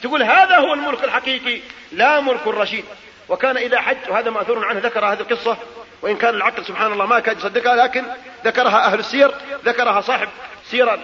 تقول 0.02 0.22
هذا 0.22 0.56
هو 0.56 0.74
الملك 0.74 1.04
الحقيقي 1.04 1.60
لا 1.92 2.20
ملك 2.20 2.46
الرشيد. 2.46 2.84
وكان 3.28 3.56
إذا 3.56 3.80
حج 3.80 3.96
وهذا 4.08 4.30
مأثور 4.30 4.64
عنه 4.66 4.80
ذكر 4.80 5.04
هذه 5.04 5.20
القصة. 5.20 5.56
وإن 6.02 6.16
كان 6.16 6.34
العقل 6.34 6.64
سبحان 6.64 6.92
الله 6.92 7.06
ما 7.06 7.20
كاد 7.20 7.36
يصدقها 7.36 7.76
لكن 7.76 8.04
ذكرها 8.44 8.86
أهل 8.86 8.98
السير 8.98 9.30
ذكرها 9.64 10.00
صاحب 10.00 10.28
سير 10.70 10.98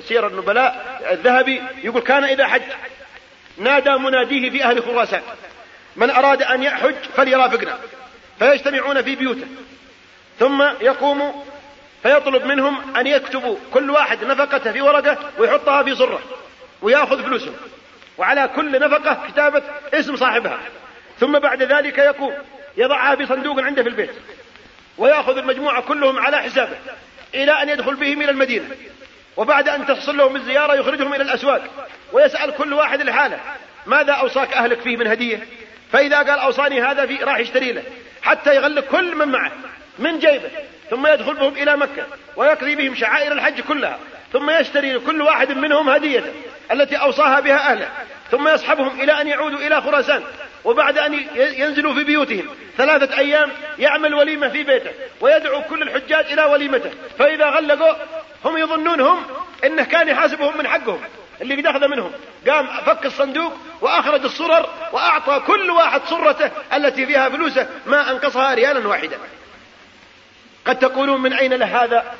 سير 0.00 0.26
النبلاء 0.26 1.00
الذهبي 1.10 1.62
يقول 1.84 2.02
كان 2.02 2.24
إذا 2.24 2.46
حج 2.46 2.62
نادى 3.58 3.90
مناديه 3.90 4.50
في 4.50 4.64
أهل 4.64 4.82
خراسان 4.82 5.22
من 5.96 6.10
أراد 6.10 6.42
أن 6.42 6.62
يحج 6.62 6.94
فليرافقنا 7.16 7.78
فيجتمعون 8.38 9.02
في 9.02 9.16
بيوته 9.16 9.46
ثم 10.38 10.62
يقوم 10.62 11.44
فيطلب 12.02 12.44
منهم 12.44 12.96
أن 12.96 13.06
يكتبوا 13.06 13.56
كل 13.74 13.90
واحد 13.90 14.24
نفقته 14.24 14.72
في 14.72 14.80
ورقة 14.80 15.18
ويحطها 15.38 15.82
في 15.82 15.94
صرة 15.94 16.20
ويأخذ 16.82 17.22
فلوسهم 17.22 17.54
وعلى 18.18 18.50
كل 18.56 18.80
نفقة 18.80 19.26
كتابة 19.28 19.62
اسم 19.94 20.16
صاحبها 20.16 20.58
ثم 21.20 21.38
بعد 21.38 21.62
ذلك 21.62 21.98
يقوم. 21.98 22.34
يضعها 22.76 23.16
في 23.16 23.26
صندوق 23.26 23.60
عنده 23.60 23.82
في 23.82 23.88
البيت. 23.88 24.10
ويأخذ 24.98 25.38
المجموعة 25.38 25.82
كلهم 25.82 26.18
على 26.18 26.36
حسابه 26.36 26.76
إلى 27.34 27.62
أن 27.62 27.68
يدخل 27.68 27.94
بهم 27.94 28.22
إلى 28.22 28.30
المدينة. 28.30 28.64
وبعد 29.36 29.68
أن 29.68 29.86
تحصل 29.86 30.16
لهم 30.16 30.36
الزيارة 30.36 30.74
يخرجهم 30.74 31.14
إلى 31.14 31.22
الأسواق. 31.22 31.88
ويسأل 32.12 32.54
كل 32.54 32.72
واحد 32.72 33.02
لحاله 33.02 33.40
ماذا 33.86 34.12
أوصاك 34.12 34.52
أهلك 34.52 34.80
فيه 34.80 34.96
من 34.96 35.06
هدية؟ 35.06 35.46
فإذا 35.92 36.16
قال 36.16 36.38
أوصاني 36.38 36.82
هذا 36.82 37.06
في 37.06 37.16
راح 37.16 37.38
يشتري 37.38 37.72
له. 37.72 37.82
حتى 38.22 38.56
يغلق 38.56 38.84
كل 38.84 39.14
من 39.14 39.28
معه. 39.28 39.52
من 39.98 40.18
جيبه. 40.18 40.50
ثم 40.90 41.06
يدخل 41.06 41.34
بهم 41.34 41.54
إلى 41.54 41.76
مكة. 41.76 42.06
ويقضي 42.36 42.74
بهم 42.74 42.94
شعائر 42.94 43.32
الحج 43.32 43.60
كلها. 43.60 43.98
ثم 44.32 44.50
يشتري 44.50 44.92
لكل 44.92 45.22
واحد 45.22 45.52
منهم 45.52 45.90
هديته 45.90 46.32
التي 46.72 46.96
أوصاها 46.96 47.40
بها 47.40 47.72
أهله. 47.72 47.88
ثم 48.30 48.48
يصحبهم 48.48 49.00
إلى 49.00 49.20
أن 49.20 49.28
يعودوا 49.28 49.58
إلى 49.58 49.82
خراسان. 49.82 50.22
وبعد 50.66 50.98
أن 50.98 51.26
ينزلوا 51.36 51.94
في 51.94 52.04
بيوتهم 52.04 52.46
ثلاثة 52.76 53.18
أيام 53.18 53.52
يعمل 53.78 54.14
وليمة 54.14 54.48
في 54.48 54.62
بيته 54.62 54.90
ويدعو 55.20 55.62
كل 55.62 55.82
الحجاج 55.82 56.32
إلى 56.32 56.44
وليمته. 56.44 56.90
فإذا 57.18 57.50
غلقوا 57.50 57.94
هم 58.44 58.58
يظنونهم 58.58 59.22
إنه 59.64 59.84
كان 59.84 60.08
يحاسبهم 60.08 60.58
من 60.58 60.68
حقهم 60.68 61.00
اللي 61.40 61.56
قد 61.56 61.86
منهم. 61.86 62.12
قام 62.48 62.66
فك 62.66 63.06
الصندوق 63.06 63.52
وأخرج 63.80 64.24
الصرر 64.24 64.68
وأعطى 64.92 65.42
كل 65.46 65.70
واحد 65.70 66.00
صرته 66.04 66.50
التي 66.74 67.06
فيها 67.06 67.28
فلوسه 67.28 67.68
ما 67.86 68.10
أنقصها 68.10 68.54
ريالا 68.54 68.88
واحدا. 68.88 69.18
قد 70.66 70.78
تقولون 70.78 71.22
من 71.22 71.32
أين 71.32 71.54
له 71.54 71.84
هذا؟ 71.84 72.14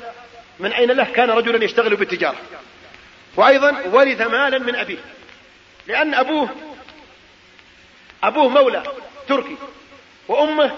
من 0.59 0.73
أين 0.73 0.91
له؟ 0.91 1.03
كان 1.03 1.29
رجلا 1.29 1.65
يشتغل 1.65 1.95
بالتجارة. 1.95 2.37
وأيضا 3.35 3.75
ورث 3.91 4.21
مالا 4.21 4.59
من 4.59 4.75
أبيه. 4.75 4.97
لأن 5.87 6.13
أبوه 6.13 6.49
أبوه 8.23 8.47
مولى 8.47 8.83
تركي 9.27 9.55
وأمه 10.27 10.77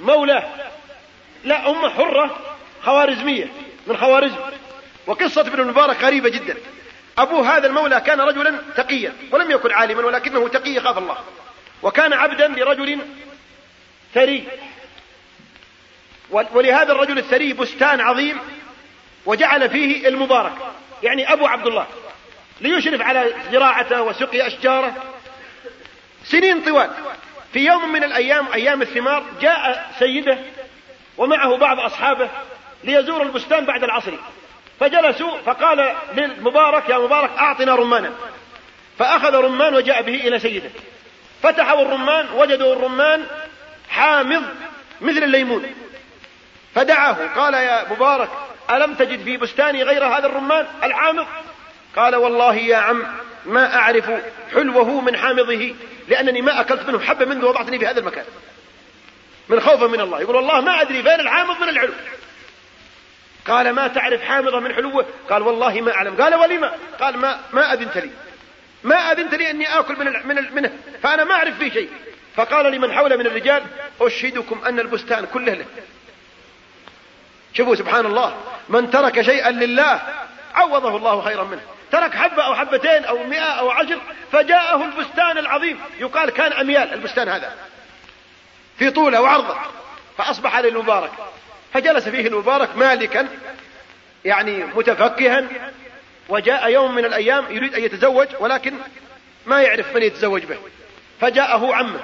مولى 0.00 0.42
لا 1.44 1.70
أمه 1.70 1.90
حرة 1.90 2.38
خوارزمية 2.82 3.52
من 3.86 3.96
خوارزم. 3.96 4.36
وقصة 5.06 5.40
ابن 5.40 5.60
المبارك 5.60 6.02
غريبة 6.02 6.28
جدا. 6.28 6.56
أبوه 7.18 7.56
هذا 7.56 7.66
المولى 7.66 8.00
كان 8.00 8.20
رجلا 8.20 8.58
تقيا 8.76 9.12
ولم 9.32 9.50
يكن 9.50 9.72
عالما 9.72 10.06
ولكنه 10.06 10.48
تقي 10.48 10.80
خاف 10.80 10.98
الله. 10.98 11.16
وكان 11.82 12.12
عبدا 12.12 12.48
لرجل 12.48 12.98
ثري. 14.14 14.48
ولهذا 16.30 16.92
الرجل 16.92 17.18
الثري 17.18 17.52
بستان 17.52 18.00
عظيم 18.00 18.38
وجعل 19.26 19.70
فيه 19.70 20.08
المبارك. 20.08 20.52
يعني 21.02 21.32
أبو 21.32 21.46
عبد 21.46 21.66
الله 21.66 21.86
ليشرف 22.60 23.00
على 23.00 23.34
زراعته 23.52 24.02
وسقي 24.02 24.46
أشجاره 24.46 24.94
سنين 26.24 26.62
طوال. 26.62 26.90
في 27.52 27.58
يوم 27.58 27.92
من 27.92 28.04
الأيام 28.04 28.46
أيام 28.52 28.82
الثمار 28.82 29.24
جاء 29.40 29.90
سيده 29.98 30.38
ومعه 31.18 31.56
بعض 31.56 31.80
أصحابه 31.80 32.28
ليزور 32.84 33.22
البستان 33.22 33.64
بعد 33.64 33.84
العصر. 33.84 34.12
فجلسوا 34.80 35.38
فقال 35.46 35.94
للمبارك 36.14 36.88
يا 36.88 36.98
مبارك 36.98 37.30
أعطنا 37.38 37.74
رمانا. 37.74 38.12
فأخذ 38.98 39.34
رمان 39.34 39.74
وجاء 39.74 40.02
به 40.02 40.14
إلى 40.14 40.38
سيده. 40.38 40.70
فتحوا 41.42 41.82
الرمان 41.82 42.26
وجدوا 42.34 42.72
الرمان 42.72 43.26
حامض 43.88 44.42
مثل 45.00 45.22
الليمون. 45.22 45.74
فدعاه 46.74 47.16
قال 47.36 47.54
يا 47.54 47.92
مبارك 47.92 48.28
ألم 48.70 48.94
تجد 48.94 49.24
في 49.24 49.36
بستاني 49.36 49.82
غير 49.82 50.06
هذا 50.06 50.26
الرمان 50.26 50.66
الحامض 50.82 51.26
قال 51.96 52.16
والله 52.16 52.54
يا 52.54 52.76
عم 52.76 53.06
ما 53.46 53.76
أعرف 53.76 54.10
حلوة 54.52 55.00
من 55.00 55.16
حامضه 55.16 55.74
لأنني 56.08 56.42
ما 56.42 56.60
أكلت 56.60 56.88
منه 56.88 57.00
حبة 57.00 57.24
منذ 57.24 57.44
وضعتني 57.44 57.78
في 57.78 57.86
هذا 57.86 58.00
المكان. 58.00 58.24
من 59.48 59.60
خوفا 59.60 59.86
من 59.86 60.00
الله 60.00 60.20
يقول 60.20 60.36
والله 60.36 60.60
ما 60.60 60.80
أدري 60.80 61.02
بين 61.02 61.20
الحامض 61.20 61.62
من 61.62 61.68
العلو. 61.68 61.92
قال 63.46 63.72
ما 63.72 63.88
تعرف 63.88 64.22
حامضة 64.22 64.60
من 64.60 64.74
حلوة؟ 64.74 65.06
قال 65.30 65.42
والله 65.42 65.80
ما 65.80 65.94
أعلم. 65.94 66.22
قال 66.22 66.34
ولما 66.34 66.72
قال 67.00 67.16
ما 67.16 67.40
ما 67.52 67.72
أذنت 67.72 67.98
لي. 67.98 68.10
ما 68.84 69.12
أذنت 69.12 69.34
لي 69.34 69.50
أني 69.50 69.78
آكل 69.78 69.98
من 69.98 70.26
من 70.28 70.54
منه 70.54 70.72
فأنا 71.02 71.24
ما 71.24 71.34
أعرف 71.34 71.58
فيه 71.58 71.70
شيء. 71.70 71.90
فقال 72.36 72.72
لمن 72.72 72.92
حوله 72.92 73.16
من 73.16 73.26
الرجال 73.26 73.62
أشهدكم 74.00 74.64
أن 74.64 74.80
البستان 74.80 75.26
كله 75.26 75.54
له. 75.54 75.66
شوفوا 77.54 77.74
سبحان 77.74 78.06
الله 78.06 78.36
من 78.68 78.90
ترك 78.90 79.22
شيئا 79.22 79.50
لله 79.50 80.00
عوضه 80.54 80.96
الله 80.96 81.22
خيرا 81.22 81.44
منه. 81.44 81.62
ترك 81.92 82.14
حبة 82.14 82.42
أو 82.42 82.54
حبتين 82.54 83.04
أو 83.04 83.24
مئة 83.24 83.40
أو 83.40 83.70
عشر 83.70 84.00
فجاءه 84.32 84.84
البستان 84.84 85.38
العظيم. 85.38 85.80
يقال 85.98 86.30
كان 86.30 86.52
أميال 86.52 86.94
البستان 86.94 87.28
هذا. 87.28 87.52
في 88.78 88.90
طولة 88.90 89.20
وعرضة 89.20 89.56
فأصبح 90.18 90.58
للمبارك 90.58 91.10
فجلس 91.72 92.08
فيه 92.08 92.26
المبارك 92.26 92.76
مالكا 92.76 93.28
يعني 94.24 94.64
متفكها 94.64 95.44
وجاء 96.28 96.68
يوم 96.68 96.94
من 96.94 97.04
الأيام 97.04 97.44
يريد 97.50 97.74
أن 97.74 97.82
يتزوج 97.82 98.28
ولكن 98.38 98.74
ما 99.46 99.62
يعرف 99.62 99.94
من 99.94 100.02
يتزوج 100.02 100.44
به. 100.44 100.58
فجاءه 101.20 101.74
عمه. 101.74 102.00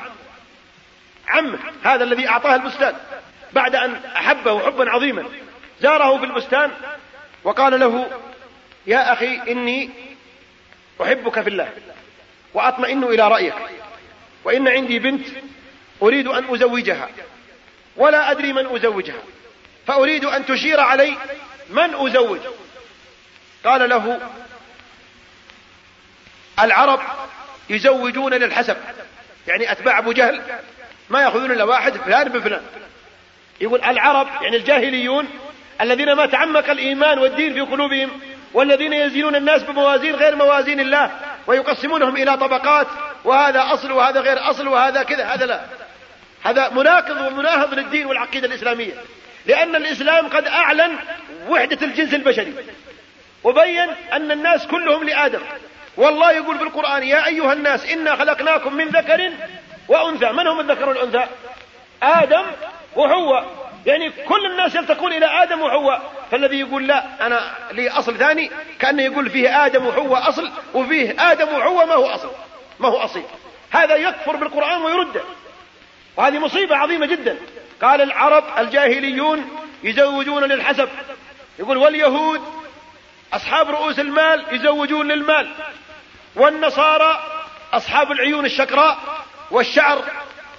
عمه 1.28 1.58
هذا 1.84 2.04
الذي 2.04 2.28
أعطاه 2.28 2.54
البستان. 2.54 2.96
بعد 3.52 3.74
أن 3.74 4.00
أحبه 4.16 4.66
حبا 4.66 4.90
عظيما 4.90 5.24
زاره 5.80 6.18
في 6.18 6.24
البستان 6.24 6.70
وقال 7.44 7.80
له 7.80 8.10
يا 8.86 9.12
أخي 9.12 9.52
إني 9.52 9.90
أحبك 11.02 11.40
في 11.40 11.48
الله 11.48 11.72
وأطمئن 12.54 13.04
إلى 13.04 13.28
رأيك 13.28 13.54
وإن 14.44 14.68
عندي 14.68 14.98
بنت 14.98 15.26
أريد 16.02 16.26
أن 16.26 16.54
أزوجها 16.54 17.08
ولا 17.96 18.30
أدري 18.30 18.52
من 18.52 18.66
أزوجها 18.66 19.22
فأريد 19.86 20.24
أن 20.24 20.46
تشير 20.46 20.80
علي 20.80 21.16
من 21.70 21.94
أزوج 21.94 22.40
قال 23.64 23.88
له 23.88 24.20
العرب 26.60 27.00
يزوجون 27.70 28.34
للحسب 28.34 28.76
يعني 29.46 29.72
أتباع 29.72 29.98
أبو 29.98 30.12
جهل 30.12 30.42
ما 31.10 31.22
يأخذون 31.22 31.50
إلا 31.50 31.64
واحد 31.64 31.96
فلان 31.96 32.28
بفلان 32.28 32.62
يقول 33.60 33.84
العرب 33.84 34.28
يعني 34.42 34.56
الجاهليون 34.56 35.28
الذين 35.80 36.12
ما 36.12 36.26
تعمق 36.26 36.70
الإيمان 36.70 37.18
والدين 37.18 37.54
في 37.54 37.60
قلوبهم 37.60 38.20
والذين 38.54 38.92
يزينون 38.92 39.36
الناس 39.36 39.62
بموازين 39.62 40.14
غير 40.14 40.36
موازين 40.36 40.80
الله 40.80 41.10
ويقسمونهم 41.46 42.16
إلى 42.16 42.36
طبقات 42.36 42.86
وهذا 43.24 43.72
أصل 43.72 43.92
وهذا 43.92 44.20
غير 44.20 44.50
أصل 44.50 44.68
وهذا 44.68 45.02
كذا 45.02 45.24
هذا 45.24 45.46
لا. 45.46 45.60
هذا 46.44 46.68
مناقض 46.68 47.20
ومناهض 47.20 47.74
للدين 47.74 48.06
والعقيدة 48.06 48.46
الإسلامية 48.46 48.92
لأن 49.46 49.76
الإسلام 49.76 50.28
قد 50.28 50.46
أعلن 50.46 50.96
وحدة 51.48 51.86
الجنس 51.86 52.14
البشري 52.14 52.54
وبين 53.44 53.88
أن 54.12 54.30
الناس 54.30 54.66
كلهم 54.66 55.04
لآدم. 55.04 55.40
والله 55.96 56.32
يقول 56.32 56.58
في 56.58 56.64
القرآن 56.64 57.02
يا 57.02 57.26
أيها 57.26 57.52
الناس 57.52 57.86
إنا 57.86 58.16
خلقناكم 58.16 58.74
من 58.74 58.88
ذكر 58.88 59.32
وأنثى. 59.88 60.32
من 60.32 60.46
هم 60.46 60.60
الذكر 60.60 60.88
والأنثى؟ 60.88 61.26
آدم 62.02 62.44
وحواء. 62.96 63.65
يعني 63.86 64.10
كل 64.10 64.46
الناس 64.46 64.74
يلتقون 64.74 65.12
إلى 65.12 65.42
آدم 65.42 65.60
وحواء؟ 65.60 66.12
فالذي 66.30 66.60
يقول 66.60 66.86
لا 66.86 67.26
أنا 67.26 67.54
لي 67.72 67.90
أصل 67.90 68.18
ثاني 68.18 68.50
كأنه 68.78 69.02
يقول 69.02 69.30
فيه 69.30 69.66
آدم 69.66 69.86
وحواء 69.86 70.28
أصل 70.28 70.50
وفيه 70.74 71.32
آدم 71.32 71.48
وحواء 71.48 71.86
ما 71.86 71.94
هو 71.94 72.06
أصل 72.06 72.30
ما 72.80 72.88
هو 72.88 72.96
أصيل. 72.96 73.24
هذا 73.70 73.96
يكفر 73.96 74.36
بالقرآن 74.36 74.82
ويرده. 74.82 75.20
وهذه 76.16 76.38
مصيبة 76.38 76.76
عظيمة 76.76 77.06
جدا. 77.06 77.36
قال 77.82 78.00
العرب 78.00 78.44
الجاهليون 78.58 79.50
يزوجون 79.82 80.44
للحسب. 80.44 80.88
يقول 81.58 81.76
واليهود 81.76 82.40
أصحاب 83.32 83.70
رؤوس 83.70 83.98
المال 83.98 84.44
يزوجون 84.52 85.08
للمال. 85.08 85.48
والنصارى 86.36 87.20
أصحاب 87.72 88.12
العيون 88.12 88.44
الشقراء 88.44 88.98
والشعر 89.50 90.04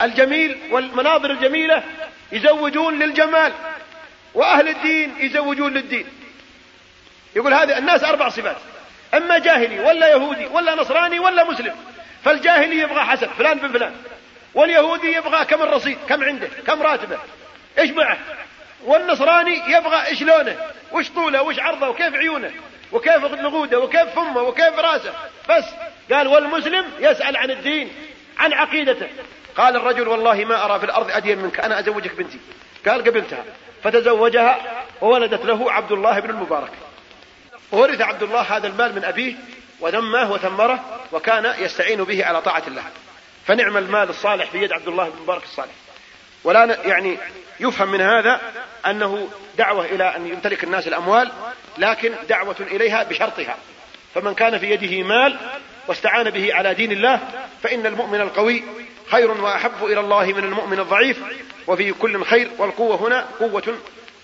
الجميل 0.02 0.58
والمناظر 0.72 1.32
الجميلة 1.32 1.84
يزوجون 2.32 3.00
للجمال 3.00 3.54
وأهل 4.34 4.68
الدين 4.68 5.16
يزوجون 5.20 5.74
للدين. 5.74 6.06
يقول 7.36 7.54
هذه 7.54 7.78
الناس 7.78 8.04
أربع 8.04 8.30
صفات 8.30 8.58
أما 9.14 9.38
جاهلي 9.38 9.80
ولا 9.80 10.08
يهودي 10.08 10.46
ولا 10.46 10.76
نصراني 10.76 11.20
ولا 11.20 11.44
مسلم 11.44 11.76
فالجاهلي 12.26 12.78
يبغى 12.80 13.04
حسب 13.04 13.30
فلان 13.38 13.58
بن 13.58 13.72
فلان 13.72 13.96
واليهودي 14.54 15.14
يبغى 15.14 15.46
كم 15.46 15.62
الرصيد 15.62 15.98
كم 16.10 16.24
عنده 16.24 16.48
كم 16.68 16.82
راتبه 16.82 17.18
إيش 17.80 17.92
معه؟ 17.92 18.18
والنصراني 18.86 19.56
يبغى 19.68 20.06
إيش 20.08 20.22
لونه 20.22 20.58
وش 20.92 21.10
طوله 21.10 21.42
وش 21.42 21.60
عرضه 21.60 21.90
وكيف 21.90 22.16
عيونه 22.16 22.52
وكيف 22.92 23.24
نقوده 23.24 23.80
وكيف 23.80 24.10
فمه 24.16 24.42
وكيف 24.42 24.80
رأسه. 24.80 25.14
بس 25.50 25.64
قال 26.12 26.28
والمسلم 26.28 26.86
يسأل 27.00 27.38
عن 27.38 27.52
الدين 27.52 27.92
عن 28.38 28.54
عقيدته. 28.54 29.08
قال 29.58 29.76
الرجل 29.76 30.08
والله 30.08 30.46
ما 30.46 30.66
أرى 30.66 30.80
في 30.80 30.86
الأرض 30.86 31.12
أدين 31.12 31.40
منك 31.40 31.60
أنا 31.60 31.80
أزوجك 31.80 32.16
بنتي. 32.16 32.40
قال 32.88 33.04
قبلتها. 33.04 33.44
فتزوجها 33.84 34.84
وولدت 35.02 35.46
له 35.46 35.72
عبد 35.72 35.92
الله 35.92 36.20
بن 36.20 36.30
المبارك. 36.30 36.72
وورث 37.72 38.02
عبد 38.02 38.24
الله 38.24 38.42
هذا 38.42 38.68
المال 38.68 38.96
من 38.96 39.04
أبيه 39.04 39.36
ونماه 39.80 40.32
وثمره 40.32 41.00
وكان 41.12 41.54
يستعين 41.60 42.04
به 42.04 42.26
على 42.26 42.42
طاعة 42.42 42.64
الله. 42.68 42.84
فنعم 43.46 43.78
المال 43.78 44.10
الصالح 44.10 44.52
في 44.52 44.58
يد 44.58 44.72
عبد 44.72 44.88
الله 44.88 45.10
بن 45.10 45.18
المبارك 45.18 45.44
الصالح. 45.44 45.74
ولا 46.44 46.78
يعني 46.86 47.18
يفهم 47.60 47.92
من 47.92 48.02
هذا 48.02 48.42
أنه 48.86 49.30
دعوة 49.58 49.86
إلى 49.86 50.16
أن 50.16 50.28
يمتلك 50.28 50.64
الناس 50.64 50.88
الأموال 50.88 51.32
لكن 51.78 52.14
دعوة 52.30 52.56
إليها 52.60 53.04
بشرطها. 53.04 53.56
فمن 54.16 54.34
كان 54.34 54.58
في 54.58 54.72
يده 54.72 55.04
مال 55.08 55.38
واستعان 55.88 56.30
به 56.30 56.54
على 56.54 56.74
دين 56.74 56.92
الله 56.92 57.20
فإن 57.64 57.86
المؤمن 57.86 58.22
القوي 58.22 58.64
خير 59.12 59.32
وأحب 59.32 59.86
إلى 59.86 60.00
الله 60.00 60.26
من 60.26 60.44
المؤمن 60.44 60.80
الضعيف 60.80 61.20
وفي 61.68 61.94
كل 61.94 62.24
خير 62.26 62.50
والقوة 62.58 63.08
هنا 63.08 63.26
قوة 63.40 63.78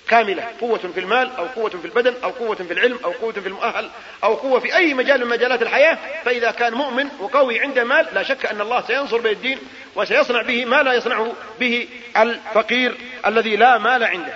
كاملة 0.07 0.51
قوة 0.61 0.77
في 0.77 0.99
المال 0.99 1.35
أو 1.35 1.45
قوة 1.45 1.69
في 1.69 1.85
البدن 1.85 2.13
أو 2.23 2.29
قوة 2.29 2.55
في 2.55 2.73
العلم 2.73 2.99
أو 3.05 3.11
قوة 3.11 3.33
في 3.33 3.47
المؤهل 3.47 3.89
أو 4.23 4.33
قوة 4.33 4.59
في 4.59 4.75
أي 4.75 4.93
مجال 4.93 5.21
من 5.21 5.27
مجالات 5.27 5.61
الحياة. 5.61 5.97
فإذا 6.25 6.51
كان 6.51 6.73
مؤمن 6.73 7.09
وقوي 7.19 7.59
عنده 7.59 7.83
مال 7.83 8.07
لا 8.13 8.23
شك 8.23 8.45
أن 8.45 8.61
الله 8.61 8.81
سينصر 8.81 9.17
به 9.17 9.31
الدين 9.31 9.59
وسيصنع 9.95 10.41
به 10.41 10.65
ما 10.65 10.83
لا 10.83 10.93
يصنعه 10.93 11.33
به 11.59 11.87
الفقير 12.17 12.97
الذي 13.25 13.55
لا 13.55 13.77
مال 13.77 14.03
عنده. 14.03 14.33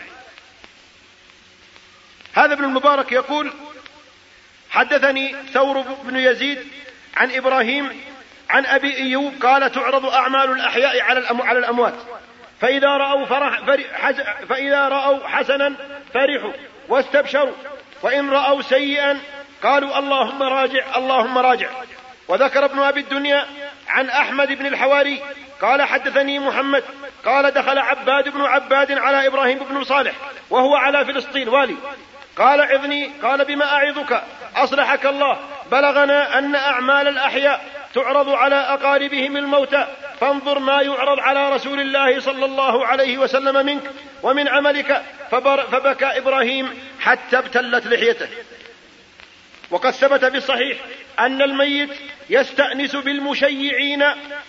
هذا 2.34 2.54
ابن 2.54 2.64
المبارك 2.64 3.12
يقول 3.12 3.54
حدثني 4.70 5.36
ثور 5.54 5.82
بن 5.82 6.16
يزيد 6.16 6.68
عن 7.18 7.32
إبراهيم 7.32 8.02
عن 8.50 8.66
أبي 8.66 8.98
إيوب 8.98 9.34
قال 9.42 9.72
تعرض 9.72 10.06
أعمال 10.06 10.52
الأحياء 10.52 11.02
على 11.42 11.60
الأموات. 11.60 11.94
فإذا 12.62 12.88
رأوا 12.88 13.26
فرح 13.26 13.62
فإذا 14.50 14.88
رأوا 14.88 15.28
حسنا 15.28 15.74
فرحوا 16.14 16.54
واستبشروا. 16.90 17.56
وإن 18.04 18.30
رأوا 18.30 18.62
سيئا 18.62 19.20
قالوا 19.64 20.00
اللهم 20.00 20.44
راجع 20.44 20.84
اللهم 20.96 21.38
راجع. 21.38 21.70
وذكر 22.28 22.66
ابن 22.66 22.80
أبي 22.80 23.00
الدنيا 23.00 23.46
عن 23.88 24.10
أحمد 24.10 24.52
بن 24.52 24.66
الحواري 24.66 25.22
قال 25.62 25.82
حدثني 25.82 26.40
محمد 26.40 26.84
قال 27.26 27.52
دخل 27.52 27.80
عباد 27.80 28.30
بن 28.30 28.42
عباد 28.42 28.92
على 28.92 29.28
إبراهيم 29.28 29.60
بن 29.60 29.84
صالح 29.84 30.14
وهو 30.50 30.76
على 30.76 31.06
فلسطين. 31.06 31.50
والي 31.50 31.76
قال 32.38 32.62
عظني 32.62 33.12
قال 33.24 33.46
بما 33.46 33.66
أعظك 33.66 34.24
أصلحك 34.56 35.06
الله 35.06 35.38
بلغنا 35.72 36.40
أن 36.40 36.56
أعمال 36.56 37.08
الأحياء 37.08 37.66
تعرض 37.94 38.30
على 38.30 38.56
أقاربهم 38.56 39.38
الموتى 39.38 39.88
فانظر 40.20 40.60
ما 40.60 40.82
يعرض 40.82 41.20
على 41.20 41.50
رسول 41.50 41.80
الله 41.80 42.20
صلى 42.20 42.46
الله 42.46 42.86
عليه 42.86 43.18
وسلم 43.18 43.66
منك 43.66 43.84
ومن 44.24 44.48
عملك. 44.48 45.04
فبكى 45.32 46.06
إبراهيم 46.06 46.70
حتى 47.00 47.38
ابتلت 47.38 47.88
لحيته. 47.88 48.28
وقد 49.72 49.92
ثبت 49.92 50.26
في 50.26 50.38
الصحيح 50.38 50.78
أن 51.20 51.42
الميت 51.42 51.90
يستأنس 52.30 52.96
بالمشيعين 52.96 54.04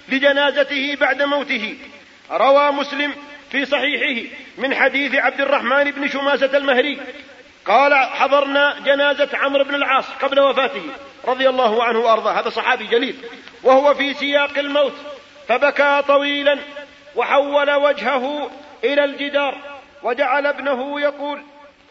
لجنازته 0.09 0.97
بعد 1.01 1.23
موته. 1.23 1.77
روى 2.31 2.71
مسلم 2.73 3.15
في 3.51 3.65
صحيحه 3.65 4.29
من 4.59 4.75
حديث 4.75 5.15
عبد 5.15 5.41
الرحمن 5.41 5.91
بن 5.91 6.09
شماسة 6.09 6.57
المهري 6.57 7.01
قال 7.69 7.95
حضرنا 7.95 8.79
جنازة 8.85 9.29
عمرو 9.35 9.65
بن 9.65 9.75
العاص 9.75 10.05
قبل 10.23 10.41
وفاته 10.41 10.83
رضي 11.25 11.49
الله 11.49 11.85
عنه 11.85 11.99
وأرضاه. 11.99 12.41
هذا 12.41 12.49
صحابي 12.49 12.87
جليل. 12.87 13.17
وهو 13.63 13.95
في 13.95 14.15
سياق 14.15 14.59
الموت. 14.59 14.93
فبكى 15.49 16.03
طويلا 16.09 16.59
وحول 17.17 17.71
وجهه 17.71 18.51
إلى 18.85 19.05
الجدار 19.05 19.55
وجعل 20.03 20.47
ابنه 20.47 21.01
يقول 21.01 21.43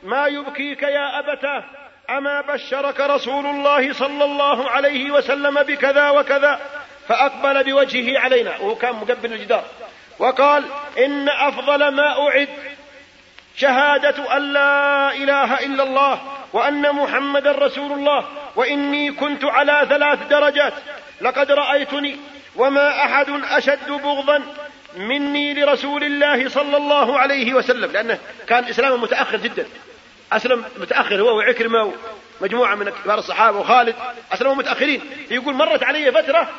ما 0.04 0.28
يبكيك 0.28 0.84
يا 0.84 1.20
أبتاه؟ 1.20 1.64
أما 2.10 2.42
بشرك 2.42 3.00
رسول 3.00 3.46
الله 3.46 3.94
صلى 3.94 4.24
الله 4.24 4.70
عليه 4.70 5.12
وسلم 5.12 5.64
بكذا 5.64 6.10
وكذا. 6.10 6.60
فأقبل 7.08 7.64
بوجهه 7.64 8.20
علينا. 8.20 8.58
وهو 8.58 8.76
كان 8.76 8.96
مقبل 8.96 9.34
الجدار. 9.34 9.64
وقال 10.20 10.64
إن 10.98 11.30
أفضل 11.30 11.88
ما 11.88 12.28
أعد 12.28 12.50
شهادة 13.58 14.38
أن 14.38 14.54
لا 14.54 15.12
إله 15.14 15.66
إلا 15.66 15.84
الله 15.84 16.22
وأن 16.54 16.96
محمدا 16.96 17.52
رسول 17.52 17.92
الله 17.92 18.26
وإني 18.56 19.12
كنت 19.12 19.46
على 19.46 19.86
ثلاث 19.90 20.28
درجات. 20.28 20.74
لقد 21.22 21.52
رأيتني 21.52 22.18
وما 22.56 22.90
أحد 22.90 23.26
أشد 23.30 23.92
بغضا 23.92 24.44
مني 24.98 25.54
لرسول 25.54 26.04
الله 26.04 26.50
صلى 26.50 26.78
الله 26.78 27.20
عليه 27.20 27.54
وسلم 27.54 27.92
لأنه 27.92 28.20
كان 28.48 28.64
إسلامه 28.64 28.98
متأخر 28.98 29.38
جدا. 29.38 29.66
أسلم 30.32 30.66
متأخر 30.78 31.22
هو 31.22 31.38
وعكرمة 31.38 31.94
ومجموعة 32.42 32.76
من 32.76 32.90
كبار 32.90 33.20
الصحابة 33.20 33.60
وخالد 33.60 33.96
أسلموا 34.34 34.56
متأخرين. 34.56 35.02
يقول 35.32 35.54
مرت 35.54 35.84
علي 35.84 36.12
فترة 36.12 36.50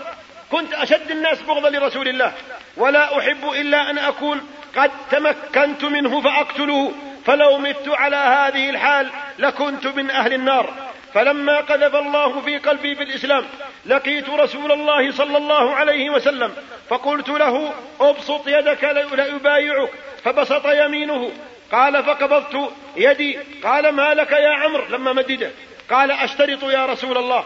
كنت 0.51 0.74
أشد 0.74 1.11
الناس 1.11 1.42
بغضا 1.42 1.70
لرسول 1.70 2.09
الله 2.09 2.32
ولا 2.76 3.18
أحب 3.18 3.51
إلا 3.51 3.90
أن 3.90 3.99
أكون 3.99 4.40
قد 4.79 4.91
تمكنت 5.11 5.85
منه 5.85 6.20
فأقتله. 6.20 6.93
فلو 7.26 7.59
مت 7.59 7.89
على 7.89 8.16
هذه 8.16 8.70
الحال 8.70 9.11
لكنت 9.39 9.87
من 9.87 10.11
أهل 10.11 10.33
النار. 10.33 10.74
فلما 11.14 11.57
قذف 11.57 11.95
الله 11.95 12.41
في 12.41 12.59
قلبي 12.59 12.95
بالإسلام 12.95 13.45
لقيت 13.87 14.29
رسول 14.29 14.72
الله 14.72 15.12
صلى 15.12 15.37
الله 15.37 15.74
عليه 15.74 16.11
وسلم 16.11 16.55
فقلت 16.89 17.29
له 17.29 17.74
أبسط 18.01 18.49
يدك 18.49 18.85
لأبايعك 18.85 19.91
فبسط 20.24 20.66
يمينه. 20.66 21.33
قال 21.72 22.05
فقبضت 22.05 22.72
يدي. 22.97 23.39
قال 23.64 23.89
ما 23.89 24.14
لك 24.14 24.33
يا 24.33 24.51
عمرو؟ 24.51 24.85
لما 24.91 25.12
مدده. 25.12 25.51
قال 25.91 26.11
أشترط 26.11 26.62
يا 26.62 26.87
رسول 26.87 27.18
الله. 27.18 27.45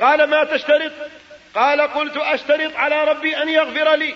قال 0.00 0.24
ما 0.24 0.44
تشترط؟ 0.44 0.92
قال 1.54 1.80
قلت 1.80 2.16
أشترط 2.16 2.76
على 2.76 3.04
ربي 3.04 3.42
أن 3.42 3.48
يغفر 3.48 3.94
لي. 3.94 4.14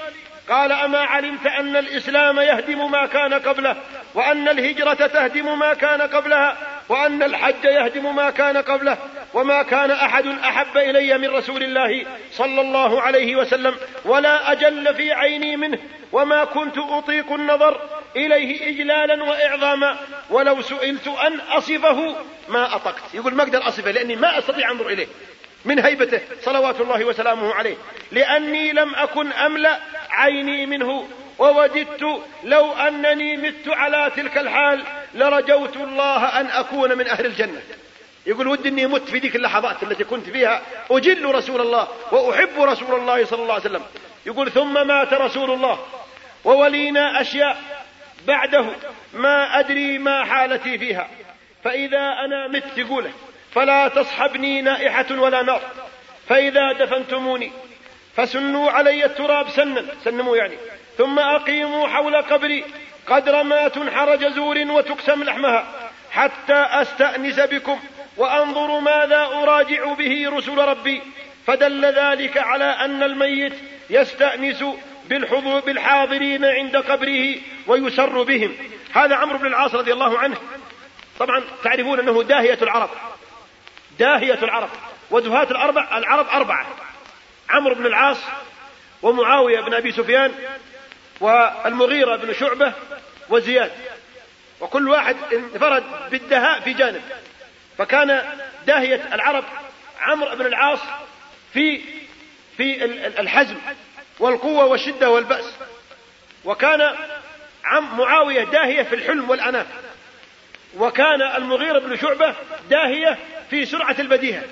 قال 0.49 0.73
أما 0.73 0.99
علمت 0.99 1.47
أن 1.47 1.77
الإسلام 1.77 2.41
يهدم 2.41 2.91
ما 2.91 3.07
كان 3.07 3.35
قبله 3.35 3.77
وأن 4.15 4.49
الهجرة 4.49 5.07
تهدم 5.07 5.59
ما 5.59 5.75
كان 5.75 6.03
قبلها 6.03 6.57
وأن 6.89 7.23
الحج 7.23 7.65
يهدم 7.65 8.17
ما 8.17 8.31
كان 8.31 8.57
قبله 8.57 8.99
وما 9.35 9.63
كان 9.63 9.91
أحد 9.91 10.27
أحب 10.27 10.77
إلي 10.77 11.19
من 11.19 11.29
رسول 11.29 11.63
الله 11.63 12.07
صلى 12.33 12.61
الله 12.61 13.03
عليه 13.03 13.37
وسلم 13.37 13.75
ولا 14.05 14.53
أجل 14.53 14.95
في 14.95 15.13
عيني 15.13 15.57
منه 15.57 15.79
وما 16.13 16.45
كنت 16.45 16.79
أطيق 16.79 17.33
النظر 17.33 17.81
إليه 18.17 18.71
إجلالا 18.71 19.25
وإعظاما 19.25 19.97
ولو 20.31 20.63
سئلت 20.63 21.09
أن 21.09 21.41
أصفه 21.41 22.17
ما 22.49 22.75
أطقت. 22.75 23.15
يقول 23.15 23.35
ما 23.35 23.43
أقدر 23.43 23.69
أصفه 23.69 23.91
لأني 23.91 24.17
ما 24.17 24.39
أستطيع 24.39 24.71
أنظر 24.71 24.89
إليه. 24.89 25.07
من 25.67 25.79
هيبته 25.79 26.21
صلوات 26.43 26.81
الله 26.81 27.05
وسلامه 27.05 27.55
عليه. 27.55 27.77
لأني 28.13 28.73
لم 28.73 28.95
أكن 28.95 29.33
أملأ 29.33 29.81
عيني 30.11 30.67
منه 30.67 31.09
ووددت 31.39 32.23
لو 32.45 32.73
أنني 32.73 33.37
مت 33.37 33.69
على 33.69 34.13
تلك 34.17 34.39
الحال 34.39 34.85
لرجوت 35.15 35.77
الله 35.77 36.41
أن 36.41 36.47
أكون 36.47 36.99
من 36.99 37.09
أهل 37.09 37.27
الجنة. 37.27 37.61
يقول 38.27 38.49
ودي 38.49 38.69
أني 38.69 38.87
مت 38.87 39.09
في 39.09 39.19
ذيك 39.19 39.37
اللحظات 39.37 39.83
التي 39.83 40.05
كنت 40.05 40.31
فيها 40.31 40.63
أجل 40.91 41.35
رسول 41.35 41.61
الله 41.61 41.89
وأحب 42.13 42.61
رسول 42.61 43.01
الله 43.01 43.25
صلى 43.25 43.43
الله 43.43 43.55
عليه 43.55 43.65
وسلم. 43.65 43.83
يقول 44.27 44.51
ثم 44.51 44.87
مات 44.87 45.13
رسول 45.13 45.51
الله 45.51 45.79
وولينا 46.45 47.21
أشياء 47.21 47.57
بعده 48.27 48.67
ما 49.15 49.59
أدري 49.59 49.99
ما 49.99 50.25
حالتي 50.25 50.79
فيها. 50.79 51.09
فإذا 51.65 52.17
أنا 52.25 52.49
مت 52.49 52.79
يقوله 52.79 53.11
فلا 53.55 53.89
تصحبني 53.89 54.63
نائحة 54.63 55.07
ولا 55.11 55.43
نار. 55.43 55.61
فإذا 56.29 56.73
دفنتموني 56.73 57.53
فسنوا 58.17 58.71
علي 58.71 59.05
التراب 59.05 59.49
سنا. 59.49 59.85
سنموا 60.05 60.37
يعني. 60.37 60.55
ثم 60.99 61.19
أقيموا 61.19 61.89
حول 61.89 62.17
قبري 62.17 62.65
قدر 63.07 63.43
ما 63.43 63.69
تنحر 63.69 64.17
جزور 64.17 64.59
وتقسم 64.59 65.23
لحمها 65.23 65.91
حتى 66.11 66.67
أستأنس 66.71 67.41
بكم 67.41 67.81
وأنظر 68.17 68.81
ماذا 68.81 69.25
أراجع 69.25 69.93
به 69.93 70.31
رسل 70.37 70.59
ربي. 70.59 71.03
فدل 71.47 71.85
ذلك 71.85 72.39
على 72.39 72.65
أن 72.65 73.03
الميت 73.03 73.53
يستأنس 73.91 74.65
بالحضور 75.09 75.61
بالحاضرين 75.61 76.45
عند 76.45 76.77
قبره 76.77 77.35
ويسر 77.67 78.23
بهم. 78.23 78.57
هذا 78.95 79.15
عمرو 79.15 79.39
بن 79.39 79.47
العاص 79.47 79.75
رضي 79.75 79.93
الله 79.93 80.19
عنه. 80.19 80.37
طبعا 81.19 81.43
تعرفون 81.65 81.99
أنه 82.01 82.23
داهية 82.23 82.59
العرب. 82.63 82.91
داهية 83.99 84.35
العرب 84.43 84.69
ودهاة 85.11 85.51
الأربع 85.51 85.99
العرب 85.99 86.29
أربعة. 86.29 86.67
عمرو 87.51 87.75
بن 87.75 87.87
العاص 87.87 88.19
ومعاوية 89.03 89.61
بن 89.61 89.75
أبي 89.75 89.93
سفيان 89.93 90.33
والمغيرة 91.21 92.17
بن 92.17 92.35
شعبة 92.35 92.73
وزياد. 93.29 93.73
وكل 94.61 94.89
واحد 94.89 95.17
انفرد 95.33 95.85
بالدهاء 96.11 96.61
في 96.61 96.73
جانب. 96.73 97.03
فكان 97.79 98.39
داهية 98.67 99.15
العرب 99.15 99.45
عمرو 100.01 100.37
بن 100.37 100.47
العاص 100.47 100.81
في 101.53 101.81
في 102.57 102.85
الحزم 103.21 103.57
والقوة 104.19 104.65
والشدة 104.65 105.11
والبأس. 105.11 105.55
وكان 106.45 106.97
عم 107.65 107.99
معاوية 107.99 108.45
داهية 108.45 108.83
في 108.83 108.95
الحلم 108.95 109.31
والأناة 109.31 109.67
وكان 110.77 111.23
المغيرة 111.23 111.79
بن 111.79 111.97
شعبة 111.97 112.35
داهية 112.71 113.19
في 113.51 113.67
سرعة 113.67 113.97
البديهة. 113.99 114.43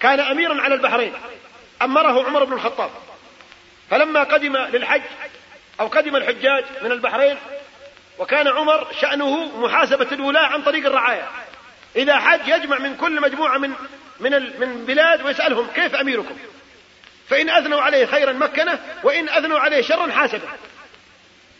كان 0.00 0.20
أميرا 0.20 0.62
على 0.62 0.74
البحرين. 0.74 1.12
أمره 1.82 2.26
عمر 2.26 2.44
بن 2.44 2.52
الخطاب. 2.52 2.90
فلما 3.90 4.22
قدم 4.22 4.56
للحج 4.56 5.02
أو 5.80 5.86
قدم 5.86 6.16
الحجاج 6.16 6.64
من 6.82 6.92
البحرين 6.92 7.36
وكان 8.18 8.48
عمر 8.48 8.86
شأنه 9.00 9.58
محاسبة 9.58 10.08
الولاة 10.12 10.46
عن 10.46 10.62
طريق 10.62 10.86
الرعاية. 10.86 11.28
إذا 11.96 12.18
حج 12.18 12.48
يجمع 12.48 12.78
من 12.78 12.96
كل 12.96 13.20
مجموعة 13.20 13.58
من 13.58 13.72
من 14.20 14.60
من 14.60 14.84
بلاد 14.86 15.22
ويسألهم 15.22 15.66
كيف 15.74 15.94
أميركم؟ 15.94 16.36
فإن 17.28 17.50
أثنوا 17.50 17.80
عليه 17.80 18.06
خيرا 18.06 18.32
مكنه 18.32 18.78
وإن 19.02 19.28
أثنوا 19.28 19.58
عليه 19.58 19.82
شرا 19.82 20.12
حاسبه. 20.12 20.48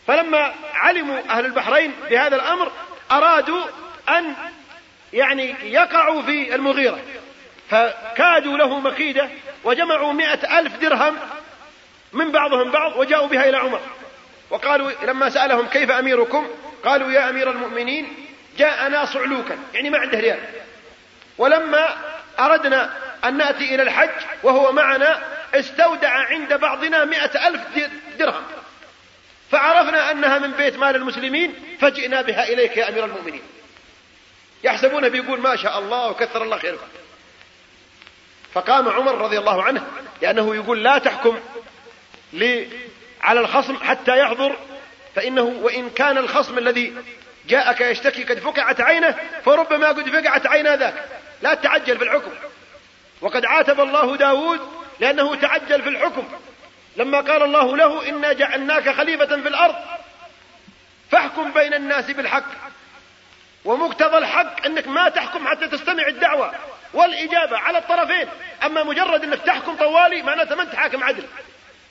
فلما 0.07 0.55
علموا 0.75 1.21
أهل 1.31 1.45
البحرين 1.45 1.93
بهذا 2.11 2.37
الأمر 2.37 2.73
أرادوا 3.11 3.65
أن 4.09 4.35
يعني 5.13 5.55
يقعوا 5.63 6.23
في 6.23 6.55
المغيرة. 6.55 6.99
فكادوا 7.71 8.59
له 8.59 8.79
مكيدة 8.79 9.29
وجمعوا 9.65 10.13
مئة 10.13 10.59
ألف 10.59 10.77
درهم 10.77 11.17
من 12.13 12.33
بعضهم 12.33 12.71
بعض 12.71 12.97
وجاءوا 12.97 13.29
بها 13.29 13.49
إلى 13.49 13.57
عمر. 13.57 13.81
وقالوا 14.51 14.91
لما 15.07 15.31
سألهم 15.31 15.67
كيف 15.67 15.91
أميركم؟ 15.91 16.49
قالوا 16.85 17.11
يا 17.11 17.31
أمير 17.31 17.51
المؤمنين 17.51 18.09
جاءنا 18.59 19.05
صعلوكا 19.05 19.59
يعني 19.75 19.91
ما 19.91 19.99
عنده 19.99 20.21
ريال. 20.21 20.39
ولما 21.39 21.97
أردنا 22.41 22.91
أن 23.25 23.37
نأتي 23.37 23.75
إلى 23.75 23.83
الحج 23.83 24.11
وهو 24.43 24.73
معنا 24.73 25.23
استودع 25.55 26.11
عند 26.11 26.55
بعضنا 26.55 27.05
مئة 27.05 27.49
ألف 27.49 27.61
درهم. 28.19 28.43
فعرفنا 29.51 30.11
أنها 30.11 30.39
من 30.39 30.51
بيت 30.51 30.77
مال 30.77 30.97
المسلمين 30.97 31.55
فجئنا 31.81 32.23
بها 32.23 32.49
إليك 32.49 32.77
يا 32.77 32.89
أمير 32.89 33.05
المؤمنين. 33.05 33.43
يحسبون 34.65 35.09
بيقول 35.09 35.41
ما 35.41 35.57
شاء 35.57 35.79
الله 35.79 36.07
وكثر 36.07 36.43
الله 36.43 36.59
خيركم. 36.59 36.87
فقام 38.55 38.89
عمر 38.89 39.19
رضي 39.19 39.39
الله 39.39 39.63
عنه 39.63 39.87
لأنه 40.23 40.55
يقول 40.55 40.85
لا 40.85 40.99
تحكم 40.99 41.39
لي 42.33 42.69
على 43.21 43.41
الخصم 43.41 43.77
حتى 43.77 44.19
يحضر 44.19 44.57
فإنه 45.15 45.43
وإن 45.43 45.91
كان 45.91 46.19
الخصم 46.19 46.59
الذي 46.59 46.95
جاءك 47.49 47.81
يشتكي 47.81 48.25
قد 48.25 48.39
فقعت 48.39 48.81
عينه 48.81 49.15
فربما 49.45 49.89
قد 49.89 50.09
فقعت 50.09 50.47
عينا 50.47 50.77
ذاك. 50.77 51.05
لا 51.43 51.55
تعجل 51.55 51.99
في 51.99 52.05
الحكم. 52.05 52.31
وقد 53.21 53.45
عاتب 53.45 53.81
الله 53.81 54.17
داود 54.17 54.61
لأنه 55.01 55.35
تعجل 55.35 55.83
في 55.83 55.89
الحكم. 55.89 56.29
لما 56.97 57.21
قال 57.21 57.43
الله 57.43 57.77
له 57.77 58.09
إنا 58.09 58.33
جعلناك 58.33 58.91
خليفة 58.91 59.27
في 59.27 59.49
الأرض 59.49 59.75
فاحكم 61.11 61.53
بين 61.53 61.75
الناس 61.75 62.11
بالحق. 62.11 62.68
ومقتضى 63.65 64.19
الحق 64.19 64.67
أنك 64.67 64.89
ما 64.89 65.09
تحكم 65.09 65.49
حتى 65.49 65.69
تستمع 65.69 66.07
الدعوة 66.07 66.53
والإجابة 66.95 67.59
على 67.59 67.79
الطرفين. 67.79 68.29
أما 68.65 68.83
مجرد 68.83 69.25
أنك 69.25 69.41
تحكم 69.41 69.77
طوالي 69.77 70.23
معناته 70.23 70.55
ما 70.55 70.63
أنت 70.63 70.75
حاكم 70.75 71.05
عدل. 71.05 71.25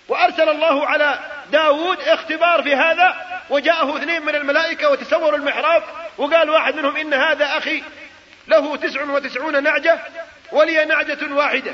وأرسل 0.07 0.49
الله 0.49 0.88
على 0.88 1.20
داود 1.51 1.99
اختبار 1.99 2.63
في 2.63 2.76
هذا 2.76 3.15
وجاءه 3.49 3.97
اثنين 3.97 4.22
من 4.22 4.36
الملائكة 4.36 4.89
وتسوروا 4.89 5.38
المحراب 5.38 5.84
وقال 6.18 6.49
واحد 6.49 6.76
منهم 6.76 6.97
إن 6.97 7.13
هذا 7.13 7.57
أخي 7.57 7.84
له 8.47 8.76
تسع 8.76 9.03
وتسعون 9.03 9.63
نعجة 9.63 9.99
ولي 10.51 10.86
نعجة 10.86 11.34
واحدة. 11.34 11.74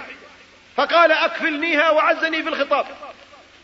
فقال 0.77 1.11
أكفلنيها 1.11 1.89
وعزني 1.89 2.43
في 2.43 2.49
الخطاب. 2.49 2.85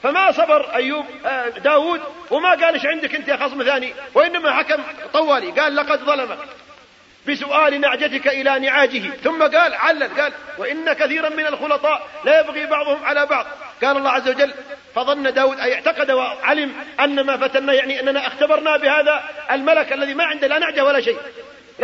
فما 0.03 0.31
صبر 0.31 0.75
أيوب 0.75 1.05
آه، 1.25 1.49
داود 1.49 2.01
وما 2.31 2.49
قال 2.49 2.73
إيش 2.73 2.85
عندك 2.85 3.15
أنت 3.15 3.27
يا 3.27 3.35
خصم 3.37 3.63
ثاني؟ 3.63 3.93
وإنما 4.13 4.51
حكم 4.51 4.83
طوالي 5.13 5.51
قال 5.51 5.75
لقد 5.75 5.99
ظلمك. 5.99 6.37
بسؤال 7.27 7.81
نعجتك 7.81 8.27
إلى 8.27 8.59
نعاجه 8.59 9.09
ثم 9.23 9.41
قال 9.43 9.73
علل 9.73 10.21
قال 10.21 10.33
وإن 10.57 10.93
كثيرا 10.93 11.29
من 11.29 11.45
الخلطاء 11.45 12.07
لا 12.25 12.39
يبغي 12.39 12.65
بعضهم 12.65 13.05
على 13.05 13.25
بعض. 13.25 13.45
قال 13.83 13.97
الله 13.97 14.09
عز 14.09 14.29
وجل 14.29 14.53
فظن 14.95 15.33
داود 15.33 15.59
أي 15.59 15.73
اعتقد 15.73 16.11
وعلم 16.11 16.73
أن 16.99 17.21
ما 17.21 17.37
فتنا 17.37 17.73
يعني 17.73 17.99
أننا 17.99 18.27
اختبرنا 18.27 18.77
بهذا 18.77 19.23
الملك 19.51 19.93
الذي 19.93 20.13
ما 20.13 20.23
عنده 20.23 20.47
لا 20.47 20.59
نعجة 20.59 20.83
ولا 20.83 21.01
شيء. 21.01 21.17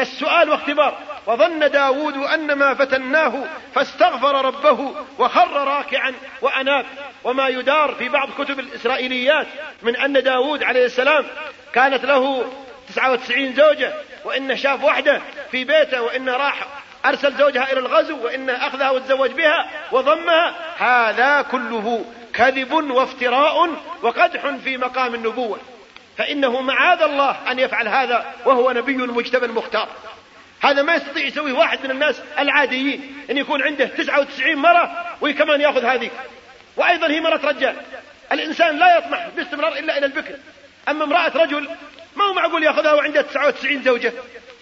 السؤال 0.02 0.50
واختبار. 0.50 0.98
وظن 1.28 1.72
داود 1.72 2.18
أن 2.18 2.54
ما 2.54 2.74
فتناه 2.74 3.44
فاستغفر 3.76 4.46
ربه 4.46 4.96
وخر 5.20 5.68
راكعا 5.68 6.14
وأناب. 6.42 6.86
وما 7.24 7.48
يدار 7.48 7.96
في 7.96 8.10
بعض 8.10 8.30
كتب 8.38 8.60
الإسرائيليات 8.60 9.48
من 9.82 9.96
أن 9.96 10.24
داود 10.24 10.64
عليه 10.64 10.86
السلام 10.86 11.26
كانت 11.74 12.06
له 12.06 12.52
تسعة 12.90 13.12
وتسعين 13.12 13.54
زوجة 13.54 13.94
وإن 14.26 14.58
شاف 14.58 14.84
وحده 14.84 15.22
في 15.52 15.64
بيته 15.64 16.02
وإن 16.02 16.30
راح 16.30 16.68
أرسل 17.06 17.34
زوجها 17.34 17.72
إلى 17.72 17.80
الغزو 17.80 18.26
وإن 18.26 18.50
أخذها 18.50 18.90
وتزوج 18.90 19.32
بها 19.32 19.70
وضمها. 19.92 20.54
هذا 20.78 21.42
كله 21.42 22.06
كذب 22.34 22.74
وافتراء 22.74 23.70
وقدح 24.02 24.56
في 24.64 24.78
مقام 24.78 25.16
النبوة. 25.16 25.60
فإنه 26.18 26.62
معاذ 26.62 27.02
الله 27.02 27.52
أن 27.52 27.60
يفعل 27.60 27.88
هذا 27.88 28.34
وهو 28.46 28.72
نبي 28.72 28.96
المجتبى 28.96 29.46
المختار. 29.46 29.90
هذا 30.62 30.82
ما 30.82 30.96
يستطيع 30.96 31.26
يسويه 31.26 31.54
واحد 31.54 31.84
من 31.84 31.92
الناس 31.92 32.22
العاديين 32.40 33.24
أن 33.30 33.38
يكون 33.38 33.64
عنده 33.64 33.86
99 33.86 34.56
مرة 34.56 35.06
وكمان 35.22 35.62
يأخذ 35.62 35.86
هذه. 35.86 36.10
وأيضا 36.78 37.08
هي 37.08 37.22
مرة 37.22 37.42
رجال. 37.44 37.76
الإنسان 38.32 38.78
لا 38.78 38.98
يطمح 38.98 39.28
باستمرار 39.36 39.78
إلا 39.78 39.98
إلى 39.98 40.06
البكر. 40.06 40.36
أما 40.90 41.04
امرأة 41.04 41.32
رجل 41.36 41.70
ما 42.16 42.26
هو 42.26 42.34
معقول 42.34 42.64
يأخذها 42.64 42.94
وعنده 42.94 43.22
99 43.22 43.84
زوجة؟ 43.84 44.14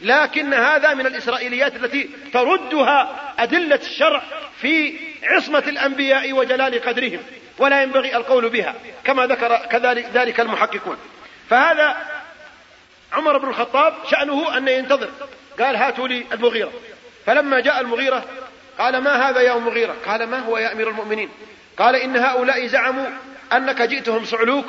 لكن 0.02 0.54
هذا 0.54 0.94
من 0.94 1.06
الإسرائيليات 1.06 1.76
التي 1.76 2.10
تردها 2.34 3.34
أدلة 3.40 3.80
الشرع 3.84 4.24
في 4.62 4.98
عصمة 5.24 5.64
الأنبياء 5.68 6.34
وجلال 6.34 6.82
قدرهم 6.82 7.20
ولا 7.58 7.84
ينبغي 7.84 8.16
القول 8.16 8.50
بها 8.50 8.76
كما 9.04 9.28
ذكر 9.28 9.56
كذلك 9.56 10.06
ذلك 10.14 10.40
المحققون. 10.40 10.98
فهذا 11.50 11.98
عمر 13.14 13.38
بن 13.38 13.50
الخطاب 13.50 13.94
شأنه 14.12 14.58
أن 14.58 14.68
ينتظر. 14.68 15.10
قال 15.60 15.76
هاتوا 15.76 16.08
لي 16.08 16.26
المغيرة. 16.34 16.72
فلما 17.26 17.60
جاء 17.60 17.82
المغيرة 17.82 18.26
قال 18.78 18.98
ما 18.98 19.30
هذا 19.30 19.42
يا 19.42 19.54
مغيرة؟ 19.54 19.96
قال 20.06 20.24
ما 20.24 20.40
هو 20.40 20.58
يا 20.58 20.72
أمير 20.72 20.90
المؤمنين؟ 20.90 21.30
قال 21.78 21.96
إن 21.96 22.18
هؤلاء 22.18 22.68
زعموا 22.68 23.08
أنك 23.54 23.82
جئتهم 23.82 24.26
صعلوك 24.26 24.66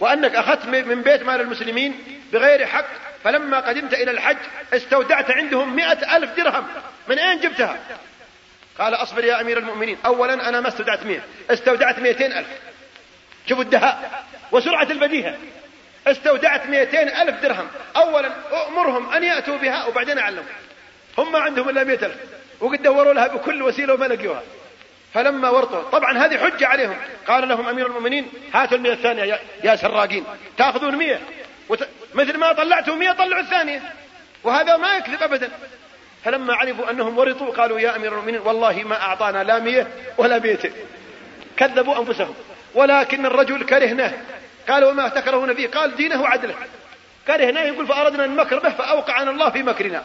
وأنك 0.00 0.34
أخذت 0.34 0.66
من 0.66 1.02
بيت 1.02 1.22
مال 1.22 1.40
المسلمين 1.40 2.20
بغير 2.32 2.66
حق. 2.66 2.86
فلما 3.24 3.60
قدمت 3.60 3.94
إلى 3.94 4.10
الحج 4.10 4.36
استودعت 4.72 5.30
عندهم 5.30 5.76
مئة 5.76 6.16
ألف 6.16 6.36
درهم. 6.36 6.66
من 7.08 7.18
أين 7.18 7.40
جبتها؟ 7.40 7.78
قال 8.78 8.94
أصبر 8.94 9.24
يا 9.24 9.40
أمير 9.40 9.58
المؤمنين. 9.58 9.98
أولا 10.06 10.48
أنا 10.48 10.60
ما 10.60 10.68
استودعت 10.68 11.02
مئة. 11.02 11.20
استودعت 11.50 11.98
مئتين 11.98 12.32
ألف. 12.32 12.48
شوفوا 13.48 13.62
الدهاء 13.62 14.24
وسرعة 14.52 14.90
البديهة. 14.90 15.36
استودعت 16.06 16.66
مئتين 16.66 17.08
ألف 17.08 17.42
درهم. 17.42 17.68
أولا 17.96 18.30
أمرهم 18.68 19.12
أن 19.12 19.24
يأتوا 19.24 19.56
بها 19.56 19.86
وبعدين 19.86 20.18
أعلمهم. 20.18 20.46
هم 21.18 21.32
ما 21.32 21.38
عندهم 21.38 21.68
إلا 21.68 21.84
مئة 21.84 22.06
ألف. 22.06 22.16
وقد 22.60 22.82
دوروا 22.82 23.12
لها 23.12 23.26
بكل 23.26 23.62
وسيلة 23.62 23.94
وما 23.94 24.04
لقيوها. 24.04 24.42
فلما 25.14 25.48
ورطوا 25.48 25.82
طبعا 25.82 26.18
هذه 26.18 26.38
حجة 26.38 26.66
عليهم. 26.66 26.96
قال 27.26 27.48
لهم 27.48 27.68
أمير 27.68 27.86
المؤمنين 27.86 28.28
هاتوا 28.54 28.76
المئة 28.76 28.92
الثانية 28.92 29.40
يا, 29.64 29.76
سراقين. 29.76 30.24
تأخذون 30.58 30.96
مئة. 30.96 31.18
وت... 31.68 31.88
مثل 32.14 32.38
ما 32.38 32.52
طلعتوا 32.52 32.94
مئة 32.94 33.12
طلعوا 33.12 33.42
الثانية. 33.42 33.82
وهذا 34.44 34.76
ما 34.76 34.92
يكذب 34.96 35.22
أبدا. 35.22 35.50
فلما 36.24 36.54
علموا 36.54 36.90
أنهم 36.90 37.18
ورطوا 37.18 37.52
قالوا 37.52 37.80
يا 37.80 37.96
أمير 37.96 38.12
المؤمنين 38.12 38.40
والله 38.40 38.84
ما 38.84 39.02
أعطانا 39.02 39.44
لا 39.44 39.58
مئة 39.58 39.86
ولا 40.18 40.38
مئتين. 40.38 40.72
كذبوا 41.56 41.98
أنفسهم. 41.98 42.34
ولكن 42.74 43.26
الرجل 43.26 43.64
كرهناه. 43.64 44.12
قال 44.68 44.84
وما 44.84 45.08
تكرهون 45.08 45.54
فيه 45.54 45.68
قال 45.68 45.96
دينه 45.96 46.22
وعدله. 46.22 46.54
كرهناه 47.26 47.62
يقول 47.62 47.86
فأردنا 47.86 48.24
أن 48.24 48.30
نمكر 48.30 48.58
به 48.58 48.68
فأوقعنا 48.68 49.30
الله 49.30 49.50
في 49.50 49.62
مكرنا. 49.62 50.02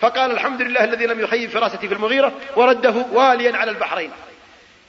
فقال 0.00 0.30
الحمد 0.30 0.62
لله 0.62 0.84
الذي 0.84 1.06
لم 1.06 1.20
يخيب 1.20 1.50
فراستي 1.50 1.88
في 1.88 1.94
المغيرة 1.94 2.32
ورده 2.56 2.94
واليا 3.12 3.56
على 3.56 3.70
البحرين. 3.70 4.10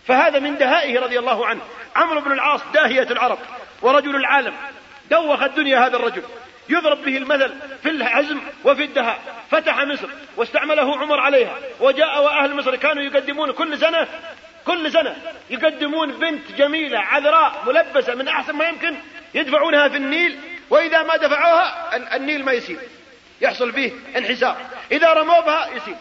فهذا 0.08 0.40
من 0.40 0.58
دهائه 0.58 1.00
رضي 1.00 1.20
الله 1.20 1.48
عنه. 1.48 1.62
عمرو 1.96 2.22
بن 2.22 2.32
العاص 2.32 2.62
داهية 2.74 3.08
العرب 3.12 3.38
ورجل 3.82 4.16
العالم. 4.16 4.54
دوخ 5.12 5.42
الدنيا 5.42 5.88
هذا 5.88 5.96
الرجل. 5.96 6.24
يضرب 6.70 7.04
به 7.04 7.18
المثل 7.18 7.54
في 7.84 7.90
الحزم 7.90 8.40
وفي 8.64 8.84
الدهاء. 8.84 9.20
فتح 9.52 9.80
مصر 9.80 10.08
واستعمله 10.38 10.98
عمر 10.98 11.20
عليها. 11.20 11.58
وجاء 11.80 12.24
وأهل 12.24 12.56
مصر 12.56 12.76
كانوا 12.76 13.04
يقدمون 13.04 13.52
كل 13.52 13.78
سنة 13.78 14.08
كل 14.66 14.92
سنة 14.92 15.16
يقدمون 15.50 16.12
بنت 16.12 16.52
جميلة 16.52 17.00
عذراء 17.00 17.64
ملبسة 17.68 18.16
من 18.16 18.28
أحسن 18.28 18.54
ما 18.54 18.68
يمكن 18.68 18.96
يدفعونها 19.34 19.88
في 19.88 19.98
النيل 19.98 20.40
وإذا 20.70 21.04
ما 21.04 21.18
دفعوها 21.18 21.96
النيل 22.16 22.46
ما 22.46 22.52
يسيل 22.52 22.78
يحصل 23.42 23.74
فيه 23.74 23.92
انحسار. 24.18 24.58
إذا 24.92 25.14
رموا 25.14 25.40
بها 25.40 25.70
يسيل 25.76 25.96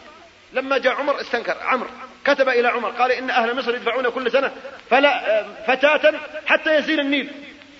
لما 0.52 0.78
جاء 0.78 0.94
عمر 0.94 1.20
استنكر. 1.20 1.56
عمرو 1.62 1.88
كتب 2.24 2.48
إلى 2.48 2.68
عمر 2.68 2.90
قال 2.90 3.12
إن 3.12 3.30
أهل 3.30 3.56
مصر 3.56 3.74
يدفعون 3.74 4.08
كل 4.08 4.30
سنة. 4.30 4.52
فلا 4.90 5.44
فتاة 5.66 6.20
حتى 6.46 6.74
يسيل 6.74 7.00
النيل. 7.00 7.32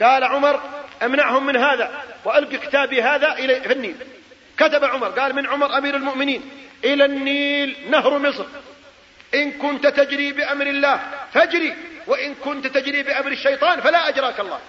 قال 0.03 0.25
عمر 0.25 0.61
امنعهم 1.03 1.47
من 1.47 1.57
هذا 1.57 2.03
وألقي 2.25 2.57
كتابي 2.57 3.03
هذا 3.03 3.33
إلى 3.33 3.61
في 3.61 3.73
النيل. 3.73 3.97
كتب 4.59 4.85
عمر 4.85 5.09
قال 5.09 5.35
من 5.35 5.47
عمر 5.47 5.79
أمير 5.79 5.97
المؤمنين 5.97 6.51
إلى 6.85 7.05
النيل 7.05 7.77
نهر 7.91 8.19
مصر. 8.19 8.45
إن 9.35 9.53
كنت 9.53 9.87
تجري 9.87 10.33
بأمر 10.33 10.67
الله 10.67 11.01
فاجري 11.33 11.75
وإن 12.07 12.35
كنت 12.35 12.67
تجري 12.67 13.03
بأمر 13.03 13.33
الشيطان 13.33 13.81
فلا 13.81 14.09
أجراك 14.09 14.41
الله. 14.41 14.61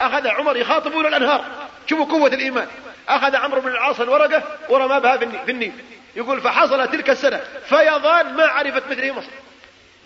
أخذ 0.00 0.26
عمر 0.28 0.56
يخاطبون 0.56 1.06
الأنهار. 1.06 1.68
شوفوا 1.86 2.04
قوة 2.04 2.28
الإيمان. 2.28 2.68
أخذ 3.08 3.36
عمرو 3.36 3.60
بن 3.60 3.68
العاص 3.68 4.00
الورقة 4.00 4.58
ورمى 4.68 5.00
بها 5.00 5.16
في 5.16 5.50
النيل 5.50 5.72
يقول 6.16 6.40
فحصل 6.40 6.88
تلك 6.88 7.10
السنة 7.10 7.40
فيضان 7.68 8.34
ما 8.34 8.44
عرفت 8.44 8.82
مثله 8.90 9.12
مصر 9.12 9.30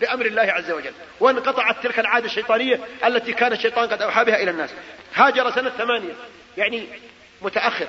بأمر 0.01 0.25
الله 0.25 0.41
عز 0.41 0.71
وجل. 0.71 0.93
وانقطعت 1.19 1.83
تلك 1.83 1.99
العادة 1.99 2.25
الشيطانية 2.25 2.79
التي 3.05 3.33
كان 3.33 3.53
الشيطان 3.53 3.89
قد 3.89 4.01
أوحى 4.01 4.25
بها 4.25 4.43
إلى 4.43 4.51
الناس. 4.51 4.69
هاجر 5.15 5.51
سنة 5.51 5.69
ثمانية 5.69 6.13
يعني 6.57 6.87
متأخر. 7.41 7.87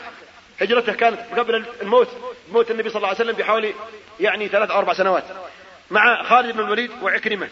هجرته 0.61 0.92
كانت 0.92 1.20
قبل 1.36 1.64
الموت 1.82 2.09
موت 2.53 2.70
النبي 2.70 2.88
صلى 2.88 2.96
الله 2.96 3.09
عليه 3.09 3.18
وسلم 3.18 3.36
بحوالي 3.36 3.74
يعني 4.20 4.48
ثلاث 4.48 4.70
أو 4.70 4.78
أربع 4.78 4.92
سنوات 4.92 5.24
مع 5.90 6.22
خالد 6.22 6.52
بن 6.54 6.60
الوليد 6.60 6.90
وعكرمة 7.02 7.48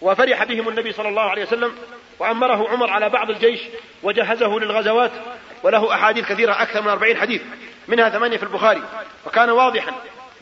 وفرح 0.00 0.44
بهم 0.44 0.68
النبي 0.68 0.92
صلى 0.92 1.08
الله 1.08 1.22
عليه 1.22 1.42
وسلم 1.42 1.72
وأمره 2.18 2.68
عمر 2.68 2.90
على 2.90 3.08
بعض 3.08 3.30
الجيش 3.30 3.60
وجهزه 4.02 4.58
للغزوات 4.58 5.10
وله 5.62 5.94
أحاديث 5.94 6.28
كثيرة 6.28 6.62
أكثر 6.62 6.82
من 6.82 6.88
أربعين 6.88 7.16
حديث 7.16 7.42
منها 7.88 8.08
ثمانية 8.08 8.36
في 8.36 8.42
البخاري 8.42 8.82
وكان 9.26 9.50
واضحا 9.50 9.92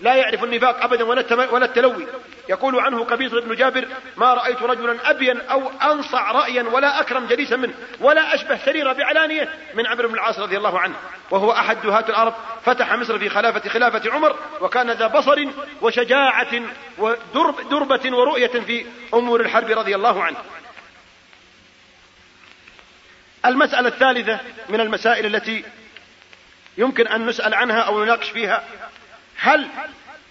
لا 0.01 0.15
يعرف 0.15 0.45
النفاق 0.45 0.85
أبدا 0.85 1.05
ولا 1.05 1.53
ولا 1.53 1.65
التلوي. 1.65 2.07
يقول 2.49 2.81
عنه 2.81 3.05
قبيصة 3.05 3.41
بن 3.41 3.55
جابر 3.55 3.89
ما 4.17 4.35
رأيت 4.35 4.63
رجلا 4.63 5.11
أبين 5.11 5.41
أو 5.41 5.71
أنصع 5.83 6.31
رأيا 6.33 6.63
ولا 6.63 7.01
أكرم 7.01 7.27
جليسا 7.27 7.57
منه 7.57 7.75
ولا 8.01 8.35
أشبه 8.35 8.59
سريرة 8.65 8.93
بعلانية. 8.93 9.49
من 9.75 9.87
عمرو 9.87 10.09
بن 10.09 10.15
العاص 10.15 10.39
رضي 10.39 10.57
الله 10.57 10.81
عنه. 10.81 10.95
وهو 11.31 11.53
أحد 11.53 11.83
دهاة 11.83 12.05
الأرض 12.09 12.35
فتح 12.65 12.93
مصر 12.93 13.19
في 13.19 13.29
خلافة 13.29 13.69
خلافة 13.69 14.13
عمر 14.13 14.37
وكان 14.61 14.91
ذا 14.91 15.07
بصر 15.07 15.45
وشجاعة 15.83 16.63
ودربة 16.99 18.17
ورؤية 18.17 18.47
في 18.47 18.87
أمور 19.15 19.41
الحرب 19.41 19.71
رضي 19.71 19.95
الله 19.95 20.23
عنه. 20.25 20.37
المسألة 23.47 23.89
الثالثة 23.89 24.41
من 24.69 24.81
المسائل 24.81 25.35
التي 25.35 25.65
يمكن 26.79 27.07
أن 27.07 27.27
نسأل 27.27 27.55
عنها 27.55 27.81
أو 27.81 28.05
نناقش 28.05 28.31
فيها 28.31 28.65
هل 29.39 29.69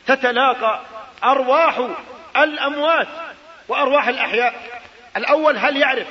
تتلاقى 0.08 0.82
أرواح 1.24 1.88
الأموات 2.38 3.08
وأرواح 3.68 4.08
الأحياء؟ 4.08 4.82
الأول 5.18 5.58
هل 5.58 5.78
يعرف 5.78 6.08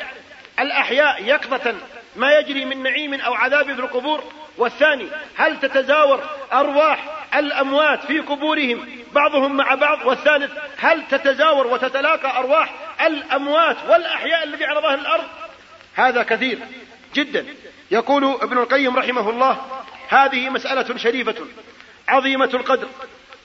الأحياء 0.61 1.25
يقظة 1.25 1.75
ما 2.17 2.39
يجري 2.39 2.65
من 2.65 2.83
نعيم 2.83 3.15
أو 3.15 3.35
عذاب 3.35 3.65
في 3.65 3.81
القبور؟ 3.81 4.25
والثاني 4.57 5.07
هل 5.37 5.61
تتزاور 5.61 6.21
أرواح 6.53 7.05
الأموات 7.35 8.05
في 8.05 8.19
قبورهم 8.19 8.89
بعضهم 9.13 9.57
مع 9.57 9.75
بعض؟ 9.75 10.07
والثالث 10.07 10.53
هل 10.79 11.03
تتزاور 11.11 11.67
وتتلاقى 11.67 12.39
أرواح 12.39 12.73
الأموات 13.07 13.77
والأحياء 13.89 14.45
الذي 14.45 14.65
على 14.65 14.81
ظهر 14.81 14.95
الأرض؟ 14.95 15.25
هذا 15.95 16.23
كثير 16.23 16.59
جدا. 17.15 17.47
يقول 17.91 18.25
ابن 18.25 18.59
القيم 18.59 18.97
رحمه 18.97 19.31
الله 19.31 19.67
هذه 20.09 20.49
مسألة 20.49 20.97
شريفة. 20.97 21.35
عظيمة 22.09 22.51
القدر 22.55 22.89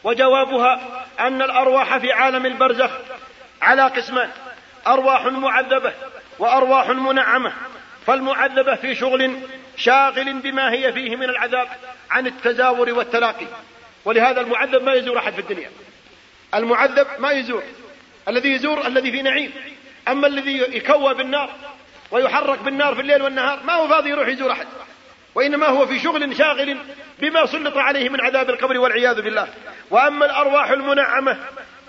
وجوابها 0.04 1.06
أن 1.20 1.42
الأرواح 1.42 1.98
في 1.98 2.12
عالم 2.12 2.46
البرزخ 2.46 2.92
على 3.62 3.82
قسمان 3.82 4.30
أرواح 4.88 5.26
معذبة 5.26 5.94
وأرواح 6.40 6.90
منعمة 6.90 7.54
فالمعذبة 8.08 8.76
في 8.76 8.96
شغل 8.96 9.40
شاغل 9.78 10.34
بما 10.34 10.72
هي 10.72 10.94
فيه 10.94 11.16
من 11.16 11.30
العذاب 11.30 11.68
عن 12.12 12.28
التزاور 12.28 12.94
والتلاقي. 12.94 13.46
ولهذا 14.06 14.42
المعذب 14.42 14.84
ما 14.84 14.94
يزور 14.94 15.18
أحد 15.18 15.34
في 15.34 15.40
الدنيا. 15.40 15.70
المعذب 16.54 17.08
ما 17.20 17.32
يزور 17.32 17.64
الذي 18.28 18.50
يزور 18.50 18.88
الذي 18.88 19.12
في 19.12 19.22
نعيم. 19.22 19.52
أما 20.08 20.28
الذي 20.28 20.58
يكوى 20.58 21.14
بالنار 21.14 21.50
ويحرك 22.12 22.60
بالنار 22.60 22.96
في 22.96 23.02
الليل 23.02 23.22
والنهار 23.22 23.64
ما 23.64 23.74
هو 23.74 23.88
فاضي 23.88 24.10
يروح 24.10 24.28
يزور 24.28 24.52
أحد. 24.52 24.68
وإنما 25.40 25.68
هو 25.68 25.88
في 25.88 26.00
شغل 26.00 26.36
شاغل 26.36 26.78
بما 27.20 27.46
سلط 27.46 27.78
عليه 27.78 28.10
من 28.10 28.22
عذاب 28.22 28.50
القبر 28.50 28.80
والعياذ 28.80 29.22
بالله. 29.22 29.48
وأما 29.92 30.26
الأرواح 30.26 30.70
المنعمة 30.70 31.38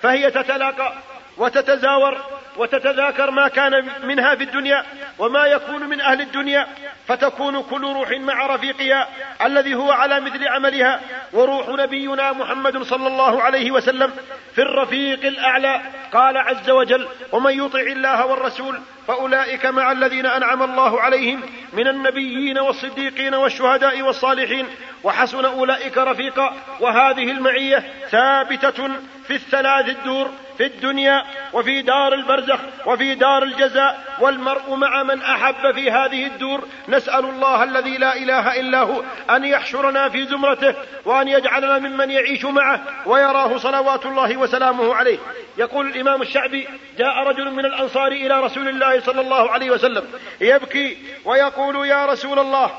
فهي 0.03 0.31
تتلاقى 0.31 0.93
وتتزاور 1.37 2.21
وتتذاكر 2.57 3.31
ما 3.31 3.49
كان 3.49 3.89
منها 4.03 4.35
في 4.35 4.45
الدنيا 4.45 4.85
وما 5.19 5.47
يكون 5.47 5.89
من 5.89 6.01
أهل 6.01 6.21
الدنيا 6.21 6.67
فتكون 7.07 7.63
كل 7.63 7.83
روح 7.83 8.11
مع 8.11 8.47
رفيقها 8.47 9.09
الذي 9.43 9.75
هو 9.75 9.91
على 9.91 10.21
مثل 10.21 10.49
عملها 10.49 11.01
وروح 11.33 11.69
نبينا 11.69 12.33
محمد 12.33 12.83
صلى 12.83 13.07
الله 13.07 13.43
عليه 13.43 13.71
وسلم 13.71 14.13
في 14.55 14.63
الرفيق 14.63 15.25
الأعلى. 15.25 15.81
قال 16.13 16.37
عز 16.37 16.71
وجل 16.71 17.09
ومن 17.33 17.65
يطع 17.65 17.81
الله 17.81 18.27
والرسول 18.27 18.81
فأولئك 19.09 19.67
مع 19.67 19.93
الذين 19.93 20.27
أنعم 20.27 20.63
الله 20.63 21.01
عليهم 21.01 21.41
من 21.73 21.89
النبيين 21.89 22.59
والصديقين 22.59 23.35
والشهداء 23.35 24.03
والصالحين 24.03 24.67
وحسن 25.05 25.45
أولئك 25.45 25.99
رفيقا. 25.99 26.57
وهذه 26.81 27.31
المعية 27.31 27.85
ثابتة 28.11 28.89
في 29.27 29.35
الثلاث 29.35 29.89
الدور 29.89 30.31
في 30.61 30.67
الدنيا 30.67 31.25
وفي 31.53 31.83
دار 31.83 32.15
البرزخ 32.15 32.61
وفي 32.87 33.15
دار 33.15 33.43
الجزاء 33.43 34.05
والمرء 34.21 34.75
مع 34.75 35.03
من 35.03 35.23
أحب 35.23 35.73
في 35.75 35.91
هذه 35.91 36.27
الدور. 36.27 36.65
نسأل 36.89 37.25
الله 37.25 37.63
الذي 37.65 37.99
لا 37.99 38.17
إله 38.17 38.61
إلا 38.61 38.81
هو 38.81 39.03
أن 39.31 39.45
يحشرنا 39.45 40.09
في 40.09 40.27
زمرته 40.27 40.75
وأن 41.05 41.29
يجعلنا 41.29 41.79
ممن 41.79 42.11
يعيش 42.11 42.45
معه 42.45 42.81
ويراه 43.07 43.57
صلوات 43.57 44.07
الله 44.07 44.37
وسلامه 44.37 44.95
عليه. 44.95 45.19
يقول 45.59 45.87
الإمام 45.87 46.23
الشعبي 46.23 46.69
جاء 46.99 47.19
رجل 47.29 47.51
من 47.51 47.65
الأنصار 47.65 48.13
إلى 48.13 48.41
رسول 48.41 48.69
الله 48.69 49.01
صلى 49.01 49.21
الله 49.21 49.51
عليه 49.51 49.71
وسلم 49.71 50.05
يبكي 50.41 50.97
ويقول 51.25 51.87
يا 51.87 52.07
رسول 52.07 52.39
الله 52.39 52.71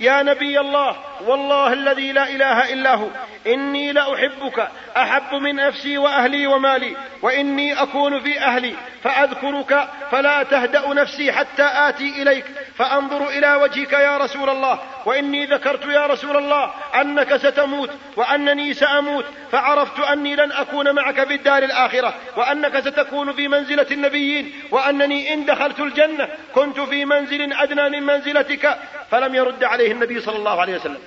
يا 0.00 0.22
نبي 0.22 0.60
الله 0.60 0.96
والله 1.26 1.72
الذي 1.72 2.12
لا 2.12 2.28
إله 2.28 2.72
إلا 2.72 2.94
هو 2.94 3.08
إني 3.46 3.92
لأحبك 3.92 4.68
أحب 4.96 5.34
من 5.34 5.54
نفسي 5.54 5.98
وأهلي 5.98 6.46
ومالي 6.46 6.96
وإني 7.22 7.82
أكون 7.82 8.20
في 8.20 8.40
أهلي 8.40 8.74
فأذكرك 9.04 9.88
فلا 10.10 10.42
تهدأ 10.42 10.94
نفسي 10.94 11.32
حتى 11.32 11.62
آتي 11.62 12.22
إليك. 12.22 12.44
فأنظر 12.80 13.28
إلى 13.28 13.54
وجهك 13.54 13.92
يا 13.92 14.18
رسول 14.18 14.50
الله 14.50 14.78
وإني 15.06 15.46
ذكرت 15.46 15.84
يا 15.84 16.06
رسول 16.06 16.36
الله 16.36 16.70
أنك 17.00 17.36
ستموت 17.36 17.90
وأنني 18.16 18.74
سأموت 18.74 19.24
فعرفت 19.52 20.00
أني 20.00 20.36
لن 20.36 20.52
أكون 20.52 20.94
معك 20.94 21.26
في 21.28 21.34
الدار 21.34 21.62
الآخرة 21.62 22.14
وأنك 22.36 22.80
ستكون 22.80 23.32
في 23.32 23.48
منزلة 23.48 23.86
النبيين 23.90 24.52
وأنني 24.70 25.34
إن 25.34 25.44
دخلت 25.44 25.80
الجنة 25.80 26.28
كنت 26.54 26.80
في 26.80 27.04
منزل 27.04 27.52
أدنى 27.52 27.88
من 27.88 28.06
منزلتك 28.06 28.76
فلم 29.10 29.34
يرد 29.34 29.64
عليه 29.64 29.92
النبي 29.92 30.20
صلى 30.20 30.36
الله 30.36 30.60
عليه 30.60 30.74
وسلم. 30.74 30.98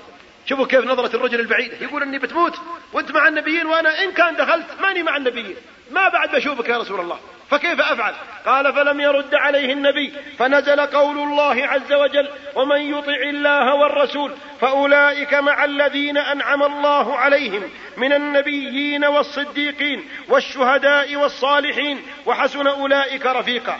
شوفوا 0.45 0.65
كيف 0.65 0.85
نظرة 0.85 1.15
الرجل 1.15 1.39
البعيد. 1.39 1.81
يقول 1.81 2.03
إني 2.03 2.19
بتموت 2.19 2.59
وأنت 2.93 3.11
مع 3.11 3.27
النبيين 3.27 3.65
وأنا 3.65 4.03
إن 4.03 4.11
كان 4.11 4.35
دخلت 4.35 4.65
ماني 4.81 5.03
مع 5.03 5.17
النبيين. 5.17 5.55
ما 5.91 6.09
بعد 6.09 6.35
بشوفك 6.35 6.69
يا 6.69 6.77
رسول 6.77 6.99
الله. 6.99 7.19
فكيف 7.49 7.81
أفعل؟ 7.81 8.13
قال 8.45 8.73
فلم 8.73 9.01
يرد 9.01 9.35
عليه 9.35 9.73
النبي 9.73 10.13
فنزل 10.39 10.79
قول 10.79 11.17
الله 11.17 11.67
عز 11.67 11.93
وجل 11.93 12.29
ومن 12.55 12.81
يطع 12.81 13.21
الله 13.29 13.75
والرسول 13.75 14.31
فأولئك 14.61 15.33
مع 15.33 15.63
الذين 15.63 16.17
أنعم 16.17 16.63
الله 16.63 17.17
عليهم 17.17 17.69
من 17.97 18.13
النبيين 18.13 19.05
والصديقين 19.05 20.05
والشهداء 20.29 21.15
والصالحين 21.15 22.01
وحسن 22.25 22.67
أولئك 22.67 23.25
رفيقا. 23.25 23.79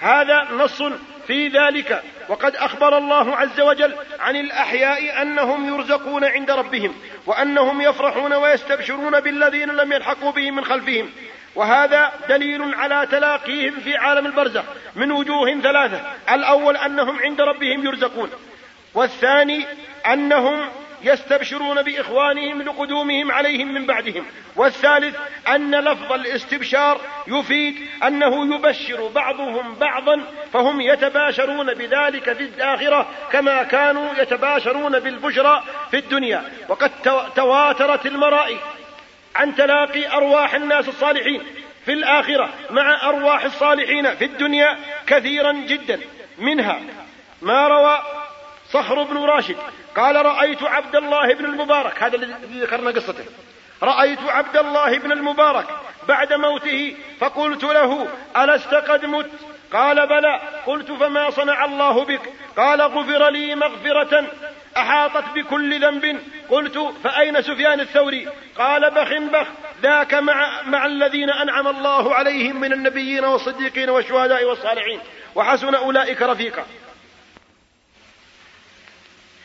هذا 0.00 0.48
نص 0.52 0.82
في 1.26 1.48
ذلك. 1.48 2.02
وقد 2.28 2.56
أخبر 2.56 2.98
الله 2.98 3.36
عز 3.36 3.60
وجل 3.60 3.94
عن 4.20 4.36
الأحياء 4.36 5.22
أنهم 5.22 5.74
يرزقون 5.74 6.24
عند 6.24 6.50
ربهم 6.50 6.94
وأنهم 7.26 7.80
يفرحون 7.80 8.32
ويستبشرون 8.32 9.20
بالذين 9.20 9.68
لم 9.68 9.92
يلحقوا 9.92 10.30
بهم 10.30 10.56
من 10.56 10.64
خلفهم. 10.64 11.10
وهذا 11.54 12.12
دليل 12.28 12.74
على 12.74 13.08
تلاقيهم 13.10 13.80
في 13.80 13.96
عالم 13.96 14.26
البرزخ 14.26 14.62
من 14.96 15.12
وجوه 15.12 15.60
ثلاثة. 15.60 16.00
الأول 16.34 16.76
أنهم 16.76 17.18
عند 17.18 17.40
ربهم 17.40 17.86
يرزقون 17.86 18.30
والثاني 18.94 19.66
أنهم 20.12 20.68
يستبشرون 21.02 21.82
بإخوانهم 21.82 22.62
لقدومهم 22.62 23.32
عليهم 23.32 23.74
من 23.74 23.86
بعدهم. 23.86 24.26
والثالث 24.56 25.16
أن 25.48 25.74
لفظ 25.74 26.12
الاستبشار 26.12 27.00
يفيد 27.26 27.74
أنه 28.06 28.54
يبشر 28.54 29.08
بعضهم 29.08 29.74
بعضا 29.74 30.20
فهم 30.52 30.80
يتباشرون 30.80 31.74
بذلك 31.74 32.32
في 32.32 32.42
الآخرة 32.42 33.06
كما 33.32 33.62
كانوا 33.62 34.14
يتباشرون 34.18 34.98
بالبشرى 34.98 35.62
في 35.90 35.96
الدنيا. 35.96 36.44
وقد 36.68 36.90
تواترت 37.36 38.06
المرائي 38.06 38.58
عن 39.36 39.54
تلاقي 39.54 40.12
أرواح 40.12 40.54
الناس 40.54 40.88
الصالحين 40.88 41.42
في 41.84 41.92
الآخرة 41.92 42.50
مع 42.70 43.08
أرواح 43.08 43.44
الصالحين 43.44 44.14
في 44.14 44.24
الدنيا 44.24 44.78
كثيرا 45.06 45.52
جدا. 45.52 46.00
منها 46.38 46.80
ما 47.42 47.68
روى 47.68 48.19
صخر 48.72 49.02
بن 49.02 49.16
راشد. 49.16 49.56
قال 49.96 50.26
رأيت 50.26 50.62
عبد 50.62 50.96
الله 50.96 51.34
بن 51.34 51.44
المبارك. 51.44 52.02
هذا 52.02 52.16
الذي 52.16 52.60
ذكرنا 52.60 52.90
قصته. 52.90 53.24
رأيت 53.82 54.18
عبد 54.28 54.56
الله 54.56 54.98
بن 54.98 55.12
المبارك 55.12 55.66
بعد 56.08 56.32
موته. 56.32 56.96
فقلت 57.20 57.64
له 57.64 58.08
ألست 58.36 58.74
قد 58.74 59.04
مت؟ 59.04 59.30
قال 59.72 60.06
بلى. 60.06 60.40
قلت 60.66 60.92
فما 60.92 61.30
صنع 61.30 61.64
الله 61.64 62.04
بك؟ 62.04 62.20
قال 62.56 62.82
غفر 62.82 63.30
لي 63.30 63.54
مغفرة 63.54 64.26
أحاطت 64.76 65.24
بكل 65.34 65.80
ذنب. 65.80 66.20
قلت 66.48 66.78
فأين 67.04 67.42
سفيان 67.42 67.80
الثوري؟ 67.80 68.28
قال 68.58 68.90
بخ 68.90 69.12
بخ 69.12 69.46
ذاك 69.82 70.14
مع, 70.14 70.62
مع 70.66 70.86
الذين 70.86 71.30
أنعم 71.30 71.68
الله 71.68 72.14
عليهم 72.14 72.60
من 72.60 72.72
النبيين 72.72 73.24
والصديقين 73.24 73.90
والشهداء 73.90 74.44
والصالحين. 74.44 75.00
وحسن 75.34 75.74
أولئك 75.74 76.22
رفيقا. 76.22 76.64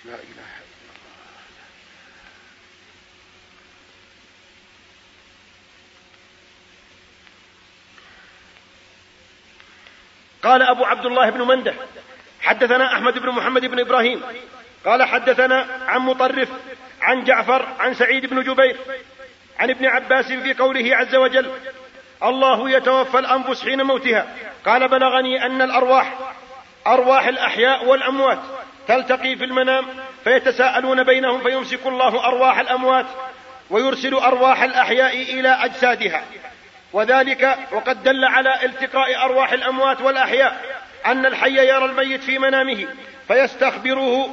لا 0.05 0.13
إله 0.13 0.45
قال 10.43 10.61
أبو 10.61 10.85
عبد 10.85 11.05
الله 11.05 11.29
بن 11.29 11.41
منده 11.41 11.73
حدثنا 12.41 12.93
أحمد 12.93 13.19
بن 13.19 13.29
محمد 13.29 13.65
بن 13.65 13.79
إبراهيم 13.79 14.21
قال 14.85 15.03
حدثنا 15.03 15.67
عن 15.87 15.99
مطرف 16.01 16.49
عن 17.01 17.23
جعفر 17.23 17.67
عن 17.79 17.93
سعيد 17.93 18.25
بن 18.25 18.43
جبير 18.43 18.77
عن 19.59 19.69
ابن 19.69 19.85
عباس 19.85 20.31
في 20.31 20.53
قوله 20.53 20.95
عز 20.95 21.15
وجل 21.15 21.51
الله 22.23 22.69
يتوفى 22.69 23.19
الأنفس 23.19 23.63
حين 23.63 23.83
موتها 23.83 24.35
قال 24.65 24.87
بلغني 24.87 25.45
أن 25.45 25.61
الأرواح 25.61 26.13
أرواح 26.87 27.27
الأحياء 27.27 27.85
والأموات. 27.85 28.39
تلتقي 28.87 29.35
في 29.35 29.43
المنام 29.43 29.85
فيتساءلون 30.23 31.03
بينهم 31.03 31.39
فيمسك 31.39 31.85
الله 31.85 32.25
أرواح 32.25 32.59
الأموات 32.59 33.05
ويرسل 33.69 34.13
أرواح 34.13 34.63
الأحياء 34.63 35.21
إلى 35.21 35.49
أجسادها. 35.49 36.23
وذلك 36.93 37.57
وقد 37.71 38.03
دل 38.03 38.25
على 38.25 38.65
التقاء 38.65 39.25
أرواح 39.25 39.51
الأموات 39.51 40.01
والأحياء 40.01 40.61
أن 41.05 41.25
الحي 41.25 41.67
يرى 41.67 41.85
الميت 41.85 42.23
في 42.23 42.39
منامه 42.39 42.87
فيستخبره 43.27 44.29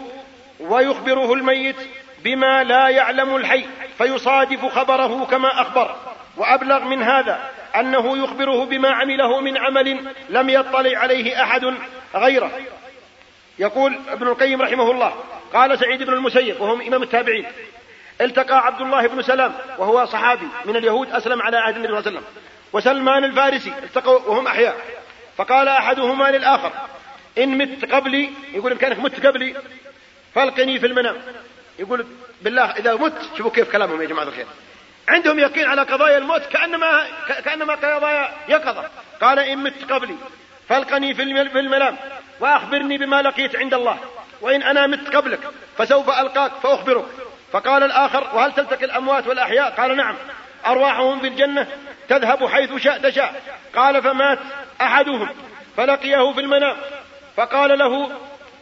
ويخبره 0.61 1.33
الميت 1.33 1.77
بما 2.25 2.65
لا 2.65 2.89
يعلم 2.89 3.37
الحي 3.37 3.65
فيصادف 3.99 4.65
خبره 4.65 5.25
كما 5.25 5.61
أخبر. 5.61 5.97
وأبلغ 6.37 6.85
من 6.85 7.03
هذا 7.03 7.51
أنه 7.77 8.25
يخبره 8.25 8.65
بما 8.65 8.91
عمله 8.91 9.41
من 9.41 9.59
عمل 9.59 10.15
لم 10.29 10.49
يطلع 10.49 10.99
عليه 10.99 11.43
أحد 11.43 11.75
غيره. 12.15 12.51
يقول 13.63 13.99
ابن 14.09 14.29
القيم 14.29 14.63
رحمه 14.63 14.91
الله 14.91 15.15
قال 15.53 15.79
سعيد 15.79 16.03
بن 16.03 16.13
المسيب 16.13 16.61
وهم 16.61 16.81
إمام 16.81 17.03
التابعين 17.03 17.47
التقى 18.21 18.67
عبد 18.67 18.81
الله 18.81 19.07
بن 19.07 19.23
سلام 19.23 19.55
وهو 19.79 20.05
صحابي 20.05 20.47
من 20.65 20.77
اليهود 20.77 21.11
أسلم 21.11 21.43
على 21.43 21.57
عهد 21.57 21.77
النبي 21.77 21.89
صلى 21.89 21.99
الله 21.99 22.09
عليه 22.11 22.19
وسلم 22.19 22.43
وسلمان 22.73 23.25
الفارسي 23.25 23.73
التقوا 23.83 24.19
وهم 24.19 24.47
أحياء 24.47 24.77
فقال 25.37 25.69
أحدهما 25.69 26.31
للآخر 26.31 26.73
إن 27.39 27.59
مت 27.59 27.93
قبلي 27.93 28.31
يقول 28.53 28.73
إن 28.73 28.79
كانك 28.79 28.99
مت 28.99 29.27
قبلي 29.27 29.57
فألقني 30.35 30.79
في 30.79 30.87
المنام 30.87 31.17
يقول 31.79 32.07
بالله 32.43 32.65
إذا 32.65 32.95
مت 32.95 33.31
شوفوا 33.37 33.51
كيف 33.51 33.73
كلامهم 33.73 34.03
يا 34.03 34.07
جماعة 34.07 34.25
الخير 34.25 34.47
عندهم 35.09 35.39
يقين 35.39 35.67
على 35.67 35.83
قضايا 35.83 36.19
الموت 36.19 36.43
كأنما 36.43 37.07
كأنما 37.45 37.75
قضايا 37.75 38.33
يقظة 38.49 38.85
قال 39.21 39.39
إن 39.39 39.59
مت 39.59 39.93
قبلي 39.93 40.17
فألقني 40.69 41.15
في 41.15 41.23
المنام 41.23 41.97
وأخبرني 42.43 42.99
بما 42.99 43.23
لقيت 43.23 43.57
عند 43.57 43.75
الله. 43.75 43.99
وإن 44.41 44.63
أنا 44.63 44.87
مت 44.87 45.17
قبلك 45.17 45.41
فسوف 45.79 46.11
ألقاك 46.11 46.53
فأخبرك. 46.63 47.05
فقال 47.53 47.83
الآخر 47.83 48.31
وهل 48.35 48.53
تلتقي 48.53 48.85
الأموات 48.85 49.27
والأحياء؟ 49.27 49.71
قال 49.71 49.97
نعم. 49.97 50.17
أرواحهم 50.67 51.21
في 51.21 51.27
الجنة 51.27 51.67
تذهب 52.09 52.47
حيث 52.47 52.77
شاء 52.77 52.99
تشاء. 52.99 53.43
قال 53.77 54.03
فمات 54.03 54.39
أحدهم 54.81 55.29
فلقيه 55.77 56.33
في 56.33 56.41
المنام. 56.41 56.77
فقال 57.37 57.79
له 57.79 58.11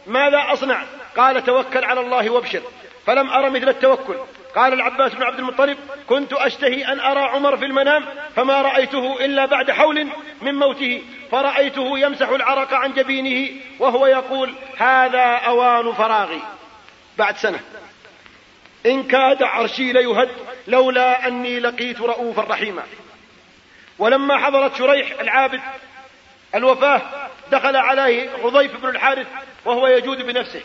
ماذا 0.07 0.43
أصنع؟ 0.53 0.83
قال 1.17 1.43
توكل 1.43 1.83
على 1.83 1.99
الله 1.99 2.29
وابشر. 2.29 2.61
فلم 3.05 3.29
أر 3.29 3.49
مثل 3.49 3.69
التوكل. 3.69 4.15
قال 4.55 4.73
العباس 4.73 5.13
بن 5.13 5.23
عبد 5.23 5.39
المطلب 5.39 5.77
كنت 6.07 6.33
أشتهي 6.33 6.85
أن 6.85 6.99
أرى 6.99 7.19
عمر 7.19 7.57
في 7.57 7.65
المنام 7.65 8.05
فما 8.35 8.61
رأيته 8.61 9.25
إلا 9.25 9.45
بعد 9.45 9.71
حول 9.71 10.07
من 10.41 10.55
موته 10.55 11.01
فرأيته 11.31 11.99
يمسح 11.99 12.29
العرق 12.29 12.73
عن 12.73 12.93
جبينه 12.93 13.51
وهو 13.79 14.05
يقول 14.05 14.55
هذا 14.77 15.23
أوان 15.23 15.93
فراغي. 15.93 16.41
بعد 17.17 17.37
سنة. 17.37 17.59
إن 18.85 19.03
كاد 19.03 19.43
عرشي 19.43 19.91
ليهد 19.91 20.29
لولا 20.67 21.27
أني 21.27 21.59
لقيت 21.59 22.01
رؤوفا 22.01 22.41
رحيما. 22.41 22.83
ولما 23.99 24.37
حضرت 24.37 24.75
شريح 24.75 25.19
العابد 25.19 25.61
الوفاة 26.55 27.01
دخل 27.51 27.75
عليه 27.75 28.29
غضيف 28.35 28.77
بن 28.77 28.89
الحارث 28.89 29.27
وهو 29.65 29.87
يجود 29.87 30.21
بنفسه. 30.21 30.61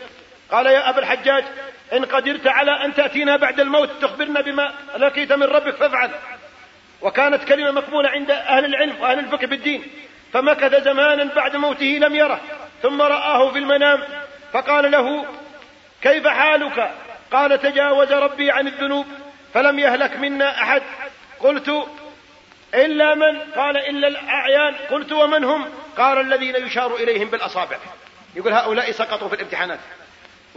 قال 0.51 0.67
يا 0.67 0.91
أبا 0.91 0.99
الحجاج 0.99 1.45
إن 1.93 2.05
قدرت 2.05 2.47
على 2.47 2.85
أن 2.85 2.95
تأتينا 2.95 3.37
بعد 3.37 3.61
الموت 3.61 3.91
تخبرنا 4.03 4.41
بما 4.41 4.73
لقيت 4.97 5.33
من 5.33 5.43
ربك 5.43 5.75
فافعل. 5.75 6.11
وكانت 7.03 7.45
كلمة 7.45 7.71
مقبولة 7.71 8.09
عند 8.09 8.31
أهل 8.31 8.65
العلم 8.65 9.01
وأهل 9.01 9.19
الفقه 9.19 9.47
بالدين 9.47 9.85
فمكث 10.33 10.83
زمانا 10.83 11.35
بعد 11.35 11.57
موته 11.57 11.99
لم 12.01 12.15
يره. 12.15 12.41
ثم 12.83 13.03
رآه 13.03 13.53
في 13.53 13.59
المنام. 13.59 14.03
فقال 14.53 14.91
له 14.91 15.27
كيف 16.03 16.27
حالك؟ 16.27 16.91
قال 17.33 17.63
تجاوز 17.63 18.13
ربي 18.13 18.51
عن 18.51 18.67
الذنوب 18.67 19.07
فلم 19.55 19.79
يهلك 19.79 20.17
منا 20.17 20.63
أحد. 20.63 20.83
قلت 21.41 21.87
إلا 22.75 23.15
من؟ 23.15 23.39
قال 23.39 23.77
إلا 23.77 24.09
الأعيان. 24.09 24.75
قلت 24.91 25.13
ومن 25.13 25.45
هم؟ 25.45 25.69
قال 25.97 26.21
الذين 26.21 26.57
يشار 26.57 26.95
إليهم 26.95 27.29
بالأصابع. 27.29 27.77
يقول 28.35 28.53
هؤلاء 28.53 28.93
سقطوا 28.93 29.29
في 29.29 29.35
الامتحانات. 29.35 29.79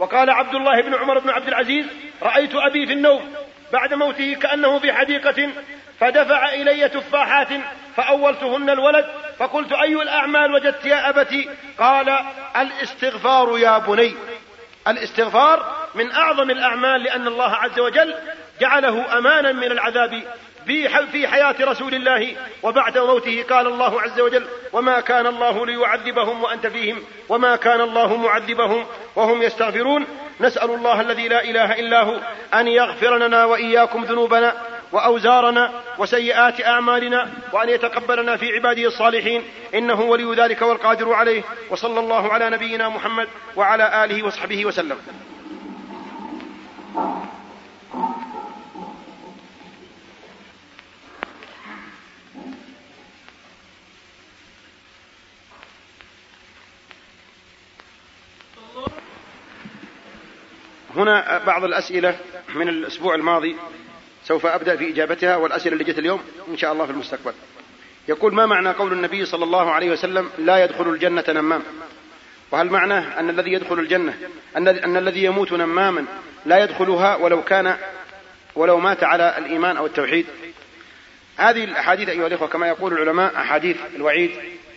وقال 0.00 0.30
عبد 0.30 0.54
الله 0.54 0.82
بن 0.82 0.94
عمر 0.94 1.18
بن 1.18 1.30
عبد 1.30 1.48
العزيز 1.48 1.86
رأيت 2.22 2.54
أبي 2.54 2.86
في 2.86 2.92
النوم 2.92 3.34
بعد 3.72 3.94
موته 3.94 4.34
كأنه 4.34 4.78
في 4.78 4.92
حديقة 4.92 5.48
فدفع 6.00 6.54
إلي 6.54 6.88
تفاحات 6.88 7.48
فأولتهن 7.96 8.70
الولد 8.70 9.06
فقلت 9.38 9.72
أي 9.72 9.94
الأعمال 9.94 10.54
وجدت 10.54 10.84
يا 10.84 11.08
أبتي؟ 11.08 11.48
قال 11.78 12.18
الإستغفار 12.56 13.58
يا 13.58 13.78
بني. 13.78 14.14
الإستغفار 14.88 15.76
من 15.94 16.12
أعظم 16.12 16.50
الأعمال 16.50 17.02
لأن 17.02 17.26
الله 17.26 17.54
عز 17.54 17.78
وجل 17.78 18.14
جعله 18.60 19.18
أمانا 19.18 19.52
من 19.52 19.72
العذاب 19.72 20.22
في 20.66 21.28
حياة 21.28 21.54
رسول 21.60 21.94
الله 21.94 22.36
وبعد 22.62 22.98
موته 22.98 23.44
قال 23.50 23.66
الله 23.66 24.00
عز 24.00 24.20
وجل 24.20 24.46
وما 24.72 25.00
كان 25.00 25.26
الله 25.26 25.66
ليعذبهم 25.66 26.42
وأنت 26.42 26.66
فيهم 26.66 27.04
وما 27.28 27.56
كان 27.56 27.80
الله 27.80 28.16
معذبهم 28.16 28.86
وهم 29.16 29.42
يستغفرون 29.42 30.06
نسأل 30.40 30.70
الله 30.70 31.00
الذي 31.00 31.28
لا 31.28 31.44
إله 31.44 31.72
إلا 31.72 32.02
هو 32.02 32.20
أن 32.54 32.68
يغفر 32.68 33.18
لنا 33.18 33.44
وإياكم 33.44 34.04
ذنوبنا 34.04 34.54
وأوزارنا 34.92 35.72
وسيئات 35.98 36.60
أعمالنا 36.60 37.30
وأن 37.52 37.68
يتقبلنا 37.68 38.36
في 38.36 38.54
عباده 38.54 38.86
الصالحين. 38.86 39.42
إنه 39.74 40.00
ولي 40.00 40.42
ذلك 40.42 40.62
والقادر 40.62 41.12
عليه. 41.12 41.42
وصلى 41.70 42.00
الله 42.00 42.32
على 42.32 42.50
نبينا 42.50 42.88
محمد 42.88 43.28
وعلى 43.56 44.04
آله 44.04 44.26
وصحبه 44.26 44.66
وسلم. 44.66 44.96
هنا 60.96 61.38
بعض 61.38 61.64
الأسئلة 61.64 62.18
من 62.54 62.68
الأسبوع 62.68 63.14
الماضي 63.14 63.56
سوف 64.24 64.46
أبدأ 64.46 64.76
في 64.76 64.88
إجابتها 64.88 65.36
والأسئلة 65.36 65.72
اللي 65.72 65.84
جت 65.84 65.98
اليوم 65.98 66.20
إن 66.48 66.56
شاء 66.56 66.72
الله 66.72 66.84
في 66.86 66.92
المستقبل. 66.92 67.32
يقول 68.08 68.34
ما 68.34 68.46
معنى 68.46 68.70
قول 68.70 68.92
النبي 68.92 69.24
صلى 69.24 69.44
الله 69.44 69.70
عليه 69.70 69.90
وسلم 69.90 70.30
لا 70.38 70.64
يدخل 70.64 70.88
الجنة 70.88 71.24
نمام 71.28 71.62
وهل 72.50 72.66
معناه 72.66 73.20
أن 73.20 73.30
الذي 73.30 73.52
يدخل 73.52 73.78
الجنة 73.78 74.14
أن, 74.56 74.68
أن 74.68 74.96
الذي 74.96 75.24
يموت 75.24 75.52
نماما 75.52 76.04
لا 76.46 76.64
يدخلها 76.64 77.16
ولو 77.16 77.44
كان 77.44 77.76
ولو 78.54 78.78
مات 78.80 79.04
على 79.04 79.38
الإيمان 79.38 79.76
أو 79.76 79.86
التوحيد؟ 79.86 80.26
هذه 81.36 81.64
الأحاديث 81.64 82.08
أيها 82.08 82.26
الإخوة 82.26 82.48
كما 82.48 82.68
يقول 82.68 82.92
العلماء 82.92 83.36
أحاديث 83.36 83.76
الوعيد 83.96 84.30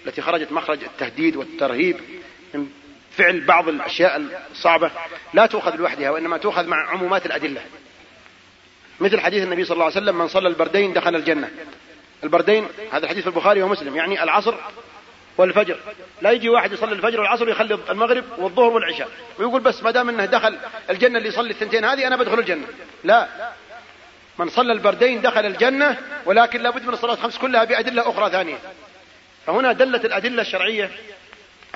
التي 0.05 0.21
خرجت 0.21 0.51
مخرج 0.51 0.83
التهديد 0.83 1.35
والترهيب 1.35 1.97
فعل 3.17 3.41
بعض 3.41 3.67
الأشياء 3.69 4.21
الصعبة 4.51 4.91
لا 5.33 5.45
تؤخذ 5.45 5.75
لوحدها 5.75 6.09
وإنما 6.09 6.37
تؤخذ 6.37 6.67
مع 6.67 6.89
عمومات 6.89 7.25
الأدلة. 7.25 7.61
مثل 8.99 9.19
حديث 9.19 9.43
النبي 9.43 9.65
صلى 9.65 9.73
الله 9.73 9.85
عليه 9.85 9.95
وسلم 9.95 10.17
من 10.17 10.27
صلى 10.27 10.47
البردين 10.47 10.93
دخل 10.93 11.15
الجنة. 11.15 11.51
البردين 12.23 12.67
هذا 12.91 13.03
الحديث 13.03 13.23
في 13.23 13.29
البخاري 13.29 13.61
ومسلم 13.61 13.95
يعني 13.95 14.23
العصر 14.23 14.55
والفجر. 15.37 15.79
لا 16.21 16.31
يجي 16.31 16.49
واحد 16.49 16.73
يصلي 16.73 16.93
الفجر 16.93 17.19
والعصر 17.19 17.45
ويخلي 17.45 17.79
المغرب 17.89 18.23
والظهر 18.37 18.69
والعشاء. 18.69 19.09
ويقول 19.39 19.61
بس 19.61 19.83
ما 19.83 19.91
دام 19.91 20.09
إنه 20.09 20.25
دخل 20.25 20.57
الجنة 20.89 21.17
اللي 21.17 21.29
يصلي 21.29 21.49
الثنتين 21.49 21.85
هذه 21.85 22.07
أنا 22.07 22.15
بدخل 22.15 22.39
الجنة. 22.39 22.67
لا. 23.03 23.27
من 24.39 24.49
صلى 24.49 24.73
البردين 24.73 25.21
دخل 25.21 25.45
الجنة 25.45 25.97
ولكن 26.25 26.61
لابد 26.61 26.87
من 26.87 26.93
الصلاة 26.93 27.13
الخمس 27.13 27.37
كلها 27.37 27.63
بأدلة 27.63 28.09
أخرى 28.09 28.31
ثانية. 28.31 28.57
فهنا 29.45 29.71
دلت 29.71 30.05
الأدلة 30.05 30.41
الشرعية 30.41 30.91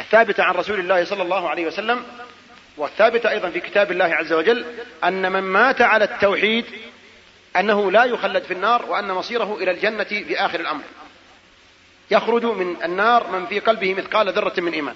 الثابتة 0.08 0.43
عن 0.43 0.53
رسول 0.53 0.80
الله 0.80 1.03
صلى 1.03 1.24
الله 1.24 1.49
عليه 1.49 1.68
وسلم 1.68 2.05
والثابتة 2.78 3.30
أيضا 3.30 3.49
في 3.49 3.60
كتاب 3.60 3.91
الله 3.91 4.05
عز 4.05 4.34
وجل 4.34 4.66
أن 5.03 5.32
من 5.32 5.39
مات 5.39 5.82
على 5.82 6.05
التوحيد 6.05 6.66
أنه 7.55 7.91
لا 7.91 8.03
يخلد 8.03 8.43
في 8.43 8.53
النار 8.53 8.86
وأن 8.86 9.08
مصيره 9.08 9.58
إلى 9.62 9.72
الجنة 9.72 10.03
في 10.03 10.39
آخر 10.39 10.60
الأمر. 10.60 10.84
يخرج 12.12 12.45
من 12.45 12.84
النار 12.84 13.32
من 13.32 13.45
في 13.45 13.60
قلبه 13.60 13.93
مثقال 13.93 14.34
ذرة 14.34 14.53
من 14.58 14.74
إيمان. 14.74 14.95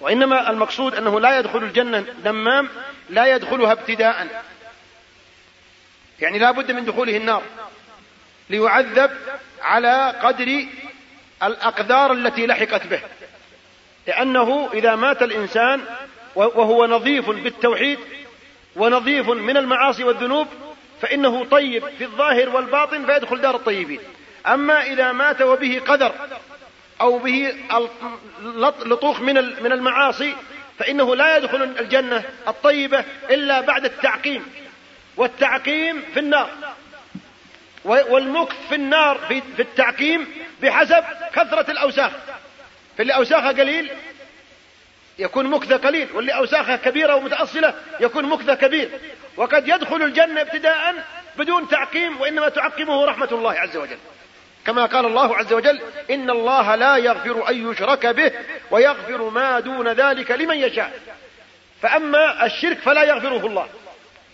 وإنما 0.00 0.50
المقصود 0.50 0.94
أنه 0.94 1.20
لا 1.20 1.38
يدخل 1.38 1.62
الجنة 1.62 2.04
نمام 2.24 2.68
لا 3.10 3.34
يدخلها 3.34 3.72
ابتداء. 3.72 4.42
يعني 6.20 6.38
لا 6.38 6.50
بد 6.50 6.72
من 6.72 6.84
دخوله 6.84 7.16
النار. 7.16 7.42
ليعذب 8.50 9.10
على 9.62 10.14
قدر 10.22 10.66
الأقدار 11.42 12.12
التي 12.12 12.46
لحقت 12.46 12.86
به. 12.86 13.00
لأنه 14.06 14.68
إذا 14.74 14.94
مات 14.94 15.22
الإنسان 15.22 15.80
وهو 16.34 16.86
نظيف 16.86 17.30
بالتوحيد 17.30 17.98
ونظيف 18.76 19.28
من 19.28 19.56
المعاصي 19.56 20.04
والذنوب 20.04 20.48
فإنه 21.02 21.44
طيب 21.44 21.84
في 21.98 22.04
الظاهر 22.04 22.48
والباطن 22.48 23.06
فيدخل 23.06 23.40
دار 23.40 23.56
الطيبين. 23.56 24.00
أما 24.46 24.82
إذا 24.82 25.12
مات 25.12 25.42
وبه 25.42 25.80
قدر 25.86 26.12
أو 27.00 27.18
به 27.18 27.54
لطوخ 28.84 29.20
من 29.20 29.72
المعاصي 29.72 30.34
فإنه 30.78 31.16
لا 31.16 31.36
يدخل 31.36 31.62
الجنة 31.62 32.24
الطيبة 32.48 33.04
إلا 33.30 33.60
بعد 33.60 33.84
التعقيم. 33.84 34.46
والتعقيم 35.16 36.02
في 36.14 36.20
النار. 36.20 36.50
والمكث 37.84 38.56
في 38.68 38.74
النار 38.74 39.18
في 39.28 39.62
التعقيم 39.62 40.26
بحسب 40.62 41.04
كثرة 41.34 41.70
الأوساخ. 41.70 42.12
فاللي 42.98 43.14
أوساخها 43.14 43.52
قليل 43.52 43.90
يكون 45.18 45.46
مكث 45.46 45.72
قليل 45.72 46.08
واللي 46.14 46.32
أوساخها 46.32 46.76
كبيرة 46.76 47.14
ومتأصلة 47.14 47.74
يكون 48.00 48.24
مكث 48.24 48.50
كبير. 48.50 48.90
وقد 49.36 49.68
يدخل 49.68 50.02
الجنة 50.02 50.40
ابتداء 50.40 51.04
بدون 51.36 51.68
تعقيم 51.68 52.20
وإنما 52.20 52.48
تعقمه 52.48 53.04
رحمة 53.04 53.28
الله 53.32 53.52
عز 53.52 53.76
وجل. 53.76 53.98
كما 54.66 54.86
قال 54.86 55.06
الله 55.06 55.36
عز 55.36 55.52
وجل 55.52 55.80
إن 56.10 56.30
الله 56.30 56.74
لا 56.74 56.96
يغفر 56.96 57.48
أن 57.48 57.70
يشرك 57.70 58.06
به 58.06 58.32
ويغفر 58.70 59.28
ما 59.28 59.60
دون 59.60 59.88
ذلك 59.88 60.30
لمن 60.30 60.56
يشاء. 60.56 61.00
فأما 61.82 62.46
الشرك 62.46 62.78
فلا 62.78 63.02
يغفره 63.02 63.46
الله 63.46 63.68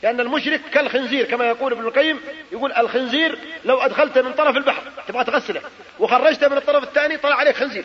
لأن 0.03 0.21
المشرك 0.21 0.61
كالخنزير 0.73 1.25
كما 1.25 1.47
يقول 1.47 1.73
ابن 1.73 1.87
القيم 1.87 2.21
يقول 2.53 2.73
الخنزير 2.73 3.39
لو 3.65 3.79
أدخلت 3.81 4.19
من 4.19 4.33
طرف 4.33 4.57
البحر 4.57 4.83
تبغى 5.09 5.25
تغسله 5.25 5.61
وخرجته 5.99 6.49
من 6.49 6.57
الطرف 6.57 6.83
الثاني 6.83 7.17
طلع 7.17 7.35
عليك 7.35 7.57
خنزير. 7.57 7.85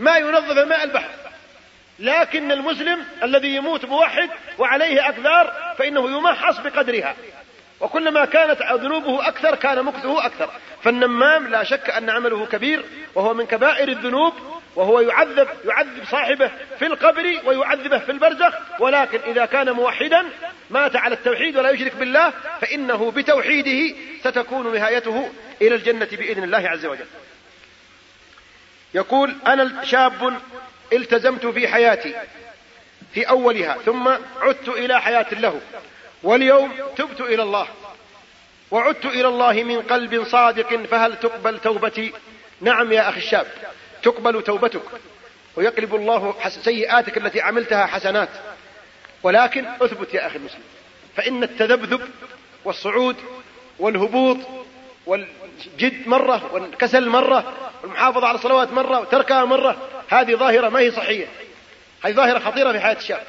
ما 0.00 0.16
ينظف 0.16 0.58
ماء 0.58 0.84
البحر. 0.84 1.08
لكن 1.98 2.52
المسلم 2.52 3.04
الذي 3.22 3.54
يموت 3.54 3.84
موحد 3.84 4.30
وعليه 4.58 5.08
أكثار 5.08 5.74
فإنه 5.78 6.10
يمحص 6.10 6.58
بقدرها. 6.58 7.14
وكلما 7.80 8.24
كانت 8.24 8.62
ذنوبه 8.62 9.28
أكثر 9.28 9.54
كان 9.54 9.82
مكثه 9.84 10.26
أكثر. 10.26 10.50
فالنمام 10.82 11.48
لا 11.48 11.64
شك 11.64 11.90
أن 11.90 12.10
عمله 12.10 12.46
كبير 12.46 12.84
وهو 13.14 13.34
من 13.34 13.46
كبائر 13.46 13.88
الذنوب 13.88 14.34
وهو 14.76 15.00
يعذب 15.00 15.48
يعذب 15.64 16.04
صاحبه 16.10 16.50
في 16.78 16.86
القبر 16.86 17.40
ويعذبه 17.44 17.98
في 17.98 18.12
البرزخ. 18.12 18.54
ولكن 18.78 19.18
إذا 19.26 19.46
كان 19.46 19.70
موحدا 19.70 20.24
مات 20.70 20.96
على 20.96 21.14
التوحيد 21.14 21.56
ولا 21.56 21.70
يشرك 21.70 21.96
بالله 21.96 22.32
فإنه 22.60 23.10
بتوحيده 23.10 23.96
ستكون 24.20 24.74
نهايته 24.74 25.30
إلى 25.62 25.74
الجنة 25.74 26.08
بإذن 26.12 26.44
الله 26.44 26.68
عز 26.68 26.86
وجل. 26.86 27.06
يقول 28.94 29.36
أنا 29.46 29.84
شاب 29.84 30.40
التزمت 30.92 31.46
في 31.46 31.68
حياتي 31.68 32.14
في 33.14 33.28
أولها 33.28 33.78
ثم 33.86 34.08
عدت 34.40 34.68
إلى 34.68 35.00
حياة 35.00 35.34
له 35.34 35.60
واليوم 36.22 36.72
تبت 36.96 37.20
إلى 37.20 37.42
الله 37.42 37.68
وعدت 38.70 39.06
إلى 39.06 39.28
الله 39.28 39.52
من 39.52 39.82
قلب 39.82 40.24
صادق 40.24 40.76
فهل 40.76 41.16
تقبل 41.16 41.58
توبتي؟ 41.58 42.12
نعم 42.60 42.92
يا 42.92 43.08
أخي 43.08 43.18
الشاب 43.18 43.46
تقبل 44.02 44.42
توبتك 44.42 44.82
ويقلب 45.56 45.94
الله 45.94 46.34
سيئاتك 46.48 47.16
التي 47.16 47.40
عملتها 47.40 47.86
حسنات 47.86 48.28
ولكن 49.22 49.66
اثبت 49.66 50.14
يا 50.14 50.26
أخي 50.26 50.36
المسلم 50.36 50.62
فإن 51.16 51.42
التذبذب 51.42 52.00
والصعود 52.64 53.16
والهبوط 53.78 54.38
والجد 55.66 56.08
مرة 56.08 56.52
والكسل 56.52 57.08
مرة 57.08 57.72
والمحافظة 57.82 58.26
على 58.26 58.34
الصلوات 58.34 58.72
مرة 58.72 59.00
وتركها 59.00 59.44
مرة 59.44 59.76
هذه 60.08 60.34
ظاهرة 60.34 60.68
ما 60.68 60.80
هي 60.80 60.90
صحية. 60.90 61.26
هذه 62.02 62.12
ظاهرة 62.12 62.38
خطيرة 62.38 62.72
في 62.72 62.80
حياة 62.80 62.96
الشاب 62.96 63.22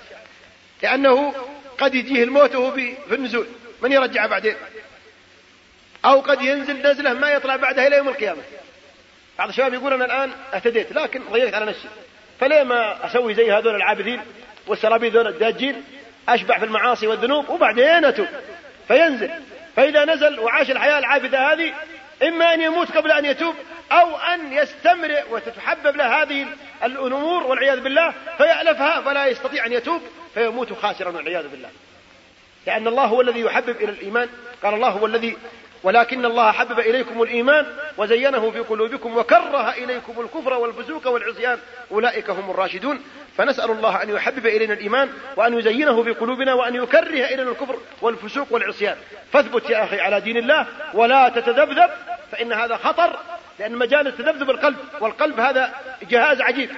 لأنه 0.83 1.33
قد 1.77 1.95
يجيه 1.95 2.23
الموت 2.23 2.55
وهو 2.55 2.71
في 2.71 2.95
النزول. 3.11 3.47
من 3.81 3.91
يرجعه 3.91 4.27
بعدين؟ 4.27 4.55
أو 6.05 6.19
قد 6.19 6.41
ينزل 6.41 6.87
نزلة 6.87 7.13
ما 7.13 7.29
يطلع 7.29 7.55
بعدها 7.55 7.87
إلى 7.87 7.97
يوم 7.97 8.09
القيامة. 8.09 8.41
بعض 9.37 9.49
الشباب 9.49 9.73
يقول 9.73 9.93
أنا 9.93 10.05
الآن 10.05 10.31
اهتديت 10.53 10.91
لكن 10.91 11.21
ضيقت 11.31 11.53
على 11.53 11.65
نفسي. 11.65 11.87
فليه 12.39 12.63
ما 12.63 13.05
أسوي 13.05 13.33
زي 13.33 13.51
هذول 13.51 13.75
العابثين 13.75 14.21
والسرابيل 14.67 15.11
ذول 15.11 15.27
الداجين؟ 15.27 15.83
أشبع 16.29 16.59
في 16.59 16.65
المعاصي 16.65 17.07
والذنوب 17.07 17.49
وبعدين 17.49 18.05
أتوب. 18.05 18.27
فينزل. 18.87 19.29
فإذا 19.75 20.05
نزل 20.05 20.39
وعاش 20.39 20.71
الحياة 20.71 20.99
العابثة 20.99 21.53
هذه 21.53 21.73
إما 22.23 22.53
أن 22.53 22.61
يموت 22.61 22.97
قبل 22.97 23.11
أن 23.11 23.25
يتوب 23.25 23.55
أو 23.91 24.17
أن 24.17 24.53
يستمرئ 24.53 25.23
وتتحبب 25.31 25.95
له 25.95 26.21
هذه 26.21 26.47
الأمور 26.83 27.43
والعياذ 27.43 27.79
بالله 27.79 28.13
فيألفها 28.37 29.01
فلا 29.01 29.25
يستطيع 29.25 29.65
أن 29.65 29.73
يتوب 29.73 30.01
فيموت 30.33 30.73
خاسرا 30.73 31.11
والعياذ 31.11 31.47
بالله. 31.47 31.69
لأن 32.67 32.87
الله 32.87 33.05
هو 33.05 33.21
الذي 33.21 33.39
يحبب 33.39 33.75
إلى 33.81 33.91
الإيمان. 33.91 34.29
قال 34.63 34.73
الله 34.73 34.89
هو 34.89 35.05
الذي 35.05 35.37
ولكن 35.83 36.25
الله 36.25 36.51
حبب 36.51 36.79
إليكم 36.79 37.21
الإيمان 37.21 37.65
وزينه 37.97 38.51
في 38.51 38.59
قلوبكم 38.59 39.17
وكره 39.17 39.69
إليكم 39.69 40.21
الكفر 40.21 40.53
والفسوق 40.53 41.07
والعصيان. 41.07 41.59
أولئك 41.91 42.29
هم 42.29 42.51
الراشدون. 42.51 43.03
فنسأل 43.37 43.71
الله 43.71 44.03
أن 44.03 44.09
يحبب 44.09 44.45
إلينا 44.45 44.73
الإيمان 44.73 45.09
وأن 45.35 45.59
يزينه 45.59 46.03
في 46.03 46.11
قلوبنا 46.11 46.53
وأن 46.53 46.75
يكره 46.75 47.25
إلينا 47.25 47.51
الكفر 47.51 47.77
والفسوق 48.01 48.47
والعصيان. 48.49 48.95
فاثبت 49.33 49.69
يا 49.69 49.83
أخي 49.83 49.99
على 49.99 50.21
دين 50.21 50.37
الله 50.37 50.67
ولا 50.93 51.29
تتذبذب 51.29 51.89
فإن 52.31 52.53
هذا 52.53 52.77
خطر 52.77 53.19
لأن 53.59 53.75
مجال 53.75 54.17
تذبذب 54.17 54.49
القلب 54.49 54.77
والقلب 54.99 55.39
هذا 55.39 55.73
جهاز 56.09 56.41
عجيب. 56.41 56.69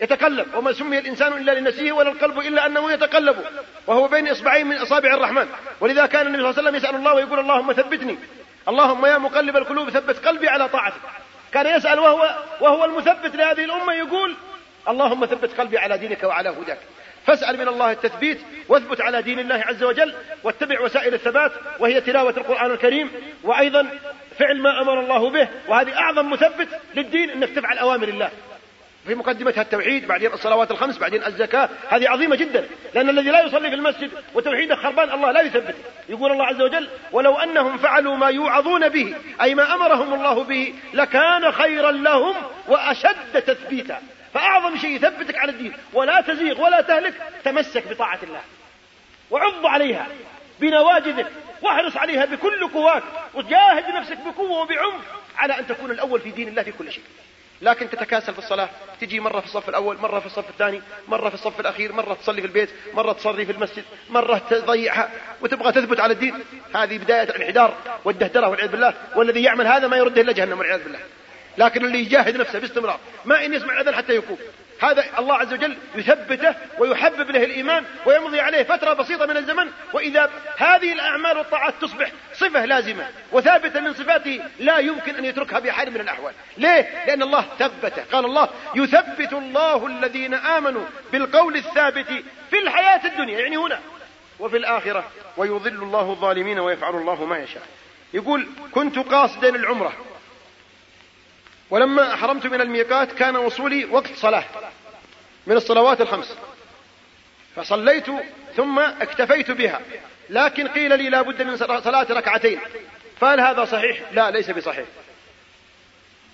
يتقلب 0.00 0.46
وما 0.54 0.72
سمي 0.72 0.98
الإنسان 0.98 1.32
إلا 1.32 1.60
لنسيه 1.60 1.92
ولا 1.92 2.10
القلب 2.10 2.38
إلا 2.38 2.66
أنه 2.66 2.92
يتقلب 2.92 3.36
وهو 3.86 4.08
بين 4.08 4.28
إصبعين 4.28 4.66
من 4.66 4.76
أصابع 4.76 5.14
الرحمن. 5.14 5.48
ولذا 5.80 6.06
كان 6.06 6.26
النبي 6.26 6.42
صلى 6.42 6.50
الله 6.50 6.60
عليه 6.60 6.68
وسلم 6.68 6.76
يسأل 6.76 6.94
الله 6.94 7.14
ويقول 7.14 7.38
اللهم 7.38 7.72
ثبتني. 7.72 8.18
اللهم 8.68 9.06
يا 9.06 9.18
مقلب 9.18 9.56
القلوب 9.56 9.90
ثبت 9.90 10.26
قلبي 10.26 10.48
على 10.48 10.68
طاعتك. 10.68 11.00
كان 11.52 11.66
يسأل 11.66 11.98
وهو 11.98 12.38
وهو 12.60 12.84
المثبت 12.84 13.36
لهذه 13.36 13.64
الأمة 13.64 13.92
يقول 13.92 14.34
اللهم 14.88 15.26
ثبت 15.26 15.60
قلبي 15.60 15.78
على 15.78 15.98
دينك 15.98 16.22
وعلى 16.22 16.48
هداك. 16.48 16.78
فاسأل 17.26 17.58
من 17.58 17.68
الله 17.68 17.90
التثبيت 17.90 18.38
واثبت 18.68 19.00
على 19.00 19.22
دين 19.22 19.38
الله 19.38 19.64
عز 19.66 19.82
وجل 19.82 20.14
واتبع 20.44 20.80
وسائل 20.80 21.14
الثبات 21.14 21.52
وهي 21.78 22.00
تلاوة 22.00 22.34
القرآن 22.36 22.70
الكريم 22.70 23.10
وأيضا 23.42 23.88
فعل 24.38 24.60
ما 24.60 24.82
أمر 24.82 25.00
الله 25.00 25.30
به 25.30 25.48
وهذه 25.68 25.98
أعظم 25.98 26.30
مثبت 26.30 26.68
للدين 26.94 27.30
أنك 27.30 27.50
تفعل 27.50 27.78
أوامر 27.78 28.08
الله. 28.08 28.30
في 29.06 29.14
مقدمتها 29.14 29.62
التوحيد 29.62 30.06
بعدين 30.06 30.32
الصلوات 30.32 30.70
الخمس 30.70 30.98
بعدين 30.98 31.24
الزكاة 31.24 31.68
هذه 31.88 32.08
عظيمة 32.08 32.36
جدا. 32.36 32.64
لأن 32.94 33.08
الذي 33.08 33.30
لا 33.30 33.44
يصلي 33.46 33.68
في 33.68 33.74
المسجد 33.74 34.10
وتوحيده 34.34 34.76
خربان 34.76 35.12
الله 35.12 35.30
لا 35.32 35.40
يثبته 35.40 35.74
يقول 36.08 36.32
الله 36.32 36.46
عز 36.46 36.60
وجل 36.60 36.88
ولو 37.12 37.34
أنهم 37.38 37.78
فعلوا 37.78 38.16
ما 38.16 38.28
يوعظون 38.28 38.88
به 38.88 39.14
أي 39.42 39.54
ما 39.54 39.74
أمرهم 39.74 40.14
الله 40.14 40.44
به 40.44 40.74
لكان 40.94 41.52
خيرا 41.52 41.92
لهم 41.92 42.34
وأشد 42.68 43.42
تثبيتا. 43.46 44.00
فأعظم 44.34 44.76
شيء 44.76 44.90
يثبتك 44.90 45.38
على 45.38 45.52
الدين 45.52 45.72
ولا 45.92 46.20
تزيغ 46.20 46.60
ولا 46.60 46.80
تهلك 46.80 47.14
تمسك 47.44 47.88
بطاعة 47.88 48.18
الله. 48.22 48.40
وعض 49.30 49.66
عليها 49.66 50.06
بنواجذك 50.60 51.26
واحرص 51.62 51.96
عليها 51.96 52.24
بكل 52.24 52.68
قواك 52.68 53.02
وجاهد 53.34 53.84
نفسك 53.94 54.18
بقوة 54.18 54.62
وبعنف 54.62 55.04
على 55.36 55.58
أن 55.58 55.66
تكون 55.66 55.90
الأول 55.90 56.20
في 56.20 56.30
دين 56.30 56.48
الله 56.48 56.62
في 56.62 56.72
كل 56.72 56.92
شيء. 56.92 57.04
لكن 57.62 57.90
تتكاسل 57.90 58.32
في 58.32 58.38
الصلاة 58.38 58.68
تجي 59.00 59.20
مرة 59.20 59.40
في 59.40 59.46
الصف 59.46 59.68
الأول 59.68 59.96
مرة 59.96 60.20
في 60.20 60.26
الصف 60.26 60.50
الثاني 60.50 60.82
مرة 61.08 61.28
في 61.28 61.34
الصف 61.34 61.60
الأخير 61.60 61.92
مرة 61.92 62.14
تصلي 62.14 62.40
في 62.40 62.46
البيت 62.46 62.70
مرة 62.94 63.12
تصلي 63.12 63.46
في 63.46 63.52
المسجد 63.52 63.84
مرة 64.10 64.38
تضيعها 64.50 65.10
وتبغى 65.40 65.72
تثبت 65.72 66.00
على 66.00 66.12
الدين. 66.12 66.34
هذه 66.74 66.98
بداية 66.98 67.22
الانحدار 67.22 67.74
والدهدرة 68.04 68.48
والعياذ 68.48 68.70
بالله 68.70 68.94
والذي 69.16 69.42
يعمل 69.42 69.66
هذا 69.66 69.88
ما 69.88 69.96
يرده 69.96 70.20
إلا 70.20 70.32
جهنم 70.32 70.58
والعياذ 70.58 70.84
بالله. 70.84 71.00
لكن 71.58 71.84
اللي 71.84 71.98
يجاهد 71.98 72.36
نفسه 72.36 72.58
باستمرار 72.58 73.00
ما 73.24 73.44
إن 73.44 73.54
يسمع 73.54 73.80
أذن 73.80 73.94
حتى 73.94 74.16
يكون 74.16 74.38
هذا 74.82 75.04
الله 75.18 75.34
عز 75.34 75.52
وجل 75.52 75.76
يثبته 75.94 76.54
ويحبب 76.78 77.30
له 77.30 77.44
الإيمان 77.44 77.84
ويمضي 78.06 78.40
عليه 78.40 78.62
فترة 78.62 78.92
بسيطة 78.92 79.26
من 79.26 79.36
الزمن 79.36 79.70
وإذا 79.92 80.30
هذه 80.56 80.92
الأعمال 80.92 81.38
والطاعات 81.38 81.74
تصبح 81.80 82.12
صفة 82.34 82.64
لازمة 82.64 83.06
وثابتة 83.32 83.80
من 83.80 83.94
صفاته 83.94 84.40
لا 84.58 84.78
يمكن 84.78 85.16
أن 85.16 85.24
يتركها 85.24 85.58
بحال 85.58 85.90
من 85.90 86.00
الأحوال. 86.00 86.34
ليه؟ 86.58 87.04
لأن 87.06 87.22
الله 87.22 87.44
ثبته. 87.58 88.02
قال 88.12 88.24
الله 88.24 88.48
يثبت 88.74 89.32
الله 89.32 89.86
الذين 89.86 90.34
آمنوا 90.34 90.84
بالقول 91.12 91.56
الثابت 91.56 92.06
في 92.50 92.58
الحياة 92.62 93.06
الدنيا 93.06 93.38
يعني 93.40 93.56
هنا 93.56 93.80
وفي 94.40 94.56
الآخرة 94.56 95.04
ويضل 95.36 95.82
الله 95.82 96.10
الظالمين 96.10 96.58
ويفعل 96.58 96.94
الله 96.94 97.24
ما 97.24 97.38
يشاء. 97.38 97.62
يقول 98.14 98.46
كنت 98.72 98.98
قاصدا 98.98 99.48
العمرة. 99.48 99.92
ولما 101.74 102.14
أحرمت 102.14 102.46
من 102.46 102.60
الميقات 102.60 103.12
كان 103.12 103.36
وصولي 103.36 103.84
وقت 103.84 104.14
صلاة 104.14 104.44
من 105.46 105.56
الصلوات 105.56 106.00
الخمس. 106.00 106.36
فصليت 107.56 108.06
ثم 108.56 108.78
اكتفيت 108.78 109.50
بها 109.50 109.80
لكن 110.30 110.68
قيل 110.68 110.98
لي 110.98 111.08
لا 111.08 111.22
بد 111.22 111.42
من 111.42 111.56
صلاة 111.56 112.12
ركعتين. 112.12 112.60
فهل 113.20 113.40
هذا 113.40 113.64
صحيح؟ 113.64 114.00
لا 114.12 114.30
ليس 114.30 114.50
بصحيح. 114.50 114.86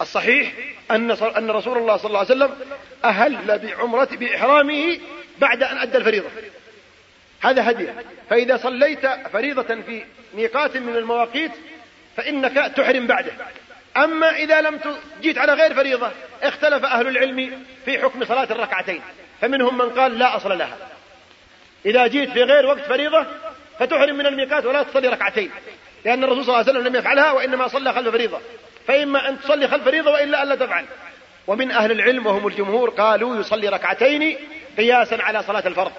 الصحيح 0.01 0.53
أن 0.91 1.11
أن 1.11 1.51
رسول 1.51 1.79
الله 1.79 1.97
صلى 1.97 2.09
الله 2.09 2.19
عليه 2.19 2.31
وسلم 2.31 2.57
أهل 3.05 3.59
بعمرة 3.59 4.09
بإحرامه 4.12 4.99
بعد 5.39 5.62
أن 5.62 5.79
أدى 5.79 5.99
الفريضة. 5.99 6.29
هذا 7.41 7.71
هدي. 7.71 7.89
فإذا 8.31 8.57
صليت 8.57 9.07
فريضة 9.33 9.83
في 9.83 10.05
ميقات 10.35 10.77
من 10.77 10.97
المواقيت 10.97 11.53
فإنك 12.17 12.73
تحرم 12.77 13.07
بعده. 13.07 13.33
أما 13.97 14.37
إذا 14.37 14.61
لم 14.61 14.81
جيت 15.21 15.39
على 15.39 15.53
غير 15.53 15.75
فريضة 15.75 16.11
اختلف 16.43 16.85
أهل 16.85 17.09
العلم 17.09 17.65
في 17.85 17.99
حكم 17.99 18.25
صلاة 18.25 18.45
الركعتين. 18.45 19.03
فمنهم 19.41 19.79
من 19.79 19.91
قال 19.91 20.19
لا 20.19 20.37
أصل 20.37 20.59
لها. 20.59 20.77
إذا 21.87 22.07
جيت 22.07 22.31
في 22.31 22.43
غير 22.43 22.67
وقت 22.67 22.81
فريضة 22.81 23.27
فتحرم 23.79 24.17
من 24.17 24.27
الميقات 24.27 24.65
ولا 24.65 24.83
تصلي 24.83 25.09
ركعتين. 25.09 25.51
لأن 26.05 26.25
الرسول 26.25 26.45
صلى 26.45 26.61
الله 26.61 26.69
عليه 26.69 26.81
وسلم 26.81 26.87
لم 26.87 26.97
يفعلها 26.97 27.33
وإنما 27.33 27.69
صلى 27.69 27.93
خلف 27.93 28.09
فريضة. 28.09 28.41
فإما 28.87 29.29
أن 29.29 29.41
تصلي 29.41 29.69
خلف 29.69 29.85
فريضة 29.85 30.11
وإلا 30.11 30.43
ألا 30.43 30.55
تفعل. 30.55 30.85
ومن 31.47 31.71
أهل 31.71 31.93
العلم 31.93 32.27
وهم 32.27 32.47
الجمهور 32.47 32.91
قالوا 32.91 33.37
يصلي 33.37 33.69
ركعتين 33.69 34.37
قياسا 34.77 35.15
على 35.15 35.43
صلاة 35.43 35.67
الفرض. 35.67 35.93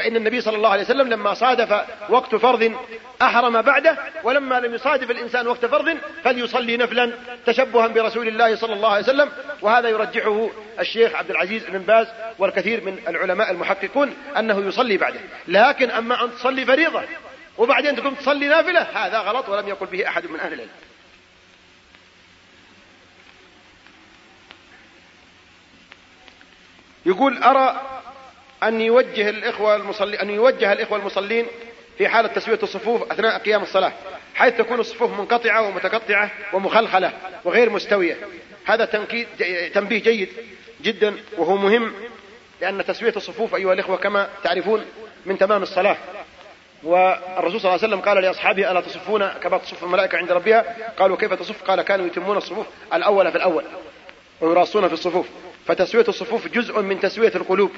فإن 0.00 0.16
النبي 0.16 0.40
صلى 0.40 0.56
الله 0.56 0.68
عليه 0.68 0.82
وسلم 0.82 1.08
لما 1.08 1.34
صادف 1.34 1.84
وقت 2.08 2.34
فرض 2.34 2.74
أحرم 3.22 3.62
بعده 3.62 3.98
ولما 4.24 4.60
لم 4.60 4.74
يصادف 4.74 5.10
الإنسان 5.10 5.46
وقت 5.46 5.66
فرض 5.66 5.98
فليصلي 6.24 6.76
نفلا 6.76 7.12
تشبها 7.46 7.86
برسول 7.86 8.28
الله 8.28 8.56
صلى 8.56 8.72
الله 8.72 8.88
عليه 8.88 9.04
وسلم. 9.04 9.28
وهذا 9.62 9.88
يرجحه 9.88 10.50
الشيخ 10.80 11.14
عبد 11.14 11.30
العزيز 11.30 11.64
بن 11.64 11.78
باز 11.78 12.06
والكثير 12.38 12.84
من 12.84 12.98
العلماء 13.08 13.50
المحققون 13.50 14.16
أنه 14.38 14.60
يصلي 14.60 14.96
بعده. 14.96 15.20
لكن 15.48 15.90
أما 15.90 16.24
أن 16.24 16.30
تصلي 16.30 16.64
فريضة 16.64 17.02
وبعدين 17.58 17.96
تقوم 17.96 18.14
تصلي 18.14 18.48
نافلة 18.48 18.80
هذا 18.80 19.18
غلط 19.18 19.48
ولم 19.48 19.68
يقل 19.68 19.86
به 19.86 20.08
أحد 20.08 20.26
من 20.26 20.40
أهل 20.40 20.52
العلم. 20.52 20.70
يقول 27.06 27.42
أرى 27.42 27.99
أن 28.62 28.80
يوجه 28.80 29.28
الإخوة 29.28 29.76
المصلين 29.76 30.20
أن 30.20 30.30
يوجه 30.30 30.72
الإخوة 30.72 30.98
المصلين 30.98 31.46
في 31.98 32.08
حالة 32.08 32.28
تسوية 32.28 32.58
الصفوف 32.62 33.12
أثناء 33.12 33.38
قيام 33.38 33.62
الصلاة 33.62 33.92
حيث 34.34 34.56
تكون 34.58 34.80
الصفوف 34.80 35.10
منقطعة 35.10 35.62
ومتقطعة 35.68 36.30
ومخلخلة 36.52 37.12
وغير 37.44 37.70
مستوية. 37.70 38.16
هذا 38.64 38.84
تنكيد 38.84 39.26
تنبيه 39.74 40.02
جيد 40.02 40.28
جدا 40.82 41.14
وهو 41.38 41.56
مهم 41.56 41.92
لأن 42.60 42.84
تسوية 42.84 43.12
الصفوف 43.16 43.54
أيها 43.54 43.72
الإخوة 43.72 43.96
كما 43.96 44.28
تعرفون 44.44 44.84
من 45.26 45.38
تمام 45.38 45.62
الصلاة. 45.62 45.96
والرسول 46.82 47.60
صلى 47.60 47.68
الله 47.70 47.84
عليه 47.84 47.94
وسلم 47.94 48.00
قال 48.00 48.22
لأصحابه 48.22 48.70
ألا 48.70 48.80
تصفون 48.80 49.28
كما 49.28 49.58
تصف 49.58 49.84
الملائكة 49.84 50.18
عند 50.18 50.32
ربها؟ 50.32 50.76
قالوا 50.98 51.16
كيف 51.16 51.34
تصف؟ 51.34 51.62
قال 51.62 51.82
كانوا 51.82 52.06
يتمون 52.06 52.36
الصفوف 52.36 52.66
الأول 52.94 53.30
في 53.30 53.36
الأول 53.36 53.64
ويراصون 54.40 54.88
في 54.88 54.94
الصفوف. 54.94 55.26
فتسوية 55.66 56.04
الصفوف 56.08 56.48
جزء 56.48 56.80
من 56.80 57.00
تسوية 57.00 57.32
القلوب. 57.34 57.70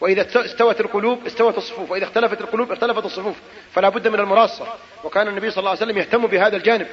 وإذا 0.00 0.26
استوت 0.36 0.80
القلوب 0.80 1.26
استوت 1.26 1.58
الصفوف. 1.58 1.90
وإذا 1.90 2.04
اختلفت 2.04 2.40
القلوب 2.40 2.72
اختلفت 2.72 3.04
الصفوف. 3.04 3.36
فلا 3.72 3.88
بد 3.88 4.08
من 4.08 4.20
المراصة. 4.20 4.66
وكان 5.04 5.28
النبي 5.28 5.50
صلى 5.50 5.58
الله 5.58 5.70
عليه 5.70 5.80
وسلم 5.80 5.98
يهتم 5.98 6.26
بهذا 6.26 6.56
الجانب. 6.56 6.86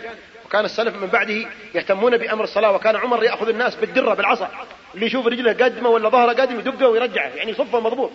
وكان 0.46 0.66
السلف 0.66 0.96
من 0.96 1.08
بعده 1.08 1.46
يهتمون 1.76 2.18
بأمر 2.18 2.44
الصلاة. 2.44 2.72
وكان 2.72 2.96
عمر 2.96 3.24
يأخذ 3.24 3.50
الناس 3.50 3.76
بالدرة 3.76 4.14
بالعصا. 4.14 4.50
اللي 4.96 5.06
يشوف 5.06 5.28
رجله 5.28 5.54
قادمة 5.54 5.90
ولا 5.90 6.10
ظهرة 6.10 6.34
قادم 6.34 6.60
يدقه 6.60 6.88
ويرجعه. 6.88 7.28
يعني 7.28 7.54
صفة 7.54 7.80
مضبوط. 7.80 8.12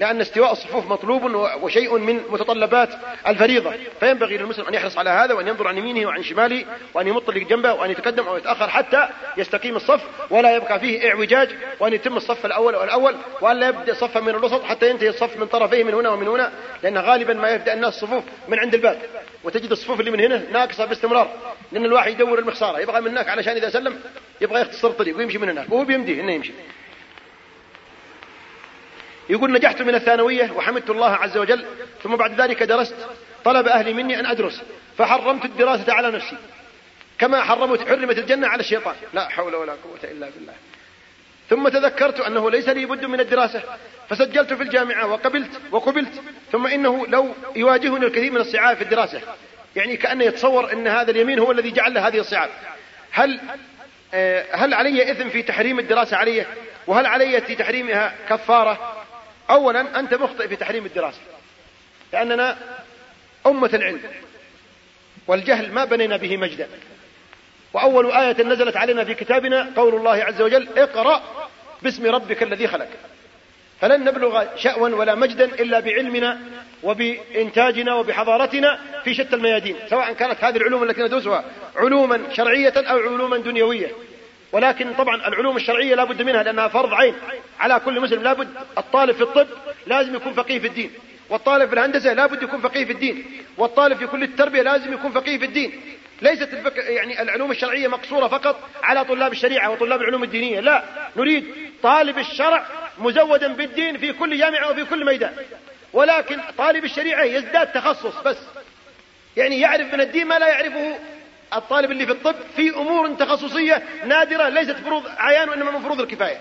لأن 0.00 0.20
استواء 0.20 0.52
الصفوف 0.52 0.86
مطلوب 0.86 1.24
وشيء 1.62 1.98
من 1.98 2.20
متطلبات 2.30 2.88
الفريضة. 3.26 3.72
فينبغي 4.00 4.36
للمسلم 4.36 4.66
أن 4.66 4.74
يحرص 4.74 4.98
على 4.98 5.10
هذا 5.10 5.34
وأن 5.34 5.48
ينظر 5.48 5.68
عن 5.68 5.78
يمينه 5.78 6.06
وعن 6.06 6.22
شماله 6.22 6.64
وأن 6.94 7.08
يمط 7.08 7.30
جنبه 7.30 7.72
وأن 7.72 7.90
يتقدم 7.90 8.28
أو 8.28 8.36
يتأخر 8.36 8.68
حتى 8.68 9.08
يستقيم 9.36 9.76
الصف 9.76 10.00
ولا 10.30 10.56
يبقى 10.56 10.80
فيه 10.80 11.08
اعوجاج 11.08 11.48
وأن 11.80 11.92
يتم 11.92 12.16
الصف 12.16 12.46
الأول 12.46 12.76
والأول 12.76 13.14
وأن 13.40 13.56
لا 13.56 13.68
يبدأ 13.68 13.94
صفا 13.94 14.20
من 14.20 14.28
الوسط 14.28 14.64
حتى 14.64 14.90
ينتهي 14.90 15.08
الصف 15.08 15.36
من 15.36 15.46
طرفيه 15.46 15.84
من 15.84 15.94
هنا 15.94 16.08
ومن 16.08 16.28
هنا 16.28 16.52
لأن 16.82 16.98
غالبا 16.98 17.34
ما 17.34 17.50
يبدأ 17.50 17.74
الناس 17.74 17.94
الصفوف 17.94 18.24
من 18.48 18.58
عند 18.58 18.74
الباب. 18.74 18.98
وتجد 19.44 19.70
الصفوف 19.70 20.00
اللي 20.00 20.10
من 20.10 20.20
هنا 20.20 20.42
ناقصة 20.52 20.84
باستمرار 20.84 21.30
لأن 21.72 21.84
الواحد 21.84 22.12
يدور 22.12 22.38
المخسارة 22.38 22.78
يبغى 22.80 23.00
من 23.00 23.08
هناك 23.08 23.28
علشان 23.28 23.56
إذا 23.56 23.70
سلم 23.70 24.00
يبغى 24.40 24.60
يختصر 24.60 24.88
الطريق 24.88 25.16
ويمشي 25.16 25.38
من 25.38 25.48
هناك 25.48 25.72
وهو 25.72 25.84
بيمديه 25.84 26.20
إنه 26.20 26.32
يمشي. 26.32 26.52
يقول 29.30 29.52
نجحت 29.52 29.82
من 29.82 29.94
الثانوية 29.94 30.50
وحمدت 30.50 30.90
الله 30.90 31.10
عز 31.10 31.38
وجل 31.38 31.64
ثم 32.02 32.16
بعد 32.16 32.40
ذلك 32.40 32.62
درست 32.62 32.94
طلب 33.44 33.68
أهلي 33.68 33.92
مني 33.92 34.20
أن 34.20 34.26
أدرس 34.26 34.62
فحرمت 34.98 35.44
الدراسة 35.44 35.92
على 35.92 36.10
نفسي. 36.10 36.36
كما 37.18 37.42
حرمت 37.42 37.88
حرمت 37.88 38.18
الجنة 38.18 38.48
على 38.48 38.60
الشيطان. 38.60 38.94
لا 39.14 39.28
حول 39.28 39.54
ولا 39.54 39.72
قوة 39.72 39.98
إلا 40.04 40.30
بالله. 40.30 40.52
ثم 41.50 41.68
تذكرت 41.68 42.20
أنه 42.20 42.50
ليس 42.50 42.68
لي 42.68 42.86
بد 42.86 43.04
من 43.04 43.20
الدراسة 43.20 43.62
فسجلت 44.08 44.52
في 44.52 44.62
الجامعة 44.62 45.06
وقبلت 45.06 45.50
وقبلت 45.72 46.22
ثم 46.52 46.66
إنه 46.66 47.06
لو 47.06 47.34
يواجهني 47.56 48.06
الكثير 48.06 48.32
من 48.32 48.40
الصعاب 48.40 48.76
في 48.76 48.82
الدراسة. 48.82 49.20
يعني 49.76 49.96
كأنه 49.96 50.24
يتصور 50.24 50.72
أن 50.72 50.88
هذا 50.88 51.10
اليمين 51.10 51.38
هو 51.38 51.52
الذي 51.52 51.70
جعل 51.70 51.94
له 51.94 52.08
هذه 52.08 52.18
الصعاب. 52.18 52.50
هل 53.10 53.40
آه، 54.14 54.46
هل 54.52 54.74
علي 54.74 55.10
إثم 55.12 55.28
في 55.28 55.42
تحريم 55.42 55.78
الدراسة 55.78 56.16
علي؟ 56.16 56.46
وهل 56.86 57.06
علي 57.06 57.40
في 57.40 57.54
تحريمها 57.54 58.14
كفارة؟ 58.28 58.99
أولا 59.50 60.00
أنت 60.00 60.14
مخطئ 60.14 60.48
في 60.48 60.56
تحريم 60.56 60.86
الدراسة 60.86 61.18
لأننا 62.12 62.56
أمة 63.46 63.70
العلم 63.74 64.00
والجهل 65.26 65.72
ما 65.72 65.84
بنينا 65.84 66.16
به 66.16 66.36
مجدا. 66.36 66.68
وأول 67.72 68.12
آية 68.12 68.42
نزلت 68.42 68.76
علينا 68.76 69.04
في 69.04 69.14
كتابنا 69.14 69.70
قول 69.76 69.94
الله 69.94 70.24
عز 70.24 70.42
وجل 70.42 70.68
اقرأ 70.76 71.22
باسم 71.82 72.06
ربك 72.06 72.42
الذي 72.42 72.68
خلق 72.68 72.88
فلن 73.80 74.04
نبلغ 74.04 74.56
شأوا 74.56 74.88
ولا 74.88 75.14
مجدا 75.14 75.44
إلا 75.44 75.80
بعلمنا 75.80 76.40
وبإنتاجنا 76.82 77.94
وبحضارتنا 77.94 78.80
في 79.04 79.14
شتى 79.14 79.36
الميادين 79.36 79.76
سواء 79.90 80.12
كانت 80.12 80.44
هذه 80.44 80.56
العلوم 80.56 80.82
التي 80.82 81.02
ندرسها 81.02 81.44
علوما 81.76 82.20
شرعية 82.32 82.72
أو 82.76 82.98
علوما 82.98 83.38
دنيوية. 83.38 83.88
ولكن 84.52 84.94
طبعا 84.94 85.28
العلوم 85.28 85.56
الشرعية 85.56 85.94
لا 85.94 86.04
بد 86.04 86.22
منها 86.22 86.42
لأنها 86.42 86.68
فرض 86.68 86.94
عين. 86.94 87.14
على 87.60 87.80
كل 87.80 88.00
مسلم 88.00 88.22
لا 88.22 88.32
بد 88.32 88.48
الطالب 88.78 89.16
في 89.16 89.22
الطب 89.22 89.46
لازم 89.86 90.14
يكون 90.14 90.32
فقيه 90.32 90.58
في 90.58 90.66
الدين. 90.66 90.90
والطالب 91.28 91.68
في 91.68 91.74
الهندسة 91.74 92.12
لا 92.12 92.26
بد 92.26 92.42
يكون 92.42 92.60
فقيه 92.60 92.84
في 92.84 92.92
الدين. 92.92 93.24
والطالب 93.58 93.98
في 93.98 94.06
كل 94.06 94.22
التربية 94.22 94.62
لازم 94.62 94.92
يكون 94.92 95.12
فقيه 95.12 95.38
في 95.38 95.44
الدين. 95.44 95.80
ليست 96.22 96.54
الفك... 96.54 96.76
يعني 96.76 97.22
العلوم 97.22 97.50
الشرعية 97.50 97.88
مقصورة 97.88 98.28
فقط 98.28 98.60
على 98.82 99.04
طلاب 99.04 99.32
الشريعة 99.32 99.70
وطلاب 99.70 100.00
العلوم 100.00 100.24
الدينية. 100.24 100.60
لا 100.60 100.84
نريد 101.16 101.44
طالب 101.82 102.18
الشرع 102.18 102.66
مزودا 102.98 103.52
بالدين 103.52 103.98
في 103.98 104.12
كل 104.12 104.38
جامعة 104.38 104.70
وفي 104.70 104.84
كل 104.84 105.04
ميدان. 105.04 105.32
ولكن 105.92 106.40
طالب 106.58 106.84
الشريعة 106.84 107.22
يزداد 107.22 107.72
تخصص 107.72 108.22
بس. 108.24 108.36
يعني 109.36 109.60
يعرف 109.60 109.94
من 109.94 110.00
الدين 110.00 110.26
ما 110.26 110.38
لا 110.38 110.48
يعرفه 110.48 110.98
الطالب 111.54 111.90
اللي 111.90 112.06
في 112.06 112.12
الطب 112.12 112.34
في 112.56 112.70
أمور 112.76 113.14
تخصصية 113.14 113.82
نادرة 114.06 114.48
ليست 114.48 114.76
فروض 114.76 115.02
عيان 115.18 115.48
وإنما 115.48 115.70
من 115.70 115.80
فروض 115.80 116.00
الكفاية. 116.00 116.40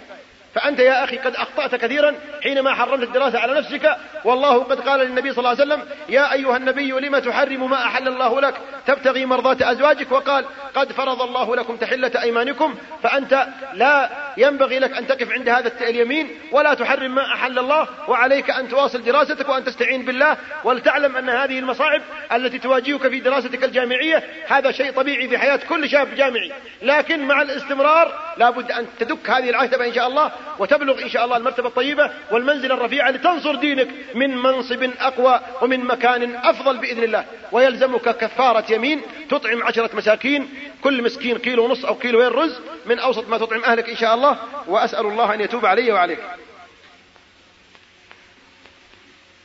فأنت 0.56 0.80
يا 0.80 1.04
أخي 1.04 1.18
قد 1.18 1.36
أخطأت 1.36 1.76
كثيرا 1.76 2.16
حينما 2.44 2.76
حرمت 2.76 3.04
الدراسة 3.04 3.40
على 3.40 3.60
نفسك. 3.60 3.96
والله 4.24 4.64
قد 4.64 4.80
قال 4.80 5.00
للنبي 5.00 5.34
صلى 5.34 5.40
الله 5.40 5.50
عليه 5.50 5.62
وسلم 5.62 5.82
يا 6.10 6.34
أيها 6.34 6.58
النبي 6.58 6.92
لم 6.92 7.20
تحرم 7.20 7.70
ما 7.70 7.86
أحل 7.86 8.08
الله 8.08 8.42
لك؟ 8.42 8.56
تبتغي 8.88 9.26
مرضاة 9.26 9.72
أزواجك. 9.72 10.12
وقال 10.12 10.46
قد 10.76 10.92
فرض 10.92 11.22
الله 11.22 11.56
لكم 11.56 11.76
تحلة 11.76 12.22
أيمانكم 12.22 12.76
فأنت 13.04 13.48
لا 13.74 14.10
ينبغي 14.38 14.80
لك 14.80 14.98
أن 14.98 15.08
تقف 15.08 15.32
عند 15.32 15.50
هذا 15.50 15.72
اليمين 15.82 16.30
ولا 16.52 16.74
تحرم 16.74 17.16
ما 17.16 17.26
أحل 17.34 17.60
الله 17.60 17.88
وعليك 18.08 18.50
أن 18.50 18.70
تواصل 18.70 19.04
دراستك 19.04 19.50
وأن 19.50 19.64
تستعين 19.64 20.06
بالله. 20.06 20.38
ولتعلم 20.64 21.18
أن 21.18 21.30
هذه 21.30 21.60
المصاعب 21.60 22.02
التي 22.34 22.60
تواجهك 22.60 23.08
في 23.08 23.20
دراستك 23.20 23.64
الجامعية 23.64 24.24
هذا 24.48 24.72
شيء 24.72 24.92
طبيعي 24.92 25.28
في 25.28 25.38
حياة 25.38 25.60
كل 25.70 25.90
شاب 25.90 26.16
جامعي. 26.16 26.52
لكن 26.82 27.28
مع 27.28 27.42
الاستمرار 27.42 28.30
لابد 28.38 28.72
أن 28.72 28.86
تدك 29.00 29.30
هذه 29.30 29.50
العتبة 29.50 29.86
إن 29.86 29.94
شاء 29.94 30.08
الله 30.08 30.32
وتبلغ 30.60 31.04
إن 31.04 31.10
شاء 31.10 31.26
الله 31.26 31.38
المرتبة 31.38 31.68
الطيبة 31.68 32.12
والمنزلة 32.32 32.76
الرفيعة 32.76 33.12
لتنصر 33.12 33.56
دينك 33.56 33.88
من 34.16 34.38
منصب 34.38 34.90
أقوى 35.00 35.40
ومن 35.62 35.80
مكان 35.80 36.36
أفضل 36.36 36.78
بإذن 36.78 37.04
الله. 37.04 37.26
ويلزمك 37.52 38.18
كفارة 38.18 38.74
يمين 38.74 39.02
تطعم 39.30 39.64
عشرة 39.64 39.90
مساكين 39.96 40.50
كل 40.82 41.04
مسكين 41.04 41.38
كيلو 41.38 41.66
ونص 41.66 41.86
أو 41.86 41.96
كيلو 41.96 42.28
رز 42.28 42.60
من 42.86 43.00
أوسط 43.00 43.30
ما 43.30 43.38
تطعم 43.38 43.64
أهلك 43.64 43.90
إن 43.90 43.96
شاء 43.96 44.14
الله. 44.16 44.38
وأسأل 44.68 45.06
الله 45.06 45.34
أن 45.34 45.42
يتوب 45.42 45.66
علي 45.66 45.92
وعليك. 45.92 46.20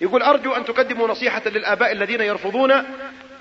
يقول 0.00 0.22
أرجو 0.22 0.52
أن 0.52 0.64
تقدموا 0.64 1.08
نصيحة 1.08 1.42
للآباء 1.46 1.92
الذين 1.92 2.20
يرفضون 2.20 2.84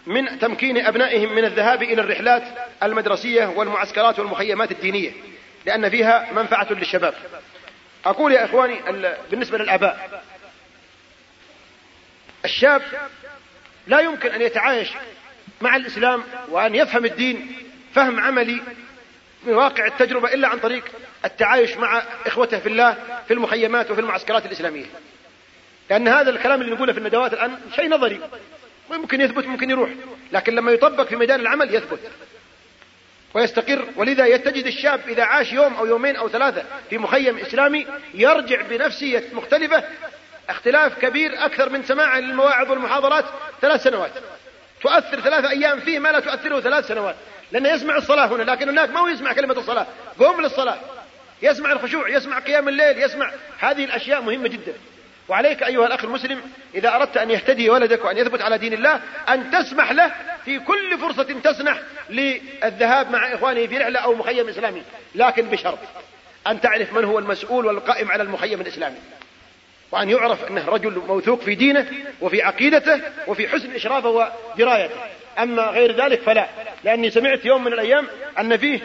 من 0.05 0.39
تمكين 0.39 0.77
أبنائهم 0.77 1.35
من 1.35 1.45
الذهاب 1.45 1.83
إلى 1.83 2.01
الرحلات 2.01 2.43
المدرسية 2.83 3.45
والمعسكرات 3.45 4.19
والمخيمات 4.19 4.71
الدينية. 4.71 5.11
لأن 5.65 5.89
فيها 5.89 6.33
منفعة 6.33 6.73
للشباب. 6.73 7.13
أقول 8.05 8.31
يا 8.31 8.45
إخواني 8.45 8.79
بالنسبة 9.31 9.57
للآباء. 9.57 10.23
الشاب 12.45 12.81
لا 13.87 13.99
يمكن 13.99 14.29
أن 14.29 14.41
يتعايش 14.41 14.89
مع 15.61 15.75
الإسلام 15.75 16.23
وأن 16.49 16.75
يفهم 16.75 17.05
الدين 17.05 17.55
فهم 17.95 18.19
عملي 18.19 18.61
من 19.43 19.53
واقع 19.53 19.85
التجربة 19.85 20.33
إلا 20.33 20.47
عن 20.47 20.59
طريق 20.59 20.83
التعايش 21.25 21.77
مع 21.77 22.03
إخوته 22.25 22.59
في 22.59 22.69
الله 22.69 22.97
في 23.27 23.33
المخيمات 23.33 23.91
وفي 23.91 24.01
المعسكرات 24.01 24.45
الإسلامية. 24.45 24.85
لأن 25.89 26.07
هذا 26.07 26.29
الكلام 26.29 26.61
اللي 26.61 26.75
نقوله 26.75 26.93
في 26.93 26.99
الندوات 26.99 27.33
الآن 27.33 27.57
شيء 27.75 27.89
نظري. 27.89 28.19
ممكن 28.91 29.21
يثبت 29.21 29.45
ممكن 29.45 29.69
يروح. 29.69 29.89
لكن 30.31 30.55
لما 30.55 30.71
يطبق 30.71 31.07
في 31.07 31.15
ميدان 31.15 31.39
العمل 31.39 31.75
يثبت. 31.75 31.99
ويستقر. 33.33 33.85
ولذا 33.95 34.25
يتجد 34.25 34.65
الشاب 34.65 35.01
إذا 35.07 35.23
عاش 35.23 35.53
يوم 35.53 35.73
أو 35.73 35.85
يومين 35.85 36.15
أو 36.15 36.29
ثلاثة 36.29 36.63
في 36.89 36.97
مخيم 36.97 37.37
إسلامي 37.37 37.87
يرجع 38.13 38.61
بنفسية 38.61 39.23
مختلفة. 39.33 39.83
اختلاف 40.49 40.99
كبير 40.99 41.45
أكثر 41.45 41.69
من 41.69 41.83
سماع 41.83 42.19
للمواعظ 42.19 42.69
والمحاضرات 42.69 43.25
ثلاث 43.61 43.83
سنوات. 43.83 44.11
تؤثر 44.81 45.19
ثلاثة 45.19 45.49
أيام 45.49 45.79
فيه 45.79 45.99
ما 45.99 46.09
لا 46.09 46.19
تؤثره 46.19 46.59
ثلاث 46.59 46.87
سنوات. 46.87 47.15
لأنه 47.51 47.69
يسمع 47.69 47.95
الصلاة 47.97 48.25
هنا 48.25 48.43
لكن 48.43 48.69
هناك 48.69 48.89
ما 48.89 48.99
هو 48.99 49.07
يسمع 49.07 49.33
كلمة 49.33 49.53
الصلاة. 49.53 49.87
قوم 50.19 50.41
للصلاة. 50.41 50.77
يسمع 51.41 51.71
الخشوع 51.71 52.09
يسمع 52.09 52.39
قيام 52.39 52.67
الليل 52.67 53.03
يسمع. 53.03 53.31
هذه 53.59 53.85
الأشياء 53.85 54.21
مهمة 54.21 54.47
جدا. 54.47 54.73
وعليك 55.29 55.63
أيها 55.63 55.87
الأخ 55.87 56.03
المسلم 56.03 56.41
إذا 56.75 56.95
أردت 56.95 57.17
أن 57.17 57.31
يهتدي 57.31 57.69
ولدك 57.69 58.05
وأن 58.05 58.17
يثبت 58.17 58.41
على 58.41 58.57
دين 58.57 58.73
الله 58.73 59.01
أن 59.29 59.51
تسمح 59.51 59.91
له 59.91 60.11
في 60.45 60.59
كل 60.59 60.97
فرصة 60.97 61.23
تسنح 61.23 61.79
للذهاب 62.09 63.11
مع 63.11 63.33
إخوانه 63.33 63.67
في 63.67 63.77
رحلة 63.77 63.99
أو 63.99 64.15
مخيم 64.15 64.49
إسلامي 64.49 64.83
لكن 65.15 65.45
بشرط 65.45 65.79
أن 66.47 66.61
تعرف 66.61 66.93
من 66.93 67.05
هو 67.05 67.19
المسؤول 67.19 67.65
والقائم 67.65 68.11
على 68.11 68.23
المخيم 68.23 68.61
الإسلامي. 68.61 68.97
وأن 69.91 70.09
يعرف 70.09 70.43
أنه 70.43 70.69
رجل 70.69 71.01
موثوق 71.07 71.41
في 71.41 71.55
دينه 71.55 71.87
وفي 72.21 72.41
عقيدته 72.41 73.01
وفي 73.27 73.47
حسن 73.47 73.75
إشرافه 73.75 74.09
ودرايته. 74.09 74.95
أما 75.39 75.63
غير 75.63 76.03
ذلك 76.05 76.21
فلا 76.21 76.47
لأني 76.83 77.09
سمعت 77.09 77.45
يوم 77.45 77.63
من 77.63 77.73
الأيام 77.73 78.07
أن 78.39 78.57
فيه 78.57 78.79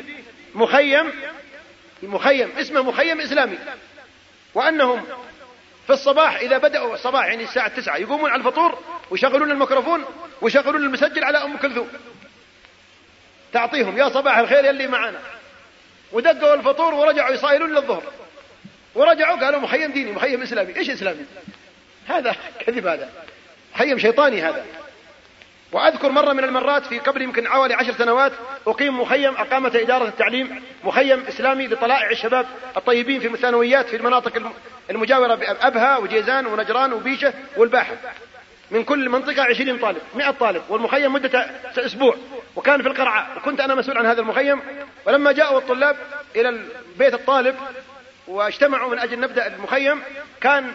مخيم 0.54 1.12
مخيم 2.02 2.50
اسمه 2.58 2.82
مخيم 2.82 3.20
إسلامي. 3.20 3.58
وأنهم 4.54 5.02
في 5.88 5.94
الصباح 5.94 6.36
إذا 6.36 6.58
بدأوا 6.58 6.94
الصباح 6.94 7.26
يعني 7.26 7.44
الساعة 7.44 7.68
تسعة 7.68 7.96
يقومون 7.96 8.30
على 8.30 8.40
الفطور 8.40 8.78
ويشغلون 9.10 9.50
الميكروفون 9.50 10.04
ويشغلون 10.40 10.82
المسجل 10.82 11.24
على 11.24 11.38
أم 11.38 11.56
كلثوم. 11.56 11.88
تعطيهم 13.52 13.98
يا 13.98 14.08
صباح 14.08 14.38
الخير 14.38 14.64
يلي 14.64 14.86
معنا. 14.86 15.18
ودقوا 16.12 16.54
الفطور 16.54 16.94
ورجعوا 16.94 17.34
يصايلون 17.34 17.74
للظهر. 17.74 18.02
ورجعوا 18.94 19.40
قالوا 19.40 19.60
مخيم 19.60 19.92
ديني 19.92 20.12
مخيم 20.12 20.42
إسلامي. 20.42 20.76
إيش 20.76 20.90
إسلامي؟ 20.90 21.26
هذا 22.06 22.36
كذب 22.66 22.86
هذا. 22.86 23.10
مخيم 23.74 23.98
شيطاني 23.98 24.42
هذا. 24.42 24.64
وأذكر 25.72 26.08
مرة 26.08 26.32
من 26.32 26.44
المرات 26.44 26.86
في 26.86 26.98
قبل 26.98 27.22
يمكن 27.22 27.48
حوالي 27.48 27.74
عشر 27.74 27.92
سنوات 27.92 28.32
أقيم 28.66 29.00
مخيم 29.00 29.34
أقامت 29.34 29.76
إدارة 29.76 30.08
التعليم 30.08 30.62
مخيم 30.84 31.24
إسلامي 31.28 31.66
لطلائع 31.66 32.10
الشباب 32.10 32.46
الطيبين 32.76 33.20
في 33.20 33.26
الثانويات 33.26 33.88
في 33.88 33.96
المناطق 33.96 34.52
المجاورة 34.90 35.34
بأبها 35.34 35.96
وجيزان 35.96 36.46
ونجران 36.46 36.92
وبيشة 36.92 37.32
والباحة. 37.56 37.94
من 38.70 38.84
كل 38.84 39.08
منطقة 39.08 39.42
عشرين 39.42 39.78
طالب 39.78 39.98
مئة 40.14 40.30
طالب 40.30 40.62
والمخيم 40.68 41.12
مدة 41.12 41.50
أسبوع. 41.78 42.16
وكان 42.56 42.82
في 42.82 42.88
القرعة 42.88 43.36
وكنت 43.36 43.60
أنا 43.60 43.74
مسؤول 43.74 43.98
عن 43.98 44.06
هذا 44.06 44.20
المخيم. 44.20 44.60
ولما 45.06 45.32
جاءوا 45.32 45.58
الطلاب 45.58 45.96
إلى 46.36 46.60
بيت 46.98 47.14
الطالب 47.14 47.54
واجتمعوا 48.28 48.90
من 48.90 48.98
أجل 48.98 49.20
نبدأ 49.20 49.46
المخيم 49.46 50.02
كان 50.40 50.72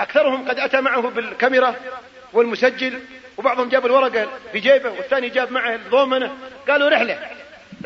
أكثرهم 0.00 0.48
قد 0.48 0.58
أتى 0.58 0.80
معه 0.80 1.00
بالكاميرا 1.00 1.74
والمسجل 2.32 3.00
وبعضهم 3.36 3.68
جاب 3.68 3.86
الورقة 3.86 4.28
في 4.52 4.60
جيبه 4.60 4.90
والثاني 4.90 5.28
جاب 5.28 5.52
معه 5.52 5.74
الضومنة 5.74 6.36
قالوا 6.68 6.88
رحلة. 6.88 7.18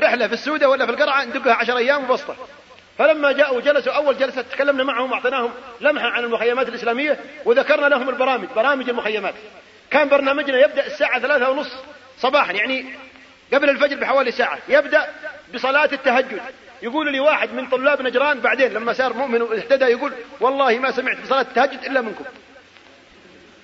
رحلة 0.00 0.26
في 0.26 0.32
السودة 0.32 0.68
ولا 0.68 0.86
في 0.86 0.92
القرعة 0.92 1.24
ندقها 1.24 1.54
عشر 1.54 1.76
أيام 1.76 2.04
وبسطة. 2.04 2.36
فلما 2.98 3.32
جاءوا 3.32 3.60
جلسوا 3.60 3.92
أول 3.92 4.18
جلسة 4.18 4.42
تكلمنا 4.42 4.84
معهم 4.84 5.12
وأعطيناهم 5.12 5.50
لمحة 5.80 6.06
عن 6.06 6.24
المخيمات 6.24 6.68
الإسلامية 6.68 7.18
وذكرنا 7.44 7.86
لهم 7.86 8.08
البرامج 8.08 8.48
برامج 8.56 8.88
المخيمات. 8.88 9.34
كان 9.90 10.08
برنامجنا 10.08 10.60
يبدأ 10.60 10.86
الساعة 10.86 11.20
ثلاثة 11.20 11.50
ونص 11.50 11.72
صباحا 12.18 12.52
يعني 12.52 12.84
قبل 13.54 13.70
الفجر 13.70 13.96
بحوالي 13.96 14.30
ساعة. 14.30 14.58
يبدأ 14.68 15.08
بصلاة 15.54 15.88
التهجد. 15.92 16.40
يقول 16.82 17.12
لي 17.12 17.20
واحد 17.20 17.52
من 17.52 17.68
طلاب 17.68 18.02
نجران 18.02 18.40
بعدين 18.40 18.72
لما 18.72 18.92
صار 18.92 19.12
مؤمن 19.12 19.42
واهتدى 19.42 19.84
يقول 19.84 20.12
والله 20.40 20.78
ما 20.78 20.90
سمعت 20.90 21.20
بصلاة 21.20 21.40
التهجد 21.40 21.84
إلا 21.84 22.00
منكم. 22.00 22.24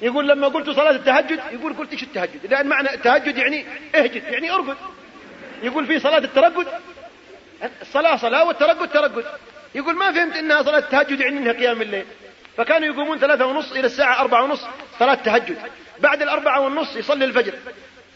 يقول 0.03 0.29
لما 0.29 0.49
قلت 0.49 0.71
صلاة 0.71 0.91
التهجد 0.91 1.41
يقول 1.53 1.75
قلت 1.75 1.93
إيش 1.93 2.03
التهجد؟ 2.03 2.47
لأن 2.51 2.67
معنى 2.67 2.95
التهجد 2.95 3.37
يعني 3.39 3.67
اهجد 3.95 4.23
يعني 4.25 4.51
أرقد. 4.51 4.77
يقول 5.63 5.87
في 5.87 5.99
صلاة 5.99 6.19
الترقد 6.19 6.67
الصلاة 7.83 8.17
صلاة 8.17 8.45
والترقد 8.45 8.89
ترقد. 8.89 9.25
يقول 9.75 9.95
ما 9.95 10.13
فهمت 10.13 10.37
إنها 10.37 10.63
صلاة 10.63 10.79
التهجد 10.79 11.21
يعني 11.21 11.39
إنها 11.39 11.53
قيام 11.53 11.83
الليل. 11.83 12.05
فكانوا 12.57 12.89
يقومون 12.89 13.19
ثلاثة 13.19 13.47
ونص 13.47 13.73
إلى 13.73 13.87
الساعة 13.87 14.21
أربعة 14.21 14.45
ونص 14.45 14.67
صلاة 14.99 15.15
تهجد 15.15 15.59
بعد 15.99 16.23
الأربعة 16.23 16.61
والنص 16.61 16.97
يصلي 16.97 17.25
الفجر. 17.25 17.55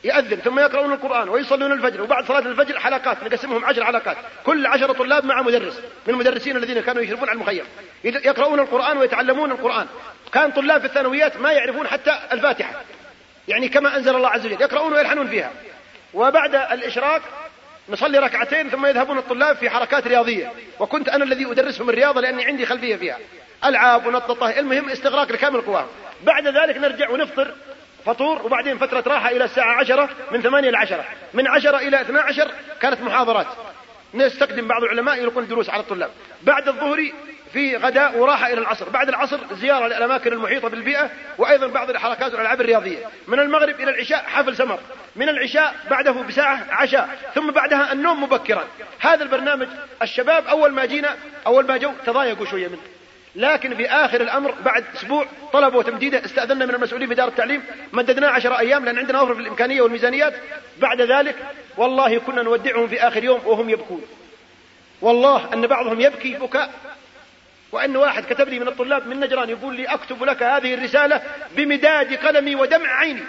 يأذن 0.04 0.36
ثم 0.36 0.58
يقرؤون 0.58 0.92
القرآن 0.92 1.28
ويصلون 1.28 1.72
الفجر 1.72 2.02
وبعد 2.02 2.24
صلاة 2.24 2.38
الفجر 2.38 2.80
حلقات 2.80 3.24
نقسمهم 3.24 3.64
عشر 3.64 3.84
حلقات. 3.84 4.16
كل 4.44 4.66
عشرة 4.66 4.92
طلاب 4.92 5.24
مع 5.24 5.42
مدرس 5.42 5.80
من 6.06 6.14
المدرسين 6.14 6.56
الذين 6.56 6.80
كانوا 6.80 7.02
يشرفون 7.02 7.28
على 7.28 7.36
المخيم. 7.36 7.64
يقرؤون 8.04 8.60
القرآن 8.60 8.98
ويتعلمون 8.98 9.50
القرآن. 9.50 9.86
كان 10.32 10.50
طلاب 10.50 10.80
في 10.80 10.86
الثانويات 10.86 11.36
ما 11.36 11.52
يعرفون 11.52 11.86
حتى 11.86 12.18
الفاتحة. 12.32 12.82
يعني 13.48 13.68
كما 13.68 13.96
أنزل 13.96 14.16
الله 14.16 14.28
عز 14.28 14.46
وجل 14.46 14.60
يقرؤون 14.60 14.92
ويلحنون 14.92 15.26
فيها. 15.26 15.50
وبعد 16.14 16.54
الإشراق 16.54 17.22
نصلي 17.88 18.18
ركعتين 18.18 18.70
ثم 18.70 18.86
يذهبون 18.86 19.18
الطلاب 19.18 19.56
في 19.56 19.70
حركات 19.70 20.06
رياضية. 20.06 20.52
وكنت 20.80 21.08
أنا 21.08 21.24
الذي 21.24 21.50
أدرسهم 21.50 21.90
الرياضة 21.90 22.20
لأني 22.20 22.44
عندي 22.44 22.66
خلفية 22.66 22.96
فيها. 22.96 23.18
ألعاب 23.64 24.06
ونططة 24.06 24.50
المهم 24.50 24.88
استغراق 24.88 25.32
لكامل 25.32 25.60
قواهم 25.60 25.88
بعد 26.22 26.46
ذلك 26.46 26.76
نرجع 26.76 27.10
ونفطر. 27.10 27.54
فطور 28.06 28.42
وبعدين 28.42 28.78
فترة 28.78 29.04
راحة 29.06 29.30
إلى 29.30 29.44
الساعة 29.44 29.72
عشرة 29.80 30.08
من 30.30 30.42
ثمانية 30.42 30.68
إلى 30.68 30.78
عشرة. 30.78 31.04
من 31.34 31.48
عشرة 31.48 31.78
إلى 31.78 32.00
اثنا 32.00 32.20
عشر 32.20 32.50
كانت 32.80 33.00
محاضرات. 33.00 33.46
نستخدم 34.14 34.68
بعض 34.68 34.82
العلماء 34.82 35.22
يلقون 35.22 35.48
دروس 35.48 35.70
على 35.70 35.80
الطلاب. 35.82 36.10
بعد 36.42 36.68
الظهر 36.68 37.12
في 37.52 37.76
غداء 37.76 38.18
وراحة 38.18 38.46
إلى 38.46 38.60
العصر. 38.60 38.88
بعد 38.88 39.08
العصر 39.08 39.40
زيارة 39.52 39.86
للأماكن 39.86 40.32
المحيطة 40.32 40.68
بالبيئة 40.68 41.10
وأيضا 41.38 41.66
بعض 41.66 41.90
الحركات 41.90 42.32
والألعاب 42.32 42.60
الرياضية. 42.60 42.98
من 43.28 43.40
المغرب 43.40 43.80
إلى 43.80 43.90
العشاء 43.90 44.24
حفل 44.26 44.56
سمر. 44.56 44.78
من 45.16 45.28
العشاء 45.28 45.74
بعده 45.90 46.12
بساعة 46.12 46.66
عشاء. 46.70 47.18
ثم 47.34 47.50
بعدها 47.50 47.92
النوم 47.92 48.22
مبكرا. 48.22 48.64
هذا 49.00 49.22
البرنامج 49.22 49.68
الشباب 50.02 50.46
أول 50.46 50.72
ما 50.72 50.84
جينا 50.84 51.16
أول 51.46 51.66
ما 51.66 51.76
جو 51.76 51.92
تضايقوا 52.06 52.46
شوية 52.46 52.68
منه. 52.68 52.93
لكن 53.36 53.74
في 53.74 53.86
آخر 53.86 54.20
الأمر 54.20 54.50
بعد 54.64 54.84
أسبوع 54.96 55.26
طلبوا 55.52 55.82
تمديده 55.82 56.24
استأذنا 56.24 56.66
من 56.66 56.74
المسؤولين 56.74 57.08
في 57.08 57.14
دار 57.14 57.28
التعليم. 57.28 57.62
مددناه 57.92 58.28
عشر 58.28 58.58
أيام 58.58 58.84
لأن 58.84 58.98
عندنا 58.98 59.20
وفر 59.20 59.34
في 59.34 59.40
الإمكانية 59.40 59.82
والميزانيات. 59.82 60.34
بعد 60.78 61.00
ذلك 61.00 61.36
والله 61.76 62.18
كنا 62.18 62.42
نودعهم 62.42 62.88
في 62.88 63.00
آخر 63.00 63.24
يوم 63.24 63.40
وهم 63.44 63.70
يبكون. 63.70 64.02
والله 65.00 65.52
أن 65.54 65.66
بعضهم 65.66 66.00
يبكي 66.00 66.34
بكاء. 66.34 66.70
وأن 67.72 67.96
واحد 67.96 68.24
كتب 68.24 68.48
لي 68.48 68.58
من 68.58 68.68
الطلاب 68.68 69.06
من 69.06 69.20
نجران 69.20 69.50
يقول 69.50 69.76
لي 69.76 69.84
أكتب 69.84 70.24
لك 70.24 70.42
هذه 70.42 70.74
الرسالة 70.74 71.22
بمداد 71.56 72.14
قلمي 72.14 72.54
ودمع 72.54 72.98
عيني. 72.98 73.22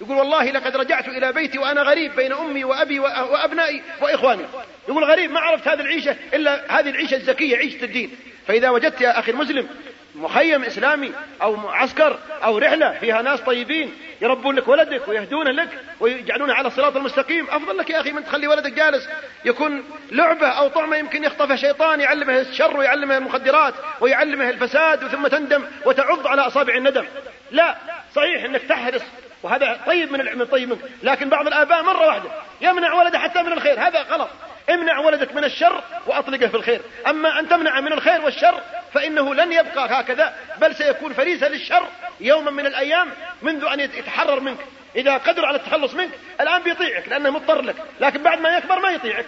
يقول 0.00 0.16
والله 0.16 0.50
لقد 0.50 0.76
رجعت 0.76 1.08
إلى 1.08 1.32
بيتي 1.32 1.58
وأنا 1.58 1.82
غريب 1.82 2.16
بين 2.16 2.32
أمي 2.32 2.64
وأبي 2.64 2.98
وأبنائي 2.98 3.82
وإخواني. 4.00 4.42
يقول 4.88 5.04
غريب 5.04 5.30
ما 5.30 5.40
عرفت 5.40 5.68
هذه 5.68 5.80
العيشة 5.80 6.16
إلا 6.34 6.80
هذه 6.80 6.90
العيشة 6.90 7.16
الزكية 7.16 7.56
عيشة 7.56 7.84
الدين. 7.84 8.10
فإذا 8.48 8.70
وجدت 8.70 9.00
يا 9.00 9.18
أخي 9.18 9.32
المسلم 9.32 9.68
مخيم 10.14 10.64
إسلامي 10.64 11.12
أو 11.42 11.56
معسكر 11.56 12.18
أو 12.44 12.58
رحلة 12.58 12.90
فيها 12.90 13.22
ناس 13.22 13.40
طيبين 13.40 13.94
يربون 14.20 14.56
لك 14.56 14.68
ولدك 14.68 15.08
ويهدونه 15.08 15.50
لك 15.50 15.68
ويجعلونه 16.00 16.54
على 16.54 16.68
الصراط 16.68 16.96
المستقيم 16.96 17.46
أفضل 17.50 17.76
لك 17.76 17.90
يا 17.90 18.00
أخي 18.00 18.12
من 18.12 18.24
تخلي 18.24 18.46
ولدك 18.46 18.72
جالس 18.72 19.08
يكون 19.44 19.84
لعبة 20.12 20.48
أو 20.48 20.68
طعمة 20.68 20.96
يمكن 20.96 21.24
يخطفها 21.24 21.56
شيطان 21.56 22.00
يعلمه 22.00 22.40
الشر 22.40 22.76
ويعلمه 22.76 23.16
المخدرات 23.16 23.74
ويعلمه 24.00 24.50
الفساد 24.50 25.08
ثم 25.08 25.26
تندم 25.26 25.64
وتعض 25.84 26.26
على 26.26 26.42
أصابع 26.42 26.74
الندم. 26.74 27.04
لا 27.50 27.76
صحيح 28.14 28.44
أنك 28.44 28.62
تحرص 28.62 29.02
وهذا 29.42 29.80
طيب 29.86 30.12
من 30.12 30.38
من 30.38 30.44
طيب 30.44 30.68
منك 30.68 30.78
لكن 31.02 31.28
بعض 31.28 31.46
الآباء 31.46 31.82
مرة 31.82 32.06
واحدة 32.06 32.30
يمنع 32.60 32.94
ولده 32.94 33.18
حتى 33.18 33.42
من 33.42 33.52
الخير 33.52 33.80
هذا 33.80 34.02
غلط. 34.02 34.28
امنع 34.70 34.98
ولدك 34.98 35.34
من 35.34 35.44
الشر 35.44 35.82
وأطلقه 36.06 36.46
في 36.46 36.54
الخير. 36.54 36.80
أما 37.06 37.40
أن 37.40 37.48
تمنع 37.48 37.80
من 37.80 37.92
الخير 37.92 38.20
والشر 38.20 38.60
فإنه 38.94 39.34
لن 39.34 39.52
يبقى 39.52 40.00
هكذا 40.00 40.34
بل 40.58 40.74
سيكون 40.74 41.12
فريسة 41.12 41.48
للشر 41.48 41.86
يوما 42.20 42.50
من 42.50 42.66
الأيام 42.66 43.08
منذ 43.42 43.64
أن 43.64 43.80
يتحرر 43.80 44.40
منك. 44.40 44.58
إذا 44.96 45.16
قدر 45.16 45.46
على 45.46 45.56
التخلص 45.56 45.94
منك 45.94 46.10
الآن 46.40 46.62
بيطيعك 46.62 47.08
لأنه 47.08 47.30
مضطر 47.30 47.62
لك 47.62 47.76
لكن 48.00 48.22
بعد 48.22 48.40
ما 48.40 48.56
يكبر 48.56 48.78
ما 48.78 48.90
يطيعك. 48.90 49.26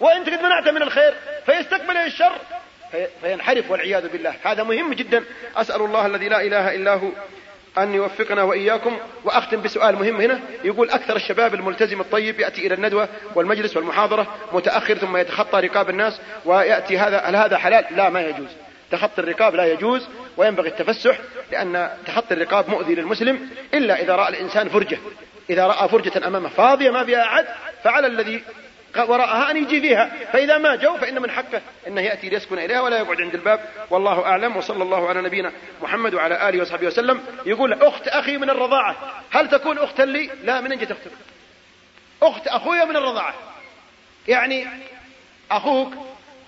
وأنت 0.00 0.28
قد 0.28 0.42
منعته 0.42 0.70
من 0.70 0.82
الخير 0.82 1.14
فيستقبل 1.46 1.96
الشر 1.96 2.32
فينحرف 3.22 3.70
والعياذ 3.70 4.08
بالله. 4.08 4.34
هذا 4.44 4.62
مهم 4.62 4.92
جدا. 4.94 5.24
أسأل 5.56 5.80
الله 5.80 6.06
الذي 6.06 6.28
لا 6.28 6.40
إله 6.40 6.74
إلا 6.74 6.94
هو 6.94 7.08
أن 7.78 7.94
يوفقنا 7.94 8.42
وإياكم. 8.42 8.96
وأختم 9.24 9.62
بسؤال 9.62 9.94
مهم 9.94 10.20
هنا. 10.20 10.40
يقول 10.64 10.90
أكثر 10.90 11.16
الشباب 11.16 11.54
الملتزم 11.54 12.00
الطيب 12.00 12.40
يأتي 12.40 12.66
إلى 12.66 12.74
الندوة 12.74 13.08
والمجلس 13.34 13.76
والمحاضرة 13.76 14.26
متأخر 14.52 14.94
ثم 14.94 15.16
يتخطى 15.16 15.60
رقاب 15.60 15.90
الناس 15.90 16.20
ويأتي 16.44 16.98
هذا 16.98 17.18
هل 17.18 17.36
هذا 17.36 17.58
حلال؟ 17.58 17.84
لا 17.96 18.08
ما 18.08 18.20
يجوز. 18.20 18.48
تخطي 18.90 19.20
الرقاب 19.20 19.54
لا 19.54 19.72
يجوز 19.72 20.08
وينبغي 20.36 20.68
التفسح 20.68 21.18
لأن 21.52 21.90
تخطي 22.06 22.34
الرقاب 22.34 22.70
مؤذي 22.70 22.94
للمسلم 22.94 23.48
إلا 23.74 24.02
إذا 24.02 24.14
رأى 24.16 24.28
الإنسان 24.28 24.68
فرجة. 24.68 24.98
إذا 25.50 25.66
رأى 25.66 25.88
فرجة 25.88 26.26
أمامه 26.26 26.48
فاضية 26.48 26.90
ما 26.90 27.04
فيها 27.04 27.22
أحد 27.22 27.44
فعلى 27.84 28.06
الذي 28.06 28.42
وراءها 28.96 29.50
أن 29.50 29.56
يجي 29.56 29.80
فيها. 29.80 30.10
فإذا 30.32 30.58
ما 30.58 30.76
جو 30.76 30.96
فإن 30.96 31.22
من 31.22 31.30
حقه 31.30 31.60
أنه 31.86 32.00
يأتي 32.00 32.28
ليسكن 32.28 32.58
إليها 32.58 32.80
ولا 32.80 32.98
يقعد 32.98 33.20
عند 33.20 33.34
الباب. 33.34 33.60
والله 33.90 34.24
أعلم 34.26 34.56
وصلى 34.56 34.82
الله 34.82 35.08
على 35.08 35.22
نبينا 35.22 35.52
محمد 35.82 36.14
وعلى 36.14 36.48
آله 36.48 36.62
وصحبه 36.62 36.86
وسلم. 36.86 37.20
يقول 37.46 37.72
أخت 37.72 38.08
أخي 38.08 38.36
من 38.36 38.50
الرضاعة. 38.50 38.96
هل 39.30 39.48
تكون 39.48 39.78
أختا 39.78 40.02
لي؟ 40.02 40.30
لا 40.44 40.60
من 40.60 40.70
أين 40.70 40.80
جت 40.80 40.90
أختك 40.90 41.10
أخت 42.22 42.46
أخويا 42.46 42.84
من 42.84 42.96
الرضاعة. 42.96 43.34
يعني 44.28 44.66
أخوك 45.50 45.94